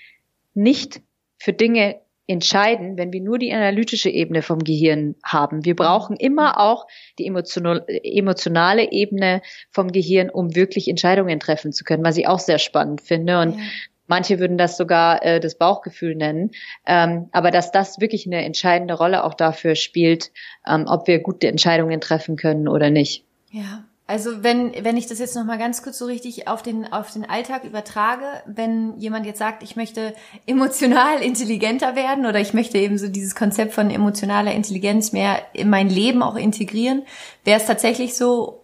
nicht 0.54 1.02
für 1.40 1.54
Dinge 1.54 2.02
entscheiden, 2.30 2.96
wenn 2.96 3.12
wir 3.12 3.22
nur 3.22 3.40
die 3.40 3.52
analytische 3.52 4.10
Ebene 4.12 4.44
vom 4.44 4.60
Gehirn 4.60 5.16
haben. 5.24 5.66
Wir 5.66 5.76
brauchen 5.76 6.16
immer 6.16 6.60
auch 6.60 6.86
die 7.18 7.26
emotionale 7.26 8.92
Ebene 8.92 9.42
vom 9.72 9.92
Gehirn, 9.92 10.30
um 10.30 10.56
wirklich 10.56 10.88
Entscheidungen 10.88 11.40
treffen 11.40 11.74
zu 11.74 11.84
können, 11.84 12.06
was 12.06 12.18
ich 12.18 12.28
auch 12.28 12.38
sehr 12.38 12.60
spannend 12.60 13.02
finde. 13.02 13.40
Und 13.40 13.58
ja. 13.58 13.64
manche 14.06 14.40
würden 14.40 14.60
das 14.60 14.78
sogar 14.78 15.26
äh, 15.26 15.40
das 15.40 15.58
Bauchgefühl 15.58 16.14
nennen. 16.14 16.52
Ähm, 16.86 17.30
aber 17.32 17.50
dass 17.50 17.72
das 17.72 18.00
wirklich 18.00 18.28
eine 18.28 18.46
entscheidende 18.46 18.94
Rolle 18.94 19.24
auch 19.24 19.34
dafür 19.34 19.74
spielt, 19.74 20.32
ähm, 20.68 20.86
ob 20.88 21.08
wir 21.08 21.22
gute 21.22 21.48
Entscheidungen 21.48 22.00
treffen 22.00 22.36
können 22.36 22.68
oder 22.68 22.92
nicht. 22.92 23.26
Ja, 23.50 23.86
also 24.10 24.42
wenn, 24.44 24.74
wenn 24.84 24.98
ich 24.98 25.06
das 25.06 25.20
jetzt 25.20 25.36
nochmal 25.36 25.60
ganz 25.60 25.84
kurz 25.84 26.00
so 26.00 26.06
richtig 26.06 26.48
auf 26.48 26.64
den, 26.64 26.92
auf 26.92 27.14
den 27.14 27.30
Alltag 27.30 27.64
übertrage, 27.64 28.26
wenn 28.48 28.98
jemand 28.98 29.28
jetzt 29.28 29.38
sagt, 29.38 29.62
ich 29.62 29.76
möchte 29.76 30.16
emotional 30.48 31.22
intelligenter 31.22 31.96
werden 31.96 32.26
oder 32.26 32.40
ich 32.40 32.56
möchte 32.56 32.80
eben 32.80 32.98
so 32.98 33.08
dieses 33.08 33.36
Konzept 33.36 33.72
von 33.72 33.92
emotionaler 33.92 34.52
Intelligenz 34.52 35.12
mehr 35.12 35.40
in 35.54 35.70
mein 35.70 35.90
Leben 35.90 36.24
auch 36.24 36.38
integrieren, 36.38 37.04
wäre 37.44 37.60
es 37.60 37.68
tatsächlich 37.68 38.16
so, 38.16 38.64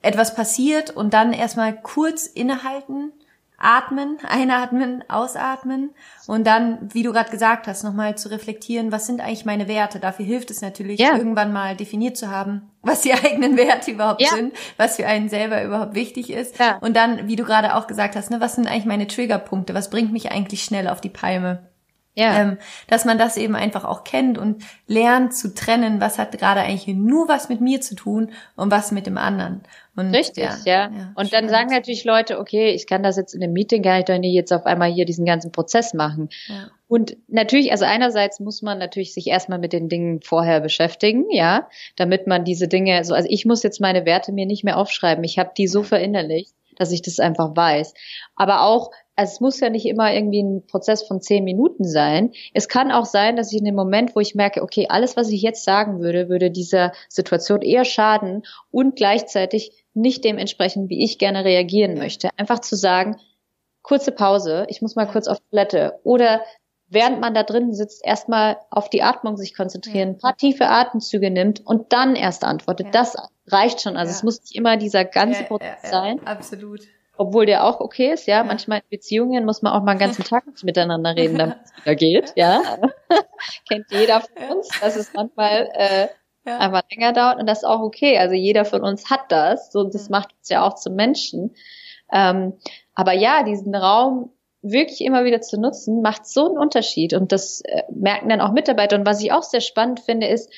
etwas 0.00 0.34
passiert 0.34 0.90
und 0.90 1.12
dann 1.12 1.32
erstmal 1.32 1.78
kurz 1.82 2.26
innehalten, 2.26 3.12
atmen, 3.66 4.18
einatmen, 4.28 5.04
ausatmen 5.08 5.90
und 6.26 6.46
dann, 6.46 6.78
wie 6.92 7.02
du 7.02 7.12
gerade 7.12 7.30
gesagt 7.30 7.66
hast, 7.66 7.82
nochmal 7.82 8.16
zu 8.16 8.30
reflektieren, 8.30 8.92
was 8.92 9.06
sind 9.06 9.20
eigentlich 9.20 9.44
meine 9.44 9.68
Werte? 9.68 9.98
Dafür 9.98 10.24
hilft 10.24 10.50
es 10.50 10.62
natürlich, 10.62 11.00
ja. 11.00 11.16
irgendwann 11.16 11.52
mal 11.52 11.76
definiert 11.76 12.16
zu 12.16 12.30
haben, 12.30 12.70
was 12.82 13.02
die 13.02 13.12
eigenen 13.24 13.56
Werte 13.56 13.90
überhaupt 13.90 14.22
ja. 14.22 14.28
sind, 14.28 14.54
was 14.76 14.96
für 14.96 15.06
einen 15.06 15.28
selber 15.28 15.62
überhaupt 15.64 15.94
wichtig 15.94 16.30
ist. 16.30 16.58
Ja. 16.58 16.78
Und 16.78 16.96
dann, 16.96 17.26
wie 17.28 17.36
du 17.36 17.44
gerade 17.44 17.74
auch 17.74 17.86
gesagt 17.86 18.16
hast, 18.16 18.30
ne, 18.30 18.40
was 18.40 18.54
sind 18.54 18.68
eigentlich 18.68 18.86
meine 18.86 19.08
Triggerpunkte? 19.08 19.74
Was 19.74 19.90
bringt 19.90 20.12
mich 20.12 20.30
eigentlich 20.30 20.62
schnell 20.62 20.88
auf 20.88 21.00
die 21.00 21.10
Palme? 21.10 21.68
Ja. 22.16 22.40
Ähm, 22.40 22.56
dass 22.88 23.04
man 23.04 23.18
das 23.18 23.36
eben 23.36 23.54
einfach 23.54 23.84
auch 23.84 24.02
kennt 24.02 24.38
und 24.38 24.64
lernt 24.86 25.34
zu 25.34 25.54
trennen, 25.54 26.00
was 26.00 26.18
hat 26.18 26.32
gerade 26.38 26.60
eigentlich 26.60 26.86
nur 26.96 27.28
was 27.28 27.50
mit 27.50 27.60
mir 27.60 27.82
zu 27.82 27.94
tun 27.94 28.30
und 28.56 28.70
was 28.70 28.90
mit 28.90 29.06
dem 29.06 29.18
anderen. 29.18 29.62
Und, 29.96 30.14
Richtig, 30.14 30.44
ja. 30.44 30.58
ja. 30.64 30.90
ja 30.94 31.12
und 31.14 31.32
dann 31.32 31.48
sagen 31.48 31.70
natürlich 31.70 32.04
Leute, 32.04 32.38
okay, 32.38 32.70
ich 32.70 32.86
kann 32.86 33.02
das 33.02 33.16
jetzt 33.16 33.34
in 33.34 33.42
einem 33.42 33.54
Meeting 33.54 33.82
gar 33.82 33.96
nicht, 33.96 34.08
nicht 34.08 34.34
jetzt 34.34 34.52
auf 34.52 34.66
einmal 34.66 34.92
hier 34.92 35.06
diesen 35.06 35.24
ganzen 35.24 35.52
Prozess 35.52 35.94
machen. 35.94 36.28
Ja. 36.48 36.70
Und 36.88 37.16
natürlich, 37.28 37.72
also 37.72 37.84
einerseits 37.84 38.38
muss 38.38 38.62
man 38.62 38.78
natürlich 38.78 39.12
sich 39.12 39.26
erstmal 39.26 39.58
mit 39.58 39.72
den 39.72 39.88
Dingen 39.88 40.20
vorher 40.20 40.60
beschäftigen, 40.60 41.24
ja, 41.30 41.68
damit 41.96 42.26
man 42.26 42.44
diese 42.44 42.68
Dinge, 42.68 43.02
so, 43.04 43.14
also 43.14 43.28
ich 43.30 43.44
muss 43.44 43.62
jetzt 43.62 43.80
meine 43.80 44.04
Werte 44.04 44.32
mir 44.32 44.46
nicht 44.46 44.64
mehr 44.64 44.78
aufschreiben. 44.78 45.24
Ich 45.24 45.38
habe 45.38 45.50
die 45.56 45.66
so 45.66 45.82
verinnerlicht, 45.82 46.54
dass 46.76 46.92
ich 46.92 47.02
das 47.02 47.18
einfach 47.18 47.56
weiß. 47.56 47.94
Aber 48.36 48.62
auch, 48.62 48.90
also 49.16 49.32
es 49.32 49.40
muss 49.40 49.60
ja 49.60 49.70
nicht 49.70 49.86
immer 49.86 50.12
irgendwie 50.12 50.42
ein 50.42 50.66
Prozess 50.66 51.02
von 51.02 51.20
zehn 51.20 51.42
Minuten 51.42 51.84
sein. 51.84 52.32
Es 52.52 52.68
kann 52.68 52.92
auch 52.92 53.06
sein, 53.06 53.34
dass 53.34 53.50
ich 53.50 53.58
in 53.58 53.64
dem 53.64 53.74
Moment, 53.74 54.14
wo 54.14 54.20
ich 54.20 54.34
merke, 54.34 54.62
okay, 54.62 54.86
alles, 54.88 55.16
was 55.16 55.30
ich 55.30 55.42
jetzt 55.42 55.64
sagen 55.64 56.00
würde, 56.00 56.28
würde 56.28 56.50
dieser 56.50 56.92
Situation 57.08 57.62
eher 57.62 57.84
schaden 57.84 58.42
und 58.70 58.94
gleichzeitig 58.94 59.85
nicht 59.96 60.24
dementsprechend, 60.24 60.90
wie 60.90 61.04
ich 61.04 61.18
gerne 61.18 61.44
reagieren 61.44 61.98
möchte. 61.98 62.30
Einfach 62.36 62.60
zu 62.60 62.76
sagen, 62.76 63.16
kurze 63.82 64.12
Pause, 64.12 64.66
ich 64.68 64.82
muss 64.82 64.96
mal 64.96 65.06
kurz 65.06 65.28
auf 65.28 65.38
Toilette 65.50 65.98
oder 66.02 66.42
während 66.88 67.20
man 67.20 67.34
da 67.34 67.42
drin 67.42 67.72
sitzt, 67.72 68.04
erstmal 68.04 68.58
auf 68.70 68.90
die 68.90 69.02
Atmung 69.02 69.36
sich 69.36 69.54
konzentrieren, 69.54 70.10
ein 70.10 70.18
paar 70.18 70.36
tiefe 70.36 70.68
Atemzüge 70.68 71.30
nimmt 71.30 71.64
und 71.64 71.92
dann 71.92 72.16
erst 72.16 72.44
antwortet. 72.44 72.86
Ja. 72.86 72.92
Das 72.92 73.16
reicht 73.46 73.80
schon. 73.80 73.96
Also 73.96 74.10
ja. 74.10 74.16
es 74.16 74.22
muss 74.22 74.40
nicht 74.40 74.54
immer 74.54 74.76
dieser 74.76 75.04
ganze 75.04 75.42
ja, 75.42 75.46
Prozess 75.46 75.90
sein. 75.90 76.24
Absolut. 76.26 76.82
Obwohl 77.18 77.46
der 77.46 77.64
auch 77.64 77.80
okay 77.80 78.12
ist, 78.12 78.26
ja. 78.26 78.44
Manchmal 78.44 78.78
in 78.80 78.84
Beziehungen 78.90 79.44
muss 79.46 79.62
man 79.62 79.72
auch 79.72 79.82
mal 79.82 79.92
einen 79.92 80.00
ganzen 80.00 80.24
Tag 80.24 80.46
nicht 80.46 80.64
miteinander 80.64 81.16
reden, 81.16 81.38
damit 81.38 81.58
es 81.64 81.76
wieder 81.76 81.94
geht, 81.94 82.32
ja. 82.36 82.60
Kennt 83.68 83.86
jeder 83.90 84.20
von 84.20 84.58
uns, 84.58 84.68
dass 84.80 84.96
es 84.96 85.12
manchmal 85.14 85.70
äh, 85.72 86.08
einfach 86.46 86.82
länger 86.90 87.12
dauert 87.12 87.38
und 87.38 87.46
das 87.46 87.58
ist 87.58 87.64
auch 87.64 87.80
okay. 87.80 88.18
Also 88.18 88.34
jeder 88.34 88.64
von 88.64 88.82
uns 88.82 89.10
hat 89.10 89.30
das. 89.30 89.72
So, 89.72 89.84
das 89.84 90.08
macht 90.08 90.32
uns 90.38 90.48
ja 90.48 90.62
auch 90.62 90.74
zum 90.74 90.94
Menschen. 90.94 91.54
Ähm, 92.12 92.54
aber 92.94 93.12
ja, 93.12 93.42
diesen 93.42 93.74
Raum 93.74 94.30
wirklich 94.62 95.00
immer 95.02 95.24
wieder 95.24 95.40
zu 95.40 95.60
nutzen, 95.60 96.02
macht 96.02 96.26
so 96.26 96.46
einen 96.46 96.58
Unterschied. 96.58 97.14
Und 97.14 97.32
das 97.32 97.60
äh, 97.62 97.82
merken 97.92 98.28
dann 98.28 98.40
auch 98.40 98.52
Mitarbeiter. 98.52 98.96
Und 98.96 99.06
was 99.06 99.22
ich 99.22 99.32
auch 99.32 99.42
sehr 99.42 99.60
spannend 99.60 100.00
finde, 100.00 100.26
ist, 100.26 100.50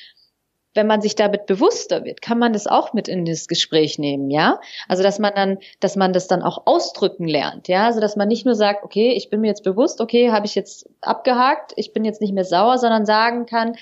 wenn 0.74 0.86
man 0.86 1.01
sich 1.01 1.16
damit 1.16 1.47
bewusster 1.47 2.05
wird, 2.05 2.22
kann 2.22 2.39
man 2.39 2.53
das 2.53 2.66
auch 2.66 2.93
mit 2.93 3.09
in 3.09 3.24
das 3.24 3.49
Gespräch 3.49 3.99
nehmen, 3.99 4.30
ja? 4.30 4.61
Also, 4.86 5.03
dass 5.03 5.18
man 5.18 5.34
dann, 5.34 5.59
dass 5.80 5.97
man 5.97 6.12
das 6.12 6.28
dann 6.28 6.43
auch 6.43 6.66
ausdrücken 6.66 7.26
lernt, 7.26 7.68
ja? 7.68 7.86
Also, 7.86 8.01
dass 8.01 8.16
man 8.16 8.28
nicht 8.28 8.45
nur 8.45 8.55
sagt, 8.55 8.84
okay, 8.84 9.12
ich 9.12 9.30
bin 9.30 9.41
mir 9.41 9.49
jetzt 9.49 9.64
bewusst, 9.64 10.01
okay, 10.01 10.30
habe 10.30 10.47
ich 10.47 10.55
jetzt 10.55 10.89
abgehakt, 11.01 11.72
ich 11.76 11.93
bin 11.93 12.05
jetzt 12.05 12.20
nicht 12.20 12.34
mehr 12.34 12.45
sauer, 12.45 12.78
sondern 12.78 13.07
sagen 13.07 13.47
kann, 13.47 13.76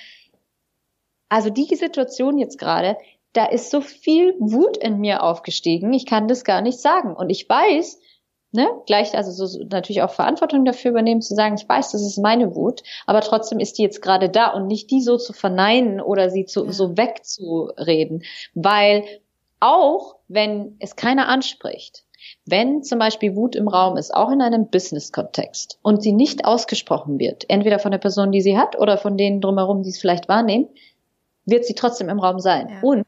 also 1.28 1.50
die 1.50 1.74
Situation 1.74 2.38
jetzt 2.38 2.58
gerade, 2.58 2.96
da 3.32 3.46
ist 3.46 3.70
so 3.70 3.80
viel 3.80 4.34
Wut 4.38 4.76
in 4.78 4.98
mir 4.98 5.22
aufgestiegen, 5.22 5.92
ich 5.92 6.06
kann 6.06 6.28
das 6.28 6.44
gar 6.44 6.62
nicht 6.62 6.80
sagen. 6.80 7.14
Und 7.14 7.28
ich 7.28 7.48
weiß, 7.48 7.98
ne, 8.52 8.68
gleich, 8.86 9.14
also 9.14 9.46
so, 9.46 9.62
natürlich 9.64 10.02
auch 10.02 10.10
Verantwortung 10.10 10.64
dafür 10.64 10.92
übernehmen, 10.92 11.20
zu 11.20 11.34
sagen, 11.34 11.56
ich 11.56 11.68
weiß, 11.68 11.92
das 11.92 12.02
ist 12.02 12.18
meine 12.18 12.54
Wut, 12.54 12.82
aber 13.06 13.20
trotzdem 13.20 13.60
ist 13.60 13.78
die 13.78 13.82
jetzt 13.82 14.02
gerade 14.02 14.30
da 14.30 14.48
und 14.48 14.66
nicht 14.66 14.90
die 14.90 15.02
so 15.02 15.18
zu 15.18 15.32
verneinen 15.32 16.00
oder 16.00 16.30
sie 16.30 16.46
zu, 16.46 16.64
ja. 16.64 16.72
so 16.72 16.96
wegzureden, 16.96 18.24
weil 18.54 19.04
auch 19.60 20.16
wenn 20.28 20.76
es 20.80 20.96
keiner 20.96 21.28
anspricht, 21.28 22.04
wenn 22.44 22.82
zum 22.82 22.98
Beispiel 22.98 23.36
Wut 23.36 23.54
im 23.54 23.68
Raum 23.68 23.96
ist, 23.96 24.14
auch 24.14 24.30
in 24.30 24.42
einem 24.42 24.68
Business-Kontext 24.68 25.78
und 25.82 26.02
sie 26.02 26.12
nicht 26.12 26.44
ausgesprochen 26.44 27.18
wird, 27.18 27.44
entweder 27.48 27.78
von 27.78 27.92
der 27.92 27.98
Person, 27.98 28.32
die 28.32 28.40
sie 28.40 28.58
hat 28.58 28.78
oder 28.78 28.98
von 28.98 29.16
denen 29.16 29.40
drumherum, 29.40 29.82
die 29.82 29.90
es 29.90 29.98
vielleicht 29.98 30.28
wahrnehmen, 30.28 30.68
wird 31.46 31.64
sie 31.64 31.74
trotzdem 31.74 32.08
im 32.08 32.18
Raum 32.18 32.38
sein. 32.40 32.68
Ja. 32.68 32.80
Und 32.82 33.06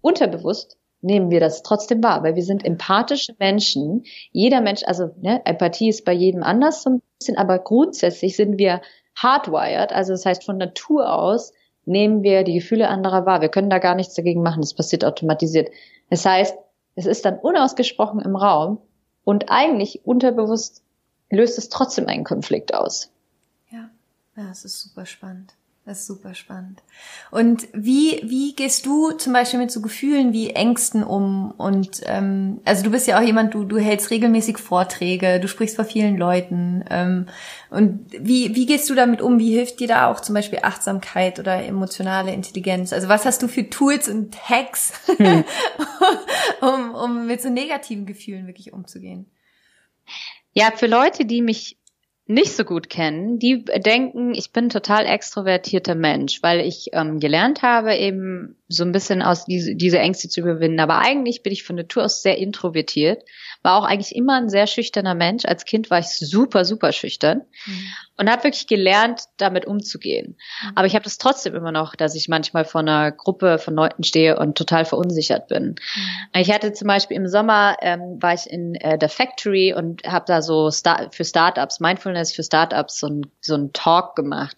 unterbewusst 0.00 0.76
nehmen 1.02 1.30
wir 1.30 1.40
das 1.40 1.62
trotzdem 1.62 2.02
wahr, 2.02 2.22
weil 2.22 2.36
wir 2.36 2.44
sind 2.44 2.64
empathische 2.64 3.34
Menschen. 3.38 4.04
Jeder 4.32 4.60
Mensch, 4.60 4.82
also 4.84 5.10
ne, 5.20 5.40
Empathie 5.44 5.88
ist 5.88 6.04
bei 6.04 6.12
jedem 6.12 6.42
anders 6.42 6.82
so 6.82 6.90
ein 6.90 7.02
bisschen, 7.18 7.38
aber 7.38 7.58
grundsätzlich 7.58 8.36
sind 8.36 8.58
wir 8.58 8.82
hardwired, 9.16 9.92
also 9.92 10.12
das 10.12 10.24
heißt 10.24 10.44
von 10.44 10.58
Natur 10.58 11.12
aus 11.12 11.52
nehmen 11.86 12.22
wir 12.22 12.44
die 12.44 12.54
Gefühle 12.54 12.88
anderer 12.88 13.26
wahr. 13.26 13.40
Wir 13.40 13.48
können 13.48 13.70
da 13.70 13.78
gar 13.78 13.94
nichts 13.94 14.14
dagegen 14.14 14.42
machen, 14.42 14.60
das 14.60 14.74
passiert 14.74 15.04
automatisiert. 15.04 15.70
Das 16.08 16.24
heißt, 16.24 16.56
es 16.94 17.06
ist 17.06 17.24
dann 17.24 17.38
unausgesprochen 17.38 18.20
im 18.20 18.36
Raum 18.36 18.78
und 19.24 19.50
eigentlich 19.50 20.04
unterbewusst 20.04 20.82
löst 21.30 21.58
es 21.58 21.68
trotzdem 21.68 22.06
einen 22.06 22.24
Konflikt 22.24 22.74
aus. 22.74 23.10
Ja, 23.70 23.90
ja, 24.36 24.50
es 24.50 24.64
ist 24.64 24.80
super 24.80 25.06
spannend. 25.06 25.54
Das 25.90 26.02
ist 26.02 26.06
super 26.06 26.36
spannend. 26.36 26.84
Und 27.32 27.66
wie, 27.72 28.20
wie 28.22 28.54
gehst 28.54 28.86
du 28.86 29.10
zum 29.10 29.32
Beispiel 29.32 29.58
mit 29.58 29.72
so 29.72 29.80
Gefühlen 29.80 30.32
wie 30.32 30.50
Ängsten 30.50 31.02
um? 31.02 31.50
Und 31.50 32.02
ähm, 32.04 32.60
also 32.64 32.84
du 32.84 32.90
bist 32.90 33.08
ja 33.08 33.18
auch 33.18 33.24
jemand, 33.24 33.54
du, 33.54 33.64
du 33.64 33.76
hältst 33.76 34.12
regelmäßig 34.12 34.58
Vorträge, 34.58 35.40
du 35.40 35.48
sprichst 35.48 35.74
vor 35.74 35.84
vielen 35.84 36.16
Leuten. 36.16 36.84
Ähm, 36.88 37.26
und 37.70 38.06
wie, 38.12 38.54
wie 38.54 38.66
gehst 38.66 38.88
du 38.88 38.94
damit 38.94 39.20
um? 39.20 39.40
Wie 39.40 39.52
hilft 39.52 39.80
dir 39.80 39.88
da 39.88 40.08
auch 40.08 40.20
zum 40.20 40.36
Beispiel 40.36 40.60
Achtsamkeit 40.62 41.40
oder 41.40 41.60
emotionale 41.64 42.32
Intelligenz? 42.32 42.92
Also 42.92 43.08
was 43.08 43.24
hast 43.24 43.42
du 43.42 43.48
für 43.48 43.68
Tools 43.68 44.08
und 44.08 44.48
Hacks, 44.48 44.92
hm. 45.16 45.42
um, 46.60 46.94
um 46.94 47.26
mit 47.26 47.42
so 47.42 47.48
negativen 47.48 48.06
Gefühlen 48.06 48.46
wirklich 48.46 48.72
umzugehen? 48.72 49.26
Ja, 50.52 50.70
für 50.70 50.86
Leute, 50.86 51.24
die 51.24 51.42
mich 51.42 51.79
nicht 52.30 52.52
so 52.52 52.64
gut 52.64 52.88
kennen, 52.88 53.38
die 53.38 53.64
denken, 53.64 54.34
ich 54.34 54.52
bin 54.52 54.68
total 54.68 55.04
extrovertierter 55.04 55.94
Mensch, 55.94 56.42
weil 56.42 56.60
ich 56.60 56.90
ähm, 56.92 57.18
gelernt 57.18 57.62
habe, 57.62 57.96
eben 57.96 58.56
so 58.70 58.84
ein 58.84 58.92
bisschen 58.92 59.20
aus 59.20 59.46
diese, 59.46 59.74
diese 59.74 59.98
Ängste 59.98 60.28
zu 60.28 60.40
überwinden. 60.40 60.78
Aber 60.78 60.98
eigentlich 60.98 61.42
bin 61.42 61.52
ich 61.52 61.64
von 61.64 61.74
Natur 61.74 62.04
aus 62.04 62.22
sehr 62.22 62.38
introvertiert, 62.38 63.24
war 63.62 63.76
auch 63.76 63.84
eigentlich 63.84 64.14
immer 64.14 64.36
ein 64.36 64.48
sehr 64.48 64.68
schüchterner 64.68 65.16
Mensch. 65.16 65.44
Als 65.44 65.64
Kind 65.64 65.90
war 65.90 65.98
ich 65.98 66.06
super, 66.06 66.64
super 66.64 66.92
schüchtern 66.92 67.42
mhm. 67.66 67.86
und 68.16 68.30
habe 68.30 68.44
wirklich 68.44 68.68
gelernt, 68.68 69.24
damit 69.38 69.66
umzugehen. 69.66 70.36
Mhm. 70.62 70.72
Aber 70.76 70.86
ich 70.86 70.94
habe 70.94 71.02
das 71.02 71.18
trotzdem 71.18 71.56
immer 71.56 71.72
noch, 71.72 71.96
dass 71.96 72.14
ich 72.14 72.28
manchmal 72.28 72.64
vor 72.64 72.80
einer 72.80 73.10
Gruppe 73.10 73.58
von 73.58 73.74
Leuten 73.74 74.04
stehe 74.04 74.38
und 74.38 74.56
total 74.56 74.84
verunsichert 74.84 75.48
bin. 75.48 75.74
Mhm. 75.74 76.40
Ich 76.40 76.52
hatte 76.52 76.72
zum 76.72 76.86
Beispiel 76.86 77.16
im 77.16 77.26
Sommer, 77.26 77.76
ähm, 77.80 78.18
war 78.20 78.34
ich 78.34 78.48
in 78.48 78.76
äh, 78.76 78.98
der 78.98 79.08
Factory 79.08 79.74
und 79.74 80.04
habe 80.04 80.26
da 80.28 80.42
so 80.42 80.70
Star 80.70 81.08
für 81.10 81.24
Startups, 81.24 81.80
Mindfulness 81.80 82.32
für 82.32 82.44
Startups, 82.44 83.00
so 83.00 83.08
ein, 83.08 83.26
so 83.40 83.56
ein 83.56 83.72
Talk 83.72 84.14
gemacht. 84.14 84.56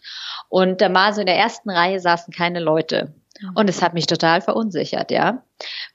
Und 0.50 0.82
da 0.82 0.90
mal 0.90 1.14
so 1.14 1.22
in 1.22 1.26
der 1.26 1.38
ersten 1.38 1.70
Reihe 1.70 1.98
saßen 1.98 2.34
keine 2.34 2.60
Leute. 2.60 3.14
Und 3.54 3.68
es 3.68 3.82
hat 3.82 3.94
mich 3.94 4.06
total 4.06 4.40
verunsichert, 4.40 5.10
ja. 5.10 5.44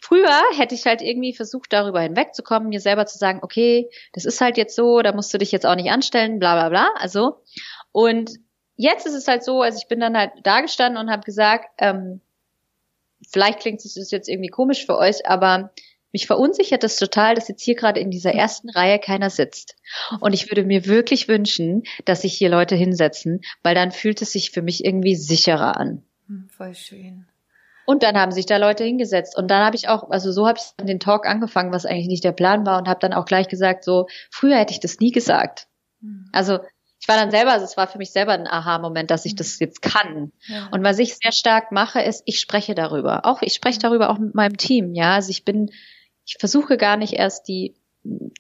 Früher 0.02 0.42
hätte 0.56 0.76
ich 0.76 0.86
halt 0.86 1.02
irgendwie 1.02 1.34
versucht, 1.34 1.72
darüber 1.74 2.02
hinwegzukommen, 2.02 2.70
mir 2.70 2.80
selber 2.80 3.06
zu 3.06 3.18
sagen, 3.18 3.40
okay, 3.42 3.90
das 4.14 4.26
ist 4.26 4.42
halt 4.42 4.58
jetzt 4.58 4.76
so, 4.76 5.02
da 5.02 5.14
musst 5.14 5.34
du 5.34 5.38
dich 5.38 5.52
jetzt 5.52 5.66
auch 5.66 5.76
nicht 5.76 5.92
anstellen, 5.92 6.40
bla 6.40 6.56
bla 6.56 6.70
bla. 6.70 6.90
Also. 7.00 7.42
Und 7.92 8.32
jetzt 8.76 9.06
ist 9.06 9.14
es 9.14 9.28
halt 9.28 9.44
so, 9.44 9.62
also 9.62 9.78
ich 9.82 9.88
bin 9.88 10.00
dann 10.00 10.18
halt 10.18 10.32
da 10.44 10.62
gestanden 10.62 11.02
und 11.02 11.12
habe 11.12 11.24
gesagt, 11.24 11.70
ähm, 11.80 12.22
vielleicht 13.30 13.60
klingt 13.60 13.84
es 13.84 14.12
jetzt 14.12 14.30
irgendwie 14.30 14.50
komisch 14.50 14.86
für 14.86 14.98
euch, 14.98 15.28
aber 15.28 15.72
mich 16.14 16.26
verunsichert 16.26 16.84
es 16.84 16.96
total, 16.96 17.36
dass 17.36 17.48
jetzt 17.48 17.64
hier 17.64 17.76
gerade 17.76 18.00
in 18.00 18.10
dieser 18.10 18.34
ersten 18.34 18.70
Reihe 18.70 18.98
keiner 18.98 19.30
sitzt. 19.30 19.76
Und 20.20 20.34
ich 20.34 20.50
würde 20.50 20.64
mir 20.64 20.86
wirklich 20.86 21.28
wünschen, 21.28 21.84
dass 22.06 22.22
sich 22.22 22.34
hier 22.34 22.50
Leute 22.50 22.76
hinsetzen, 22.76 23.42
weil 23.62 23.76
dann 23.76 23.92
fühlt 23.92 24.22
es 24.22 24.32
sich 24.32 24.52
für 24.52 24.62
mich 24.62 24.86
irgendwie 24.86 25.16
sicherer 25.16 25.78
an. 25.78 26.04
Hm, 26.28 26.50
voll 26.50 26.76
schön. 26.76 27.28
Und 27.90 28.04
dann 28.04 28.18
haben 28.18 28.34
sich 28.34 28.46
da 28.46 28.58
Leute 28.58 28.84
hingesetzt. 28.84 29.38
Und 29.38 29.50
dann 29.50 29.64
habe 29.64 29.78
ich 29.78 29.88
auch, 29.88 30.10
also 30.10 30.34
so 30.34 30.46
habe 30.46 30.60
ich 30.60 30.86
den 30.86 31.00
Talk 31.00 31.26
angefangen, 31.26 31.72
was 31.72 31.86
eigentlich 31.86 32.08
nicht 32.08 32.26
der 32.26 32.34
Plan 32.34 32.66
war, 32.66 32.78
und 32.80 32.90
habe 32.90 33.00
dann 33.00 33.14
auch 33.14 33.24
gleich 33.24 33.48
gesagt, 33.48 33.86
so, 33.86 34.08
früher 34.30 34.58
hätte 34.58 34.74
ich 34.74 34.82
das 34.82 35.00
nie 35.00 35.14
gesagt. 35.14 35.68
Mhm. 36.02 36.28
Also 36.34 36.60
ich 37.00 37.08
war 37.08 37.16
dann 37.16 37.32
selber, 37.32 37.54
also 37.54 37.64
es 37.64 37.78
war 37.78 37.88
für 37.88 37.98
mich 37.98 38.12
selber 38.12 38.34
ein 38.34 38.46
Aha-Moment, 38.46 39.10
dass 39.10 39.24
ich 39.24 39.34
mhm. 39.34 39.38
das 39.38 39.58
jetzt 39.60 39.82
kann. 39.82 40.34
Ja. 40.48 40.68
Und 40.72 40.84
was 40.84 41.00
ich 41.00 41.16
sehr 41.16 41.32
stark 41.32 41.72
mache, 41.72 42.02
ist, 42.02 42.24
ich 42.26 42.42
spreche 42.42 42.76
darüber. 42.76 43.26
Auch 43.26 43.42
ich 43.42 43.54
spreche 43.54 43.80
darüber 43.80 44.10
auch 44.10 44.20
mit 44.20 44.36
meinem 44.36 44.58
Team, 44.58 44.94
ja. 44.94 45.14
Also 45.14 45.30
ich 45.30 45.46
bin, 45.46 45.72
ich 46.26 46.36
versuche 46.38 46.76
gar 46.76 46.98
nicht 46.98 47.14
erst 47.14 47.48
die 47.48 47.74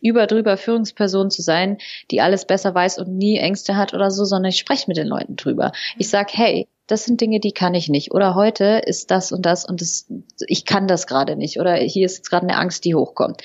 über 0.01 0.27
drüber 0.27 0.57
Führungsperson 0.57 1.31
zu 1.31 1.41
sein, 1.41 1.77
die 2.11 2.19
alles 2.19 2.45
besser 2.45 2.75
weiß 2.75 2.99
und 2.99 3.15
nie 3.15 3.37
Ängste 3.37 3.77
hat 3.77 3.93
oder 3.93 4.11
so, 4.11 4.25
sondern 4.25 4.49
ich 4.49 4.59
spreche 4.59 4.85
mit 4.89 4.97
den 4.97 5.07
Leuten 5.07 5.37
drüber. 5.37 5.71
Ich 5.97 6.09
sag, 6.09 6.33
hey, 6.33 6.67
das 6.87 7.03
sind 7.03 7.21
Dinge, 7.21 7.39
die 7.39 7.51
kann 7.51 7.73
ich 7.73 7.89
nicht. 7.89 8.13
Oder 8.13 8.33
heute 8.33 8.81
ist 8.85 9.11
das 9.11 9.31
und 9.31 9.45
das 9.45 9.65
und 9.65 9.81
das, 9.81 10.07
ich 10.47 10.65
kann 10.65 10.87
das 10.87 11.05
gerade 11.05 11.35
nicht. 11.35 11.59
Oder 11.59 11.75
hier 11.75 12.05
ist 12.05 12.17
jetzt 12.17 12.29
gerade 12.29 12.47
eine 12.47 12.57
Angst, 12.57 12.85
die 12.85 12.95
hochkommt. 12.95 13.41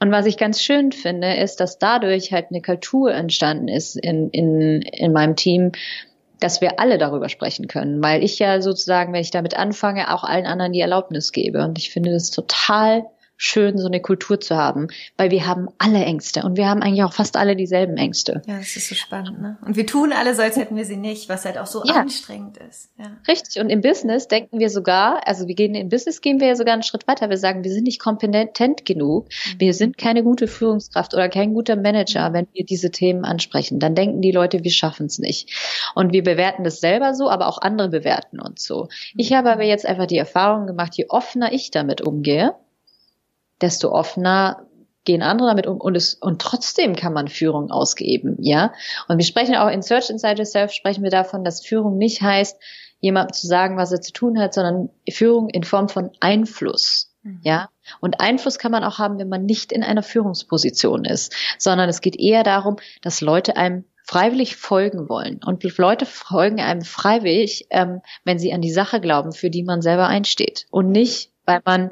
Und 0.00 0.10
was 0.10 0.26
ich 0.26 0.36
ganz 0.36 0.60
schön 0.60 0.90
finde, 0.90 1.36
ist, 1.36 1.60
dass 1.60 1.78
dadurch 1.78 2.32
halt 2.32 2.46
eine 2.50 2.60
Kultur 2.60 3.12
entstanden 3.12 3.68
ist 3.68 3.96
in, 3.96 4.30
in, 4.30 4.82
in 4.82 5.12
meinem 5.12 5.36
Team, 5.36 5.70
dass 6.40 6.60
wir 6.60 6.80
alle 6.80 6.98
darüber 6.98 7.28
sprechen 7.28 7.68
können, 7.68 8.02
weil 8.02 8.24
ich 8.24 8.40
ja 8.40 8.60
sozusagen, 8.60 9.12
wenn 9.12 9.20
ich 9.20 9.30
damit 9.30 9.56
anfange, 9.56 10.12
auch 10.12 10.24
allen 10.24 10.46
anderen 10.46 10.72
die 10.72 10.80
Erlaubnis 10.80 11.30
gebe. 11.30 11.62
Und 11.62 11.78
ich 11.78 11.90
finde 11.90 12.10
das 12.10 12.32
total 12.32 13.04
schön, 13.42 13.76
so 13.76 13.88
eine 13.88 14.00
Kultur 14.00 14.38
zu 14.38 14.56
haben, 14.56 14.86
weil 15.16 15.32
wir 15.32 15.48
haben 15.48 15.68
alle 15.78 16.04
Ängste 16.04 16.44
und 16.44 16.56
wir 16.56 16.68
haben 16.68 16.80
eigentlich 16.80 17.02
auch 17.02 17.12
fast 17.12 17.36
alle 17.36 17.56
dieselben 17.56 17.96
Ängste. 17.96 18.40
Ja, 18.46 18.58
das 18.58 18.76
ist 18.76 18.88
so 18.88 18.94
spannend, 18.94 19.42
ne? 19.42 19.58
Und 19.66 19.76
wir 19.76 19.84
tun 19.84 20.12
alle 20.12 20.36
so, 20.36 20.42
als 20.42 20.56
hätten 20.56 20.76
wir 20.76 20.84
sie 20.84 20.96
nicht, 20.96 21.28
was 21.28 21.44
halt 21.44 21.58
auch 21.58 21.66
so 21.66 21.82
ja. 21.84 21.94
anstrengend 21.94 22.58
ist. 22.58 22.90
Ja. 22.98 23.16
Richtig. 23.26 23.60
Und 23.60 23.68
im 23.68 23.80
Business 23.80 24.28
denken 24.28 24.60
wir 24.60 24.70
sogar, 24.70 25.26
also 25.26 25.48
wir 25.48 25.56
gehen 25.56 25.74
in 25.74 25.88
Business 25.88 26.20
gehen 26.20 26.38
wir 26.38 26.46
ja 26.46 26.54
sogar 26.54 26.74
einen 26.74 26.84
Schritt 26.84 27.08
weiter. 27.08 27.30
Wir 27.30 27.36
sagen, 27.36 27.64
wir 27.64 27.72
sind 27.72 27.82
nicht 27.82 28.00
kompetent 28.00 28.84
genug, 28.84 29.24
mhm. 29.24 29.60
wir 29.60 29.74
sind 29.74 29.98
keine 29.98 30.22
gute 30.22 30.46
Führungskraft 30.46 31.12
oder 31.12 31.28
kein 31.28 31.52
guter 31.52 31.74
Manager, 31.74 32.30
mhm. 32.30 32.34
wenn 32.34 32.46
wir 32.52 32.64
diese 32.64 32.92
Themen 32.92 33.24
ansprechen. 33.24 33.80
Dann 33.80 33.96
denken 33.96 34.22
die 34.22 34.32
Leute, 34.32 34.62
wir 34.62 34.70
schaffen 34.70 35.06
es 35.06 35.18
nicht. 35.18 35.50
Und 35.96 36.12
wir 36.12 36.22
bewerten 36.22 36.62
das 36.62 36.78
selber 36.78 37.12
so, 37.14 37.28
aber 37.28 37.48
auch 37.48 37.58
andere 37.60 37.88
bewerten 37.88 38.38
uns 38.38 38.64
so. 38.64 38.86
Ich 39.16 39.30
mhm. 39.30 39.34
habe 39.34 39.50
aber 39.50 39.64
jetzt 39.64 39.84
einfach 39.84 40.06
die 40.06 40.18
Erfahrung 40.18 40.68
gemacht, 40.68 40.94
je 40.94 41.06
offener 41.08 41.52
ich 41.52 41.72
damit 41.72 42.02
umgehe, 42.02 42.54
desto 43.62 43.90
offener 43.92 44.66
gehen 45.04 45.22
andere 45.22 45.48
damit 45.48 45.66
um 45.66 45.80
und 45.80 45.96
es 45.96 46.14
und 46.14 46.40
trotzdem 46.40 46.94
kann 46.94 47.12
man 47.12 47.28
Führung 47.28 47.70
ausgeben, 47.70 48.36
ja. 48.40 48.72
Und 49.08 49.18
wir 49.18 49.24
sprechen 49.24 49.56
auch 49.56 49.68
in 49.68 49.82
Search 49.82 50.10
Inside 50.10 50.38
Yourself 50.38 50.72
sprechen 50.72 51.02
wir 51.02 51.10
davon, 51.10 51.44
dass 51.44 51.64
Führung 51.64 51.98
nicht 51.98 52.22
heißt, 52.22 52.56
jemandem 53.00 53.32
zu 53.32 53.46
sagen, 53.46 53.76
was 53.76 53.90
er 53.90 54.00
zu 54.00 54.12
tun 54.12 54.38
hat, 54.38 54.54
sondern 54.54 54.90
Führung 55.10 55.48
in 55.48 55.64
Form 55.64 55.88
von 55.88 56.10
Einfluss, 56.20 57.12
mhm. 57.22 57.40
ja. 57.42 57.68
Und 58.00 58.20
Einfluss 58.20 58.58
kann 58.58 58.70
man 58.70 58.84
auch 58.84 58.98
haben, 58.98 59.18
wenn 59.18 59.28
man 59.28 59.44
nicht 59.44 59.72
in 59.72 59.82
einer 59.82 60.04
Führungsposition 60.04 61.04
ist, 61.04 61.34
sondern 61.58 61.88
es 61.88 62.00
geht 62.00 62.16
eher 62.16 62.44
darum, 62.44 62.76
dass 63.02 63.20
Leute 63.20 63.56
einem 63.56 63.84
freiwillig 64.04 64.56
folgen 64.56 65.08
wollen. 65.08 65.40
Und 65.44 65.62
Leute 65.78 66.06
folgen 66.06 66.60
einem 66.60 66.82
freiwillig, 66.82 67.66
ähm, 67.70 68.02
wenn 68.24 68.38
sie 68.38 68.52
an 68.52 68.60
die 68.60 68.72
Sache 68.72 69.00
glauben, 69.00 69.32
für 69.32 69.50
die 69.50 69.62
man 69.62 69.82
selber 69.82 70.06
einsteht. 70.06 70.66
Und 70.70 70.90
nicht, 70.90 71.32
weil 71.44 71.60
man 71.64 71.90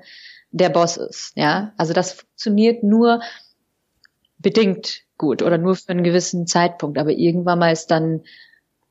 der 0.50 0.68
Boss 0.68 0.96
ist. 0.96 1.32
Ja, 1.36 1.72
also 1.76 1.92
das 1.92 2.12
funktioniert 2.12 2.82
nur 2.82 3.20
bedingt 4.38 5.02
gut 5.18 5.42
oder 5.42 5.58
nur 5.58 5.76
für 5.76 5.90
einen 5.90 6.02
gewissen 6.02 6.46
Zeitpunkt. 6.46 6.98
Aber 6.98 7.10
irgendwann 7.10 7.58
mal 7.58 7.72
ist 7.72 7.90
dann 7.90 8.22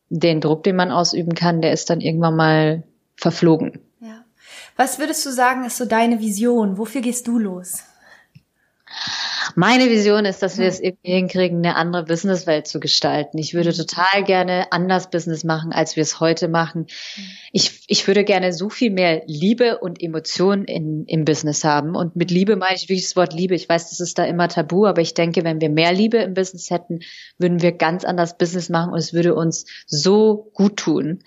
den 0.09 0.41
Druck, 0.41 0.63
den 0.63 0.75
man 0.75 0.91
ausüben 0.91 1.35
kann, 1.35 1.61
der 1.61 1.73
ist 1.73 1.89
dann 1.89 2.01
irgendwann 2.01 2.35
mal 2.35 2.83
verflogen. 3.15 3.79
Ja. 3.99 4.23
Was 4.75 4.99
würdest 4.99 5.25
du 5.25 5.31
sagen, 5.31 5.65
ist 5.65 5.77
so 5.77 5.85
deine 5.85 6.19
Vision? 6.19 6.77
Wofür 6.77 7.01
gehst 7.01 7.27
du 7.27 7.37
los? 7.37 7.83
Meine 9.59 9.89
Vision 9.89 10.23
ist, 10.23 10.41
dass 10.41 10.57
wir 10.57 10.67
es 10.67 10.79
irgendwie 10.79 11.11
hinkriegen, 11.11 11.57
eine 11.57 11.75
andere 11.75 12.05
Businesswelt 12.05 12.65
zu 12.65 12.79
gestalten. 12.79 13.37
Ich 13.39 13.53
würde 13.53 13.73
total 13.73 14.23
gerne 14.23 14.71
anders 14.71 15.09
Business 15.09 15.43
machen, 15.43 15.73
als 15.73 15.97
wir 15.97 16.03
es 16.03 16.21
heute 16.21 16.47
machen. 16.47 16.87
Ich, 17.51 17.83
ich 17.87 18.07
würde 18.07 18.23
gerne 18.23 18.53
so 18.53 18.69
viel 18.69 18.89
mehr 18.89 19.21
Liebe 19.25 19.79
und 19.79 20.01
Emotionen 20.01 20.63
in, 20.63 21.03
im 21.07 21.25
Business 21.25 21.65
haben. 21.65 21.97
Und 21.97 22.15
mit 22.15 22.31
Liebe 22.31 22.55
meine 22.55 22.77
ich 22.77 22.83
wirklich 22.83 23.03
das 23.03 23.17
Wort 23.17 23.33
Liebe. 23.33 23.53
Ich 23.53 23.67
weiß, 23.67 23.89
das 23.89 23.99
ist 23.99 24.17
da 24.17 24.23
immer 24.23 24.47
tabu, 24.47 24.85
aber 24.85 25.01
ich 25.01 25.13
denke, 25.13 25.43
wenn 25.43 25.59
wir 25.59 25.69
mehr 25.69 25.91
Liebe 25.91 26.19
im 26.19 26.35
Business 26.35 26.69
hätten, 26.69 27.01
würden 27.37 27.61
wir 27.61 27.73
ganz 27.73 28.05
anders 28.05 28.37
Business 28.37 28.69
machen 28.69 28.93
und 28.93 28.99
es 28.99 29.11
würde 29.11 29.35
uns 29.35 29.65
so 29.87 30.51
gut 30.53 30.77
tun. 30.77 31.19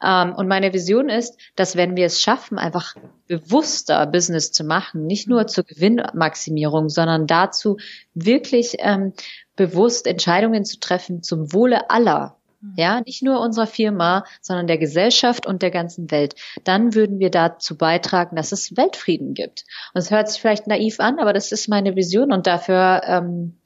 Ähm, 0.00 0.32
und 0.36 0.46
meine 0.46 0.72
Vision 0.72 1.08
ist, 1.08 1.40
dass 1.56 1.74
wenn 1.74 1.96
wir 1.96 2.06
es 2.06 2.22
schaffen, 2.22 2.56
einfach 2.56 2.94
bewusster 3.26 4.06
Business 4.06 4.52
zu 4.52 4.62
machen, 4.62 5.06
nicht 5.06 5.26
nur 5.26 5.48
zur 5.48 5.64
Gewinnmaximierung, 5.64 6.88
sondern 6.88 7.26
dazu 7.26 7.78
wirklich 8.14 8.76
ähm, 8.78 9.12
bewusst 9.56 10.06
Entscheidungen 10.06 10.64
zu 10.64 10.80
treffen 10.80 11.22
zum 11.22 11.52
Wohle 11.52 11.90
aller. 11.90 12.36
Mhm. 12.60 12.74
Ja, 12.76 13.00
nicht 13.00 13.22
nur 13.22 13.40
unserer 13.40 13.66
Firma, 13.66 14.24
sondern 14.40 14.66
der 14.66 14.78
Gesellschaft 14.78 15.46
und 15.46 15.62
der 15.62 15.70
ganzen 15.70 16.10
Welt. 16.10 16.34
Dann 16.64 16.94
würden 16.94 17.18
wir 17.18 17.30
dazu 17.30 17.76
beitragen, 17.76 18.36
dass 18.36 18.52
es 18.52 18.76
Weltfrieden 18.76 19.34
gibt. 19.34 19.64
Und 19.94 20.00
es 20.00 20.10
hört 20.10 20.28
sich 20.28 20.40
vielleicht 20.40 20.66
naiv 20.66 21.00
an, 21.00 21.18
aber 21.18 21.32
das 21.32 21.52
ist 21.52 21.68
meine 21.68 21.96
Vision 21.96 22.32
und 22.32 22.46
dafür 22.46 23.02
ähm, 23.04 23.60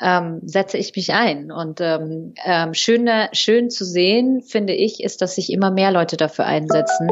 ähm, 0.00 0.40
setze 0.44 0.78
ich 0.78 0.94
mich 0.96 1.12
ein. 1.12 1.52
Und 1.52 1.80
ähm, 1.80 2.34
ähm, 2.44 2.74
schön, 2.74 3.08
schön 3.32 3.70
zu 3.70 3.84
sehen, 3.84 4.42
finde 4.42 4.74
ich, 4.74 5.02
ist, 5.02 5.22
dass 5.22 5.36
sich 5.36 5.52
immer 5.52 5.70
mehr 5.70 5.92
Leute 5.92 6.16
dafür 6.16 6.44
einsetzen, 6.44 7.08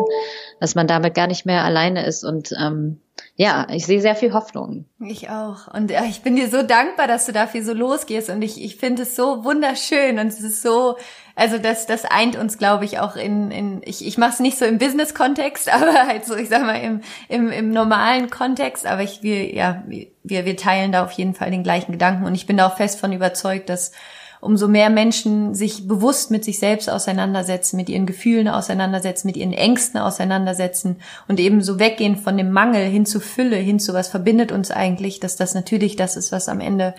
dass 0.60 0.74
man 0.74 0.86
damit 0.86 1.14
gar 1.14 1.28
nicht 1.28 1.46
mehr 1.46 1.64
alleine 1.64 2.04
ist. 2.04 2.24
Und 2.24 2.52
ähm, 2.60 3.00
ja, 3.40 3.66
ich 3.70 3.86
sehe 3.86 4.02
sehr 4.02 4.16
viel 4.16 4.34
Hoffnung. 4.34 4.84
Ich 4.98 5.30
auch. 5.30 5.66
Und 5.72 5.90
ja, 5.90 6.04
ich 6.04 6.20
bin 6.20 6.36
dir 6.36 6.50
so 6.50 6.62
dankbar, 6.62 7.06
dass 7.06 7.24
du 7.24 7.32
dafür 7.32 7.64
so 7.64 7.72
losgehst. 7.72 8.28
Und 8.28 8.42
ich, 8.42 8.62
ich 8.62 8.76
finde 8.76 9.04
es 9.04 9.16
so 9.16 9.44
wunderschön. 9.44 10.18
Und 10.18 10.26
es 10.26 10.42
ist 10.42 10.60
so, 10.60 10.98
also 11.36 11.56
das, 11.56 11.86
das 11.86 12.04
eint 12.04 12.36
uns, 12.36 12.58
glaube 12.58 12.84
ich, 12.84 12.98
auch 12.98 13.16
in, 13.16 13.50
in 13.50 13.80
ich, 13.82 14.06
ich 14.06 14.18
mache 14.18 14.32
es 14.32 14.40
nicht 14.40 14.58
so 14.58 14.66
im 14.66 14.76
Business-Kontext, 14.76 15.70
aber 15.72 16.06
halt 16.06 16.26
so, 16.26 16.36
ich 16.36 16.50
sag 16.50 16.66
mal, 16.66 16.82
im, 16.82 17.00
im, 17.30 17.50
im 17.50 17.70
normalen 17.70 18.28
Kontext. 18.28 18.84
Aber 18.84 19.02
ich, 19.02 19.22
wir, 19.22 19.54
ja, 19.54 19.84
wir, 19.86 20.44
wir 20.44 20.56
teilen 20.58 20.92
da 20.92 21.02
auf 21.02 21.12
jeden 21.12 21.32
Fall 21.32 21.50
den 21.50 21.62
gleichen 21.62 21.92
Gedanken. 21.92 22.26
Und 22.26 22.34
ich 22.34 22.46
bin 22.46 22.58
da 22.58 22.66
auch 22.66 22.76
fest 22.76 23.00
von 23.00 23.10
überzeugt, 23.10 23.70
dass 23.70 23.92
umso 24.40 24.68
mehr 24.68 24.90
Menschen 24.90 25.54
sich 25.54 25.86
bewusst 25.86 26.30
mit 26.30 26.44
sich 26.44 26.58
selbst 26.58 26.88
auseinandersetzen, 26.88 27.76
mit 27.76 27.88
ihren 27.88 28.06
Gefühlen 28.06 28.48
auseinandersetzen, 28.48 29.26
mit 29.26 29.36
ihren 29.36 29.52
Ängsten 29.52 30.00
auseinandersetzen 30.00 30.96
und 31.28 31.38
eben 31.40 31.62
so 31.62 31.78
weggehen 31.78 32.16
von 32.16 32.36
dem 32.36 32.50
Mangel 32.50 32.86
hin 32.86 33.06
zu 33.06 33.20
Fülle, 33.20 33.56
hin 33.56 33.80
zu 33.80 33.92
was 33.94 34.08
verbindet 34.08 34.52
uns 34.52 34.70
eigentlich, 34.70 35.20
dass 35.20 35.36
das 35.36 35.54
natürlich 35.54 35.96
das 35.96 36.16
ist, 36.16 36.32
was 36.32 36.48
am 36.48 36.60
Ende 36.60 36.94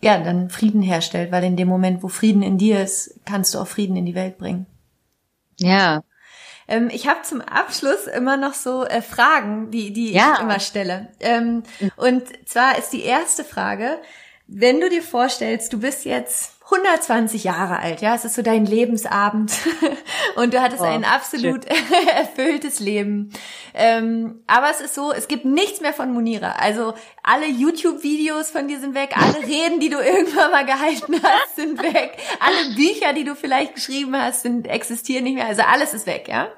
ja 0.00 0.18
dann 0.18 0.50
Frieden 0.50 0.82
herstellt, 0.82 1.32
weil 1.32 1.44
in 1.44 1.56
dem 1.56 1.68
Moment, 1.68 2.02
wo 2.02 2.08
Frieden 2.08 2.42
in 2.42 2.58
dir 2.58 2.82
ist, 2.82 3.20
kannst 3.24 3.54
du 3.54 3.58
auch 3.58 3.68
Frieden 3.68 3.96
in 3.96 4.06
die 4.06 4.14
Welt 4.14 4.38
bringen. 4.38 4.66
Ja, 5.58 6.02
ähm, 6.68 6.90
ich 6.92 7.06
habe 7.06 7.22
zum 7.22 7.40
Abschluss 7.40 8.06
immer 8.06 8.36
noch 8.36 8.54
so 8.54 8.84
äh, 8.84 9.02
Fragen, 9.02 9.70
die, 9.70 9.92
die 9.92 10.12
ja. 10.12 10.34
ich 10.34 10.40
immer 10.40 10.60
stelle. 10.60 11.08
Ähm, 11.20 11.62
und 11.96 12.22
zwar 12.48 12.78
ist 12.78 12.90
die 12.90 13.02
erste 13.02 13.44
Frage, 13.44 13.98
wenn 14.54 14.80
du 14.80 14.88
dir 14.88 15.02
vorstellst, 15.02 15.72
du 15.72 15.80
bist 15.80 16.04
jetzt 16.04 16.52
120 16.64 17.44
Jahre 17.44 17.80
alt, 17.80 18.00
ja, 18.00 18.14
es 18.14 18.24
ist 18.24 18.34
so 18.34 18.42
dein 18.42 18.64
Lebensabend 18.64 19.52
und 20.36 20.54
du 20.54 20.62
hattest 20.62 20.80
oh, 20.80 20.84
ein 20.84 21.04
absolut 21.04 21.66
erfülltes 22.16 22.80
Leben. 22.80 23.30
Ähm, 23.74 24.40
aber 24.46 24.70
es 24.70 24.80
ist 24.80 24.94
so, 24.94 25.12
es 25.12 25.28
gibt 25.28 25.44
nichts 25.44 25.80
mehr 25.80 25.92
von 25.92 26.12
Munira. 26.12 26.52
Also 26.52 26.94
alle 27.22 27.46
YouTube-Videos 27.46 28.50
von 28.50 28.68
dir 28.68 28.80
sind 28.80 28.94
weg, 28.94 29.14
alle 29.16 29.46
Reden, 29.46 29.80
die 29.80 29.90
du 29.90 29.98
irgendwann 29.98 30.50
mal 30.50 30.64
gehalten 30.64 31.14
hast, 31.22 31.56
sind 31.56 31.82
weg, 31.82 32.16
alle 32.40 32.74
Bücher, 32.74 33.12
die 33.12 33.24
du 33.24 33.34
vielleicht 33.34 33.74
geschrieben 33.74 34.16
hast, 34.16 34.42
sind 34.42 34.66
existieren 34.66 35.24
nicht 35.24 35.34
mehr. 35.34 35.46
Also 35.46 35.62
alles 35.62 35.92
ist 35.92 36.06
weg, 36.06 36.28
ja. 36.28 36.48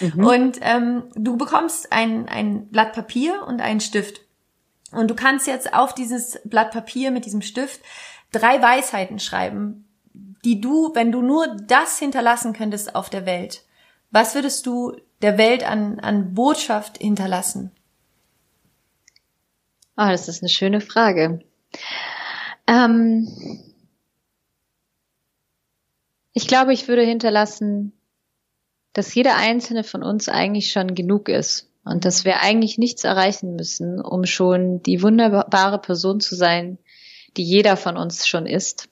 Mhm. 0.00 0.26
Und 0.26 0.58
ähm, 0.60 1.04
du 1.14 1.36
bekommst 1.36 1.92
ein 1.92 2.28
ein 2.28 2.68
Blatt 2.68 2.92
Papier 2.92 3.44
und 3.46 3.60
einen 3.60 3.80
Stift 3.80 4.23
und 4.94 5.08
du 5.08 5.14
kannst 5.14 5.46
jetzt 5.46 5.72
auf 5.74 5.94
dieses 5.94 6.40
Blatt 6.44 6.70
Papier 6.70 7.10
mit 7.10 7.24
diesem 7.24 7.42
Stift 7.42 7.80
drei 8.32 8.60
Weisheiten 8.60 9.18
schreiben, 9.18 9.88
die 10.44 10.60
du, 10.60 10.94
wenn 10.94 11.12
du 11.12 11.22
nur 11.22 11.56
das 11.66 11.98
hinterlassen 11.98 12.52
könntest 12.52 12.94
auf 12.94 13.10
der 13.10 13.26
Welt, 13.26 13.62
was 14.10 14.34
würdest 14.34 14.66
du 14.66 14.96
der 15.22 15.38
Welt 15.38 15.68
an, 15.68 15.98
an 16.00 16.34
Botschaft 16.34 16.98
hinterlassen? 16.98 17.70
Oh, 19.96 20.08
das 20.08 20.28
ist 20.28 20.42
eine 20.42 20.48
schöne 20.48 20.80
Frage. 20.80 21.40
Ähm 22.66 23.28
ich 26.32 26.48
glaube, 26.48 26.72
ich 26.72 26.88
würde 26.88 27.02
hinterlassen, 27.02 27.92
dass 28.92 29.14
jeder 29.14 29.36
einzelne 29.36 29.84
von 29.84 30.02
uns 30.02 30.28
eigentlich 30.28 30.72
schon 30.72 30.94
genug 30.94 31.28
ist 31.28 31.70
und 31.84 32.04
dass 32.04 32.24
wir 32.24 32.40
eigentlich 32.40 32.78
nichts 32.78 33.04
erreichen 33.04 33.56
müssen, 33.56 34.00
um 34.00 34.24
schon 34.24 34.82
die 34.82 35.02
wunderbare 35.02 35.78
Person 35.78 36.20
zu 36.20 36.34
sein, 36.34 36.78
die 37.36 37.44
jeder 37.44 37.76
von 37.76 37.96
uns 37.96 38.26
schon 38.26 38.46
ist. 38.46 38.88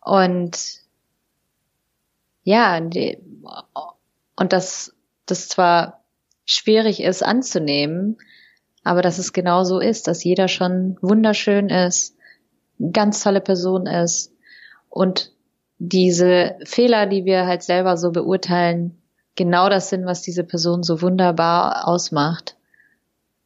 Und 0.00 0.80
ja, 2.44 2.78
und 2.78 4.52
dass 4.52 4.94
das 5.26 5.48
zwar 5.48 6.04
schwierig 6.46 7.02
ist 7.02 7.22
anzunehmen, 7.22 8.16
aber 8.84 9.02
dass 9.02 9.18
es 9.18 9.32
genau 9.32 9.64
so 9.64 9.80
ist, 9.80 10.06
dass 10.06 10.24
jeder 10.24 10.48
schon 10.48 10.96
wunderschön 11.02 11.68
ist, 11.68 12.16
ganz 12.92 13.22
tolle 13.22 13.40
Person 13.40 13.86
ist 13.86 14.32
und 14.88 15.32
diese 15.78 16.56
Fehler, 16.64 17.06
die 17.06 17.24
wir 17.24 17.46
halt 17.46 17.62
selber 17.62 17.96
so 17.96 18.12
beurteilen, 18.12 18.96
genau 19.38 19.70
das 19.70 19.88
sind, 19.88 20.04
was 20.04 20.20
diese 20.20 20.44
Person 20.44 20.82
so 20.82 21.00
wunderbar 21.00 21.88
ausmacht. 21.88 22.56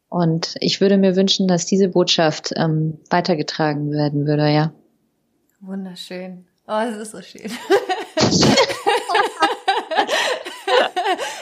Und 0.08 0.56
ich 0.60 0.80
würde 0.80 0.98
mir 0.98 1.14
wünschen, 1.14 1.46
dass 1.46 1.64
diese 1.64 1.88
Botschaft 1.88 2.52
ähm, 2.56 2.98
weitergetragen 3.08 3.92
werden 3.92 4.26
würde, 4.26 4.50
ja. 4.50 4.72
Wunderschön. 5.60 6.44
Oh, 6.66 6.80
es 6.80 6.96
ist 6.96 7.12
so 7.12 7.22
schön. 7.22 7.42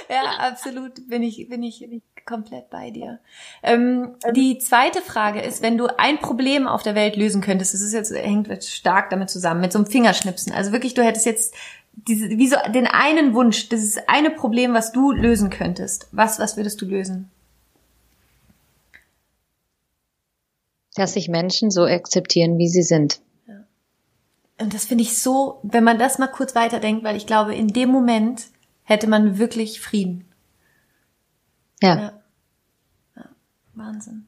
ja, 0.08 0.22
absolut. 0.38 1.08
Bin 1.08 1.22
ich, 1.22 1.48
bin 1.48 1.62
ich, 1.62 1.80
bin 1.80 1.92
ich 1.92 2.02
komplett 2.26 2.70
bei 2.70 2.90
dir. 2.90 3.18
Ähm, 3.62 4.14
die 4.34 4.58
zweite 4.58 5.02
Frage 5.02 5.40
ist, 5.40 5.62
wenn 5.62 5.76
du 5.76 5.88
ein 5.98 6.18
Problem 6.20 6.68
auf 6.68 6.82
der 6.82 6.94
Welt 6.94 7.16
lösen 7.16 7.40
könntest, 7.40 7.74
das 7.74 7.80
ist 7.80 7.92
jetzt, 7.92 8.12
hängt 8.14 8.48
jetzt 8.48 8.72
stark 8.72 9.10
damit 9.10 9.30
zusammen, 9.30 9.60
mit 9.60 9.72
so 9.72 9.78
einem 9.78 9.86
Fingerschnipsen. 9.86 10.52
Also 10.52 10.72
wirklich, 10.72 10.94
du 10.94 11.02
hättest 11.02 11.26
jetzt 11.26 11.54
diese, 11.92 12.28
wie 12.30 12.48
so 12.48 12.56
den 12.72 12.86
einen 12.86 13.34
Wunsch, 13.34 13.68
das 13.68 13.82
ist 13.82 14.08
eine 14.08 14.30
Problem, 14.30 14.74
was 14.74 14.92
du 14.92 15.12
lösen 15.12 15.50
könntest. 15.50 16.08
Was, 16.12 16.38
was 16.38 16.56
würdest 16.56 16.80
du 16.80 16.86
lösen? 16.86 17.30
dass 20.94 21.14
sich 21.14 21.28
Menschen 21.28 21.70
so 21.70 21.84
akzeptieren, 21.84 22.58
wie 22.58 22.68
sie 22.68 22.82
sind. 22.82 23.20
Und 24.58 24.74
das 24.74 24.84
finde 24.84 25.02
ich 25.02 25.18
so, 25.18 25.58
wenn 25.62 25.84
man 25.84 25.98
das 25.98 26.18
mal 26.18 26.26
kurz 26.26 26.54
weiterdenkt, 26.54 27.02
weil 27.02 27.16
ich 27.16 27.26
glaube, 27.26 27.54
in 27.54 27.68
dem 27.68 27.88
Moment 27.88 28.48
hätte 28.82 29.06
man 29.06 29.38
wirklich 29.38 29.80
Frieden. 29.80 30.26
Ja. 31.80 31.96
ja. 31.96 32.22
ja. 33.16 33.24
Wahnsinn. 33.72 34.26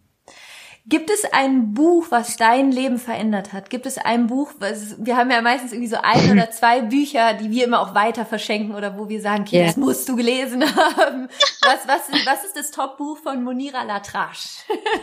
Gibt 0.84 1.10
es 1.10 1.24
ein 1.32 1.74
Buch, 1.74 2.06
was 2.10 2.36
dein 2.36 2.72
Leben 2.72 2.98
verändert 2.98 3.52
hat? 3.52 3.70
Gibt 3.70 3.86
es 3.86 3.98
ein 3.98 4.26
Buch, 4.26 4.52
was, 4.58 4.96
wir 4.98 5.16
haben 5.16 5.30
ja 5.30 5.40
meistens 5.40 5.72
irgendwie 5.72 5.88
so 5.88 5.98
ein 6.02 6.32
oder 6.32 6.50
zwei 6.50 6.82
Bücher, 6.82 7.34
die 7.34 7.52
wir 7.52 7.66
immer 7.66 7.80
auch 7.80 7.94
weiter 7.94 8.26
verschenken 8.26 8.74
oder 8.74 8.98
wo 8.98 9.08
wir 9.08 9.20
sagen, 9.20 9.42
okay, 9.42 9.58
yeah. 9.58 9.66
das 9.66 9.76
musst 9.76 10.08
du 10.08 10.16
gelesen 10.16 10.62
haben. 10.76 11.28
Was, 11.62 11.86
was, 11.86 12.26
was 12.26 12.44
ist 12.44 12.56
das 12.56 12.72
Top-Buch 12.72 13.18
von 13.18 13.44
Monira 13.44 13.84
Latrache? 13.84 14.48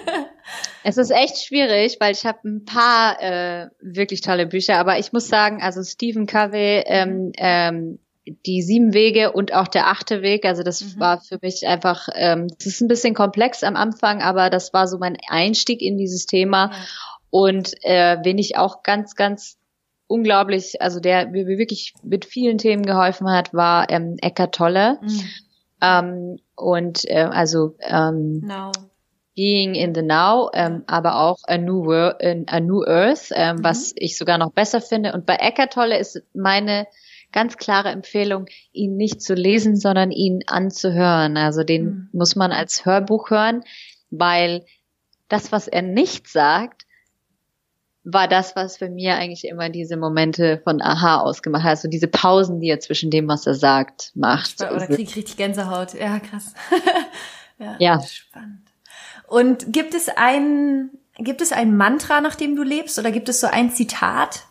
es 0.84 0.98
ist 0.98 1.12
echt 1.12 1.42
schwierig, 1.46 1.96
weil 2.02 2.12
ich 2.12 2.26
habe 2.26 2.40
ein 2.44 2.66
paar 2.66 3.22
äh, 3.22 3.70
wirklich 3.80 4.20
tolle 4.20 4.48
Bücher, 4.48 4.80
aber 4.80 5.00
ich 5.00 5.14
muss 5.14 5.30
sagen, 5.30 5.62
also 5.62 5.82
Stephen 5.84 6.26
Covey, 6.26 6.84
ähm, 6.88 7.32
ähm, 7.38 8.00
die 8.46 8.62
sieben 8.62 8.94
Wege 8.94 9.32
und 9.32 9.54
auch 9.54 9.68
der 9.68 9.88
achte 9.88 10.22
Weg. 10.22 10.46
Also 10.46 10.64
das 10.64 10.82
mhm. 10.82 11.00
war 11.00 11.22
für 11.22 11.40
mich 11.42 11.68
einfach, 11.68 12.08
ähm, 12.16 12.48
das 12.58 12.68
ist 12.68 12.82
ein 12.82 12.88
bisschen 12.88 13.14
komplex 13.14 13.64
am 13.64 13.76
Anfang, 13.76 14.22
aber 14.22 14.50
das 14.50 14.74
war 14.74 14.88
so 14.88 14.98
mein 14.98 15.18
Einstieg 15.28 15.82
in 15.82 15.98
dieses 15.98 16.26
Thema. 16.26 16.72
Ja. 16.72 16.78
Und 17.32 17.74
äh, 17.84 18.18
wen 18.24 18.38
ich 18.38 18.58
auch 18.58 18.84
ganz, 18.84 19.16
ganz 19.16 19.58
unglaublich, 20.08 20.82
also 20.82 21.00
der 21.00 21.28
mir 21.28 21.48
wirklich 21.48 21.94
mit 22.02 22.26
vielen 22.26 22.58
Themen 22.58 22.84
geholfen 22.84 23.30
hat, 23.30 23.54
war 23.54 23.90
ähm, 23.90 24.18
Eckart 24.22 24.56
Tolle. 24.56 24.98
Mhm. 25.02 25.24
Ähm, 25.82 26.40
und 26.56 27.10
äh, 27.10 27.30
also 27.32 27.76
ähm, 27.82 28.42
no. 28.46 28.72
Being 29.36 29.76
in 29.76 29.96
the 29.96 30.02
Now, 30.02 30.50
ähm, 30.54 30.84
aber 30.88 31.22
auch 31.22 31.38
A 31.48 31.58
New, 31.58 31.86
World, 31.86 32.18
A 32.52 32.60
New 32.60 32.84
Earth, 32.84 33.30
ähm, 33.34 33.58
mhm. 33.58 33.64
was 33.64 33.94
ich 33.96 34.18
sogar 34.18 34.38
noch 34.38 34.52
besser 34.52 34.82
finde. 34.82 35.14
Und 35.14 35.26
bei 35.26 35.36
Eckart 35.36 35.74
Tolle 35.74 35.98
ist 35.98 36.22
meine 36.34 36.88
ganz 37.32 37.58
klare 37.58 37.90
Empfehlung, 37.90 38.48
ihn 38.72 38.98
nicht 38.98 39.22
zu 39.22 39.34
lesen, 39.34 39.76
sondern 39.76 40.12
ihn 40.12 40.42
anzuhören. 40.48 41.38
Also 41.38 41.64
den 41.64 41.84
mhm. 41.84 42.10
muss 42.14 42.36
man 42.36 42.52
als 42.52 42.86
Hörbuch 42.86 43.30
hören, 43.30 43.64
weil 44.10 44.66
das, 45.28 45.52
was 45.52 45.68
er 45.68 45.82
nicht 45.82 46.28
sagt, 46.28 46.86
war 48.04 48.28
das, 48.28 48.56
was 48.56 48.78
für 48.78 48.90
mir 48.90 49.16
eigentlich 49.16 49.46
immer 49.46 49.70
diese 49.70 49.98
Momente 49.98 50.62
von 50.64 50.82
Aha 50.82 51.20
ausgemacht 51.20 51.64
hat. 51.64 51.72
Also 51.72 51.88
diese 51.88 52.08
Pausen, 52.08 52.60
die 52.60 52.70
er 52.70 52.80
zwischen 52.80 53.12
dem, 53.12 53.28
was 53.28 53.46
er 53.46 53.54
sagt, 53.54 54.12
macht. 54.16 54.62
Oder 54.62 54.88
krieg 54.88 55.10
ich 55.10 55.16
richtig 55.16 55.38
Gänsehaut. 55.38 55.94
Ja, 55.94 56.20
krass. 56.20 56.54
ja, 57.60 57.76
ja. 57.80 58.02
Spannend. 58.02 58.70
Und 59.28 59.72
gibt 59.72 59.94
es 59.94 60.10
ein, 60.10 60.90
gibt 61.18 61.42
es 61.42 61.52
ein 61.52 61.78
Mantra, 61.78 62.22
nach 62.22 62.36
dem 62.36 62.56
du 62.56 62.64
lebst? 62.64 62.98
Oder 62.98 63.12
gibt 63.12 63.30
es 63.30 63.42
so 63.42 63.48
ein 63.48 63.72
Zitat, 63.72 64.46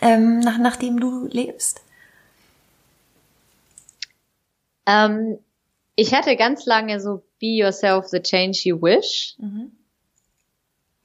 ähm, 0.00 0.40
nach, 0.40 0.58
nachdem 0.58 1.00
du 1.00 1.26
lebst? 1.26 1.82
Ähm, 4.86 5.38
ich 5.96 6.14
hatte 6.14 6.36
ganz 6.36 6.66
lange 6.66 7.00
so 7.00 7.22
Be 7.40 7.56
yourself 7.56 8.08
the 8.08 8.20
change 8.20 8.62
you 8.64 8.80
wish. 8.80 9.34
Mhm. 9.38 9.72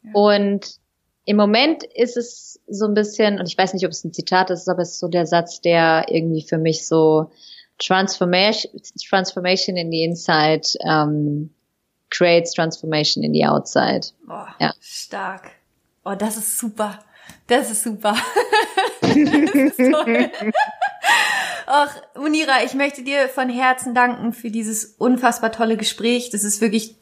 Ja. 0.04 0.12
Und 0.14 0.80
im 1.26 1.38
Moment 1.38 1.84
ist 1.84 2.18
es 2.18 2.60
so 2.68 2.86
ein 2.86 2.94
bisschen, 2.94 3.40
und 3.40 3.48
ich 3.48 3.58
weiß 3.58 3.74
nicht, 3.74 3.86
ob 3.86 3.92
es 3.92 4.04
ein 4.04 4.14
Zitat 4.14 4.50
ist, 4.50 4.70
aber 4.70 4.84
es 4.84 4.92
ist 4.92 5.00
so 5.00 5.08
der 5.08 5.26
Satz, 5.26 5.62
der 5.62 6.06
irgendwie 6.10 6.44
für 6.44 6.58
mich 6.58 6.88
so 6.88 7.32
Transformation, 7.80 8.72
Transformation 9.10 9.76
in 9.76 9.92
the 9.92 10.04
inside 10.04 10.68
um, 10.84 11.50
creates 12.10 12.54
transformation 12.54 13.24
in 13.24 13.34
the 13.34 13.46
outside. 13.46 14.08
Oh, 14.30 14.46
ja. 14.60 14.74
Stark. 14.80 15.52
Oh, 16.06 16.16
das 16.16 16.38
ist 16.38 16.58
super. 16.58 17.00
Das 17.48 17.70
ist 17.70 17.84
super. 17.84 18.16
das 19.02 19.12
ist 19.12 19.78
toll. 19.78 20.32
Ach, 21.68 21.96
Munira, 22.16 22.64
ich 22.64 22.74
möchte 22.74 23.04
dir 23.04 23.28
von 23.30 23.50
Herzen 23.50 23.94
danken 23.94 24.34
für 24.34 24.52
dieses 24.52 24.96
unfassbar 24.98 25.52
tolle 25.52 25.78
Gespräch. 25.78 26.30
Das 26.32 26.44
ist 26.44 26.62
wirklich 26.62 26.96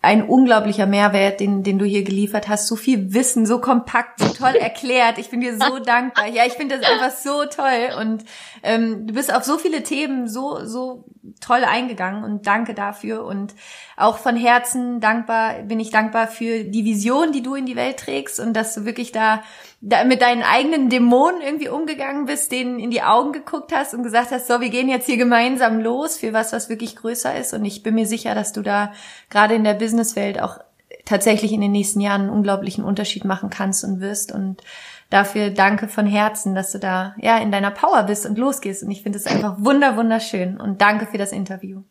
ein 0.00 0.22
unglaublicher 0.22 0.86
Mehrwert, 0.86 1.40
den, 1.40 1.64
den 1.64 1.78
du 1.78 1.84
hier 1.84 2.04
geliefert 2.04 2.46
hast. 2.48 2.68
So 2.68 2.76
viel 2.76 3.12
Wissen, 3.14 3.46
so 3.46 3.60
kompakt, 3.60 4.20
so 4.20 4.28
toll 4.28 4.54
erklärt. 4.54 5.18
Ich 5.18 5.30
bin 5.30 5.40
dir 5.40 5.58
so 5.58 5.78
dankbar. 5.84 6.28
Ja, 6.28 6.46
ich 6.46 6.52
finde 6.52 6.78
das 6.78 6.88
einfach 6.88 7.10
so 7.10 7.44
toll. 7.46 8.00
Und 8.00 8.24
ähm, 8.62 9.06
du 9.06 9.14
bist 9.14 9.34
auf 9.34 9.44
so 9.44 9.58
viele 9.58 9.82
Themen 9.82 10.28
so, 10.28 10.64
so 10.64 11.04
toll 11.40 11.64
eingegangen 11.64 12.22
und 12.22 12.46
danke 12.46 12.74
dafür. 12.74 13.24
Und 13.24 13.54
auch 13.96 14.18
von 14.18 14.36
Herzen 14.36 15.00
dankbar, 15.00 15.62
bin 15.64 15.80
ich 15.80 15.90
dankbar 15.90 16.28
für 16.28 16.62
die 16.62 16.84
Vision, 16.84 17.32
die 17.32 17.42
du 17.42 17.54
in 17.54 17.66
die 17.66 17.76
Welt 17.76 17.98
trägst 17.98 18.38
und 18.38 18.52
dass 18.52 18.74
du 18.74 18.84
wirklich 18.84 19.10
da 19.10 19.26
da 19.26 19.42
mit 19.80 20.22
deinen 20.22 20.42
eigenen 20.42 20.88
Dämonen 20.88 21.40
irgendwie 21.42 21.68
umgegangen 21.68 22.26
bist, 22.26 22.50
denen 22.50 22.78
in 22.78 22.90
die 22.90 23.02
Augen 23.02 23.32
geguckt 23.32 23.72
hast 23.74 23.94
und 23.94 24.02
gesagt 24.02 24.30
hast, 24.30 24.48
so, 24.48 24.60
wir 24.60 24.70
gehen 24.70 24.88
jetzt 24.88 25.06
hier 25.06 25.16
gemeinsam 25.16 25.80
los 25.80 26.18
für 26.18 26.32
was, 26.32 26.52
was 26.52 26.68
wirklich 26.68 26.96
größer 26.96 27.36
ist. 27.36 27.52
Und 27.52 27.64
ich 27.64 27.82
bin 27.82 27.94
mir 27.94 28.06
sicher, 28.06 28.34
dass 28.34 28.52
du 28.52 28.62
da 28.62 28.92
gerade 29.30 29.54
in 29.54 29.64
der 29.64 29.74
Businesswelt 29.74 30.40
auch 30.40 30.58
tatsächlich 31.04 31.52
in 31.52 31.60
den 31.60 31.72
nächsten 31.72 32.00
Jahren 32.00 32.22
einen 32.22 32.30
unglaublichen 32.30 32.84
Unterschied 32.84 33.24
machen 33.24 33.50
kannst 33.50 33.84
und 33.84 34.00
wirst. 34.00 34.32
Und 34.32 34.62
dafür 35.10 35.50
danke 35.50 35.88
von 35.88 36.06
Herzen, 36.06 36.54
dass 36.54 36.72
du 36.72 36.78
da 36.78 37.14
ja 37.18 37.38
in 37.38 37.52
deiner 37.52 37.70
Power 37.70 38.02
bist 38.04 38.26
und 38.26 38.38
losgehst. 38.38 38.82
Und 38.82 38.90
ich 38.90 39.02
finde 39.02 39.18
es 39.18 39.26
einfach 39.26 39.56
wunder 39.58 39.96
wunderschön. 39.96 40.58
Und 40.60 40.80
danke 40.80 41.06
für 41.06 41.18
das 41.18 41.32
Interview. 41.32 41.82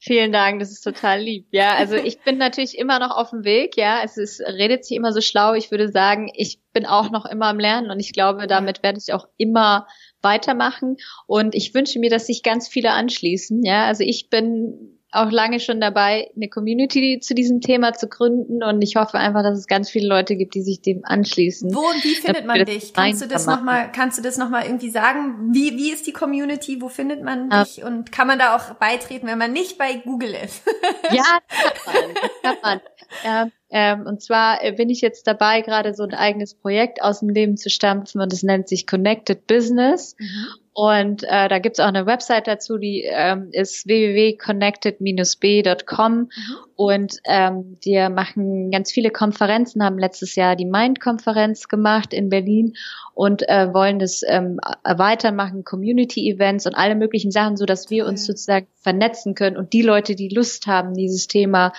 Vielen 0.00 0.30
Dank, 0.30 0.60
das 0.60 0.70
ist 0.70 0.82
total 0.82 1.20
lieb. 1.20 1.48
Ja, 1.50 1.74
also 1.74 1.96
ich 1.96 2.20
bin 2.20 2.38
natürlich 2.38 2.78
immer 2.78 3.00
noch 3.00 3.16
auf 3.16 3.30
dem 3.30 3.44
Weg. 3.44 3.76
Ja, 3.76 4.00
es 4.04 4.16
ist, 4.16 4.40
redet 4.40 4.84
sich 4.84 4.96
immer 4.96 5.12
so 5.12 5.20
schlau. 5.20 5.54
Ich 5.54 5.72
würde 5.72 5.90
sagen, 5.90 6.30
ich 6.34 6.60
bin 6.72 6.86
auch 6.86 7.10
noch 7.10 7.26
immer 7.26 7.46
am 7.46 7.58
Lernen 7.58 7.90
und 7.90 7.98
ich 7.98 8.12
glaube, 8.12 8.46
damit 8.46 8.84
werde 8.84 9.00
ich 9.04 9.12
auch 9.12 9.26
immer 9.36 9.88
weitermachen. 10.22 10.98
Und 11.26 11.56
ich 11.56 11.74
wünsche 11.74 11.98
mir, 11.98 12.10
dass 12.10 12.26
sich 12.26 12.44
ganz 12.44 12.68
viele 12.68 12.92
anschließen. 12.92 13.64
Ja, 13.64 13.86
also 13.86 14.04
ich 14.04 14.30
bin 14.30 14.97
auch 15.10 15.30
lange 15.30 15.58
schon 15.58 15.80
dabei, 15.80 16.30
eine 16.36 16.48
Community 16.48 17.18
zu 17.20 17.34
diesem 17.34 17.60
Thema 17.60 17.94
zu 17.94 18.08
gründen 18.08 18.62
und 18.62 18.82
ich 18.82 18.96
hoffe 18.96 19.18
einfach, 19.18 19.42
dass 19.42 19.58
es 19.58 19.66
ganz 19.66 19.88
viele 19.88 20.06
Leute 20.06 20.36
gibt, 20.36 20.54
die 20.54 20.62
sich 20.62 20.82
dem 20.82 21.04
anschließen. 21.04 21.74
Wo 21.74 21.80
und 21.80 22.04
wie 22.04 22.14
findet 22.14 22.44
man 22.44 22.64
dich? 22.64 22.92
Kannst 22.92 23.22
du 23.22 23.26
das 23.26 23.46
nochmal, 23.46 23.90
kannst 23.90 24.18
du 24.18 24.22
das 24.22 24.36
noch 24.36 24.50
mal 24.50 24.64
irgendwie 24.64 24.90
sagen? 24.90 25.50
Wie, 25.52 25.76
wie 25.78 25.90
ist 25.90 26.06
die 26.06 26.12
Community? 26.12 26.82
Wo 26.82 26.88
findet 26.88 27.22
man 27.22 27.48
dich? 27.48 27.82
Und 27.82 28.12
kann 28.12 28.26
man 28.26 28.38
da 28.38 28.54
auch 28.54 28.74
beitreten, 28.74 29.26
wenn 29.26 29.38
man 29.38 29.52
nicht 29.52 29.78
bei 29.78 29.94
Google 29.96 30.34
ist? 30.34 30.62
ja, 31.10 31.38
das 31.48 31.84
kann 31.84 31.94
man. 31.94 32.14
Kann 32.42 32.56
man. 32.62 32.80
Ja, 33.24 33.48
ähm, 33.70 34.06
und 34.06 34.22
zwar 34.22 34.62
äh, 34.62 34.72
bin 34.72 34.90
ich 34.90 35.00
jetzt 35.00 35.26
dabei, 35.26 35.62
gerade 35.62 35.94
so 35.94 36.02
ein 36.02 36.14
eigenes 36.14 36.54
Projekt 36.54 37.02
aus 37.02 37.20
dem 37.20 37.30
Leben 37.30 37.56
zu 37.56 37.70
stampfen 37.70 38.20
und 38.20 38.32
es 38.32 38.42
nennt 38.42 38.68
sich 38.68 38.86
Connected 38.86 39.46
Business. 39.46 40.16
Mhm. 40.18 40.46
Und 40.80 41.24
äh, 41.24 41.48
da 41.48 41.58
gibt's 41.58 41.80
auch 41.80 41.88
eine 41.88 42.06
Website 42.06 42.46
dazu, 42.46 42.78
die 42.78 43.02
ähm, 43.04 43.48
ist 43.50 43.88
www.connected-b.com 43.88 46.12
mhm. 46.12 46.28
und 46.76 47.18
ähm, 47.24 47.76
wir 47.82 48.10
machen 48.10 48.70
ganz 48.70 48.92
viele 48.92 49.10
Konferenzen, 49.10 49.82
haben 49.82 49.98
letztes 49.98 50.36
Jahr 50.36 50.54
die 50.54 50.66
Mind-Konferenz 50.66 51.66
gemacht 51.66 52.14
in 52.14 52.28
Berlin 52.28 52.74
und 53.12 53.42
äh, 53.48 53.74
wollen 53.74 53.98
das 53.98 54.22
ähm, 54.24 54.60
erweitern, 54.84 55.34
machen 55.34 55.64
Community-Events 55.64 56.66
und 56.66 56.76
alle 56.76 56.94
möglichen 56.94 57.32
Sachen, 57.32 57.56
so 57.56 57.66
dass 57.66 57.90
wir 57.90 58.06
uns 58.06 58.24
sozusagen 58.24 58.68
vernetzen 58.76 59.34
können 59.34 59.56
und 59.56 59.72
die 59.72 59.82
Leute, 59.82 60.14
die 60.14 60.28
Lust 60.28 60.68
haben, 60.68 60.94
dieses 60.94 61.26
Thema 61.26 61.72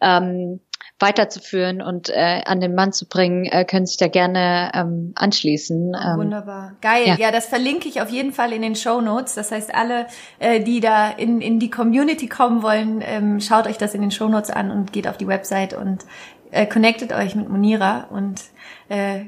ähm, 0.00 0.60
weiterzuführen 0.98 1.82
und 1.82 2.08
äh, 2.08 2.40
an 2.46 2.60
den 2.60 2.74
Mann 2.74 2.92
zu 2.92 3.06
bringen, 3.06 3.44
äh, 3.44 3.64
können 3.66 3.84
sich 3.84 3.98
da 3.98 4.08
gerne 4.08 4.70
ähm, 4.74 5.12
anschließen. 5.14 5.94
Ähm, 5.94 6.18
Wunderbar. 6.18 6.76
Geil. 6.80 7.06
Ja. 7.06 7.16
ja. 7.16 7.30
das 7.30 7.46
verlinke 7.46 7.88
ich 7.88 8.00
auf 8.00 8.08
jeden 8.08 8.32
Fall 8.32 8.52
in 8.52 8.62
den 8.62 8.74
Show 8.74 9.02
Notes. 9.02 9.34
Das 9.34 9.52
heißt, 9.52 9.74
alle, 9.74 10.06
äh, 10.38 10.60
die 10.60 10.80
da 10.80 11.10
in, 11.10 11.42
in 11.42 11.58
die 11.58 11.68
Community 11.68 12.28
kommen 12.28 12.62
wollen, 12.62 13.02
ähm, 13.04 13.40
schaut 13.40 13.66
euch 13.66 13.76
das 13.76 13.94
in 13.94 14.00
den 14.00 14.10
Show 14.10 14.28
Notes 14.28 14.50
an 14.50 14.70
und 14.70 14.92
geht 14.92 15.06
auf 15.06 15.18
die 15.18 15.26
Website 15.26 15.74
und 15.74 16.06
äh, 16.50 16.66
connectet 16.66 17.12
euch 17.12 17.34
mit 17.34 17.48
Monira 17.48 18.06
und 18.10 18.40
äh, 18.88 19.26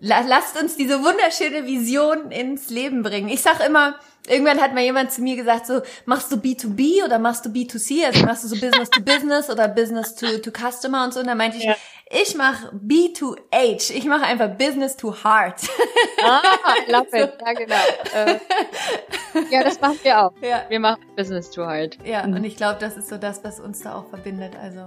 lasst 0.00 0.60
uns 0.60 0.76
diese 0.76 0.98
wunderschöne 1.02 1.66
Vision 1.66 2.30
ins 2.30 2.68
Leben 2.68 3.02
bringen. 3.02 3.28
Ich 3.28 3.40
sag 3.40 3.66
immer, 3.66 3.94
irgendwann 4.28 4.60
hat 4.60 4.74
mal 4.74 4.82
jemand 4.82 5.12
zu 5.12 5.22
mir 5.22 5.36
gesagt, 5.36 5.66
so, 5.66 5.80
machst 6.04 6.30
du 6.32 6.36
B2B 6.36 7.04
oder 7.04 7.18
machst 7.18 7.44
du 7.44 7.50
B2C? 7.50 8.06
Also 8.06 8.24
machst 8.24 8.44
du 8.44 8.48
so 8.48 8.56
Business 8.56 8.90
to 8.90 9.02
Business 9.02 9.50
oder 9.50 9.68
Business 9.68 10.14
to, 10.14 10.38
to 10.38 10.50
Customer 10.50 11.04
und 11.04 11.14
so. 11.14 11.20
Und 11.20 11.26
dann 11.26 11.38
meinte 11.38 11.58
ich, 11.58 11.64
ja. 11.64 11.76
ich 12.10 12.34
mach 12.36 12.72
B2H. 12.72 13.92
Ich 13.92 14.04
mache 14.04 14.24
einfach 14.24 14.50
Business 14.50 14.96
to 14.96 15.12
Heart. 15.12 15.62
Ah, 16.22 16.42
love 16.88 17.08
it. 17.12 17.34
Ja, 17.40 17.52
genau. 17.52 17.74
Äh, 18.14 18.38
ja, 19.50 19.62
das 19.62 19.80
machen 19.80 19.98
wir 20.02 20.22
auch. 20.22 20.32
Ja. 20.40 20.64
Wir 20.68 20.80
machen 20.80 21.02
Business 21.16 21.50
to 21.50 21.62
Heart. 21.66 21.98
Ja, 22.04 22.26
mhm. 22.26 22.36
und 22.36 22.44
ich 22.44 22.56
glaube, 22.56 22.78
das 22.80 22.96
ist 22.96 23.08
so 23.08 23.18
das, 23.18 23.44
was 23.44 23.60
uns 23.60 23.80
da 23.80 23.94
auch 23.94 24.08
verbindet. 24.08 24.54
Also 24.60 24.86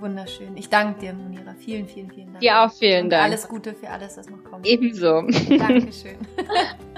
wunderschön. 0.00 0.56
Ich 0.56 0.68
danke 0.68 1.00
dir, 1.00 1.12
Monira. 1.12 1.54
Vielen, 1.58 1.86
vielen, 1.86 2.10
vielen 2.10 2.32
Dank. 2.32 2.42
Ja, 2.42 2.66
auch 2.66 2.72
vielen 2.72 3.04
und 3.04 3.10
Dank. 3.10 3.24
Alles 3.24 3.48
Gute 3.48 3.74
für 3.74 3.88
alles, 3.88 4.16
was 4.16 4.28
noch 4.28 4.42
kommt. 4.44 4.66
Ebenso. 4.66 5.22
Dankeschön. 5.58 6.18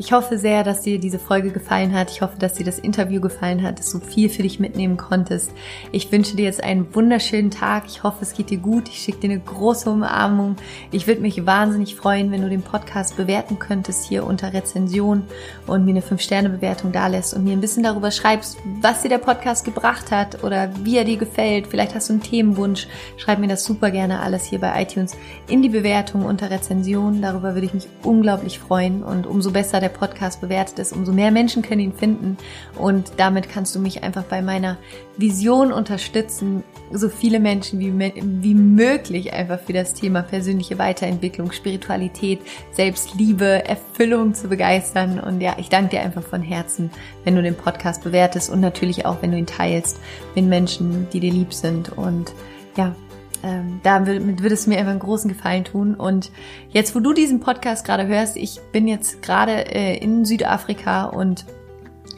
Ich 0.00 0.12
hoffe 0.12 0.38
sehr, 0.38 0.64
dass 0.64 0.80
dir 0.80 0.98
diese 0.98 1.18
Folge 1.18 1.50
gefallen 1.50 1.94
hat. 1.94 2.10
Ich 2.10 2.22
hoffe, 2.22 2.38
dass 2.38 2.54
dir 2.54 2.64
das 2.64 2.78
Interview 2.78 3.20
gefallen 3.20 3.62
hat, 3.62 3.78
dass 3.78 3.92
du 3.92 4.00
viel 4.00 4.30
für 4.30 4.42
dich 4.42 4.58
mitnehmen 4.58 4.96
konntest. 4.96 5.52
Ich 5.92 6.10
wünsche 6.10 6.36
dir 6.36 6.46
jetzt 6.46 6.64
einen 6.64 6.94
wunderschönen 6.94 7.50
Tag. 7.50 7.84
Ich 7.86 8.02
hoffe, 8.02 8.22
es 8.22 8.32
geht 8.32 8.48
dir 8.48 8.56
gut. 8.56 8.88
Ich 8.88 9.02
schicke 9.02 9.20
dir 9.20 9.30
eine 9.32 9.40
große 9.40 9.90
Umarmung. 9.90 10.56
Ich 10.90 11.06
würde 11.06 11.20
mich 11.20 11.44
wahnsinnig 11.44 11.96
freuen, 11.96 12.30
wenn 12.30 12.40
du 12.40 12.48
den 12.48 12.62
Podcast 12.62 13.18
bewerten 13.18 13.58
könntest 13.58 14.06
hier 14.08 14.24
unter 14.24 14.54
Rezension 14.54 15.24
und 15.66 15.84
mir 15.84 15.90
eine 15.90 16.00
5-Sterne-Bewertung 16.00 16.92
da 16.92 17.06
lässt 17.06 17.34
und 17.34 17.44
mir 17.44 17.52
ein 17.52 17.60
bisschen 17.60 17.82
darüber 17.82 18.10
schreibst, 18.10 18.56
was 18.80 19.02
dir 19.02 19.10
der 19.10 19.18
Podcast 19.18 19.66
gebracht 19.66 20.10
hat 20.10 20.42
oder 20.42 20.70
wie 20.82 20.96
er 20.96 21.04
dir 21.04 21.18
gefällt. 21.18 21.66
Vielleicht 21.66 21.94
hast 21.94 22.08
du 22.08 22.14
einen 22.14 22.22
Themenwunsch. 22.22 22.88
Schreib 23.18 23.38
mir 23.38 23.48
das 23.48 23.64
super 23.64 23.90
gerne 23.90 24.20
alles 24.20 24.46
hier 24.46 24.60
bei 24.60 24.80
iTunes 24.80 25.14
in 25.46 25.60
die 25.60 25.68
Bewertung 25.68 26.24
unter 26.24 26.48
Rezension. 26.48 27.20
Darüber 27.20 27.52
würde 27.52 27.66
ich 27.66 27.74
mich 27.74 27.86
unglaublich 28.02 28.58
freuen 28.58 29.02
und 29.02 29.26
umso 29.26 29.50
besser 29.50 29.78
der 29.78 29.89
Podcast 29.90 30.40
bewertet 30.40 30.78
ist, 30.78 30.92
umso 30.92 31.12
mehr 31.12 31.30
Menschen 31.30 31.62
können 31.62 31.80
ihn 31.80 31.92
finden. 31.92 32.38
Und 32.78 33.12
damit 33.16 33.48
kannst 33.48 33.74
du 33.74 33.78
mich 33.78 34.02
einfach 34.02 34.24
bei 34.24 34.42
meiner 34.42 34.78
Vision 35.16 35.72
unterstützen, 35.72 36.64
so 36.92 37.08
viele 37.08 37.40
Menschen 37.40 37.78
wie, 37.78 37.92
wie 37.96 38.54
möglich 38.54 39.32
einfach 39.32 39.60
für 39.60 39.72
das 39.72 39.94
Thema 39.94 40.22
persönliche 40.22 40.78
Weiterentwicklung, 40.78 41.52
Spiritualität, 41.52 42.40
Selbstliebe, 42.72 43.68
Erfüllung 43.68 44.34
zu 44.34 44.48
begeistern. 44.48 45.20
Und 45.20 45.40
ja, 45.40 45.56
ich 45.58 45.68
danke 45.68 45.90
dir 45.90 46.00
einfach 46.00 46.22
von 46.22 46.42
Herzen, 46.42 46.90
wenn 47.24 47.36
du 47.36 47.42
den 47.42 47.54
Podcast 47.54 48.02
bewertest 48.02 48.50
und 48.50 48.60
natürlich 48.60 49.06
auch, 49.06 49.22
wenn 49.22 49.32
du 49.32 49.38
ihn 49.38 49.46
teilst 49.46 50.00
mit 50.34 50.46
Menschen, 50.46 51.06
die 51.12 51.20
dir 51.20 51.32
lieb 51.32 51.52
sind. 51.52 51.90
Und 51.96 52.32
ja, 52.76 52.94
ähm, 53.42 53.80
damit 53.82 54.42
wird 54.42 54.52
es 54.52 54.66
mir 54.66 54.78
einfach 54.78 54.90
einen 54.90 55.00
großen 55.00 55.28
Gefallen 55.28 55.64
tun. 55.64 55.94
Und 55.94 56.30
jetzt, 56.70 56.94
wo 56.94 57.00
du 57.00 57.12
diesen 57.12 57.40
Podcast 57.40 57.84
gerade 57.84 58.06
hörst, 58.06 58.36
ich 58.36 58.60
bin 58.72 58.86
jetzt 58.86 59.22
gerade 59.22 59.74
äh, 59.74 59.96
in 59.96 60.24
Südafrika 60.24 61.04
und 61.04 61.44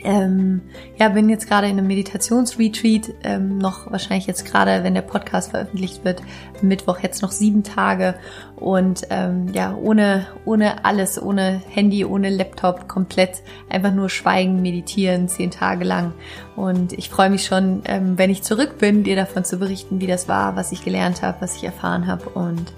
ähm, 0.05 0.63
ja, 0.99 1.09
bin 1.09 1.29
jetzt 1.29 1.49
gerade 1.49 1.67
in 1.69 1.79
einem 1.79 1.87
Meditationsretreat, 1.87 3.15
ähm, 3.23 3.59
noch 3.59 3.91
wahrscheinlich 3.91 4.27
jetzt 4.27 4.45
gerade, 4.45 4.83
wenn 4.85 4.95
der 4.95 5.03
Podcast 5.03 5.51
veröffentlicht 5.51 6.05
wird, 6.05 6.23
Mittwoch 6.61 7.01
jetzt 7.01 7.23
noch 7.23 7.33
sieben 7.33 7.63
Tage 7.63 8.15
und 8.57 9.03
ähm, 9.11 9.49
ja, 9.53 9.75
ohne, 9.75 10.27
ohne 10.45 10.85
alles, 10.85 11.21
ohne 11.21 11.61
Handy, 11.69 12.05
ohne 12.05 12.31
Laptop, 12.31 12.89
komplett 12.89 13.43
einfach 13.69 13.93
nur 13.93 14.09
schweigen, 14.09 14.63
meditieren, 14.63 15.29
zehn 15.29 15.51
Tage 15.51 15.85
lang. 15.85 16.15
Und 16.57 16.93
ich 16.93 17.09
freue 17.09 17.31
mich 17.31 17.45
schon, 17.45 17.83
ähm, 17.87 18.19
wenn 18.19 18.31
ich 18.31 18.43
zurück 18.43 18.79
bin, 18.79 19.05
dir 19.05 19.17
davon 19.17 19.45
zu 19.45 19.59
berichten, 19.59 20.01
wie 20.01 20.07
das 20.07 20.29
war, 20.29 20.57
was 20.57 20.73
ich 20.73 20.85
gelernt 20.85 21.23
habe, 21.23 21.41
was 21.41 21.57
ich 21.57 21.65
erfahren 21.65 22.07
habe 22.07 22.29
und 22.31 22.73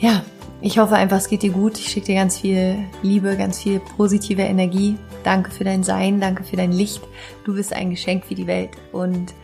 ja, 0.00 0.24
ich 0.62 0.78
hoffe 0.78 0.94
einfach, 0.94 1.18
es 1.18 1.28
geht 1.28 1.42
dir 1.42 1.52
gut. 1.52 1.78
Ich 1.78 1.88
schicke 1.88 2.06
dir 2.06 2.14
ganz 2.16 2.38
viel 2.38 2.84
Liebe, 3.02 3.36
ganz 3.36 3.62
viel 3.62 3.80
positive 3.80 4.42
Energie. 4.42 4.96
Danke 5.22 5.50
für 5.50 5.64
dein 5.64 5.82
Sein, 5.82 6.20
danke 6.20 6.44
für 6.44 6.56
dein 6.56 6.72
Licht. 6.72 7.02
Du 7.44 7.54
bist 7.54 7.72
ein 7.72 7.90
Geschenk 7.90 8.24
für 8.24 8.34
die 8.34 8.46
Welt. 8.46 8.70
Und 8.92 9.34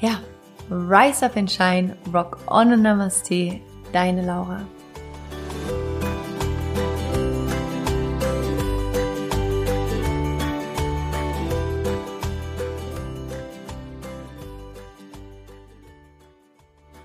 ja, 0.00 0.20
rise 0.70 1.26
up 1.26 1.36
and 1.36 1.50
shine, 1.50 1.96
rock 2.12 2.38
on 2.46 2.72
and 2.72 2.82
namaste, 2.82 3.60
deine 3.92 4.24
Laura. 4.24 4.66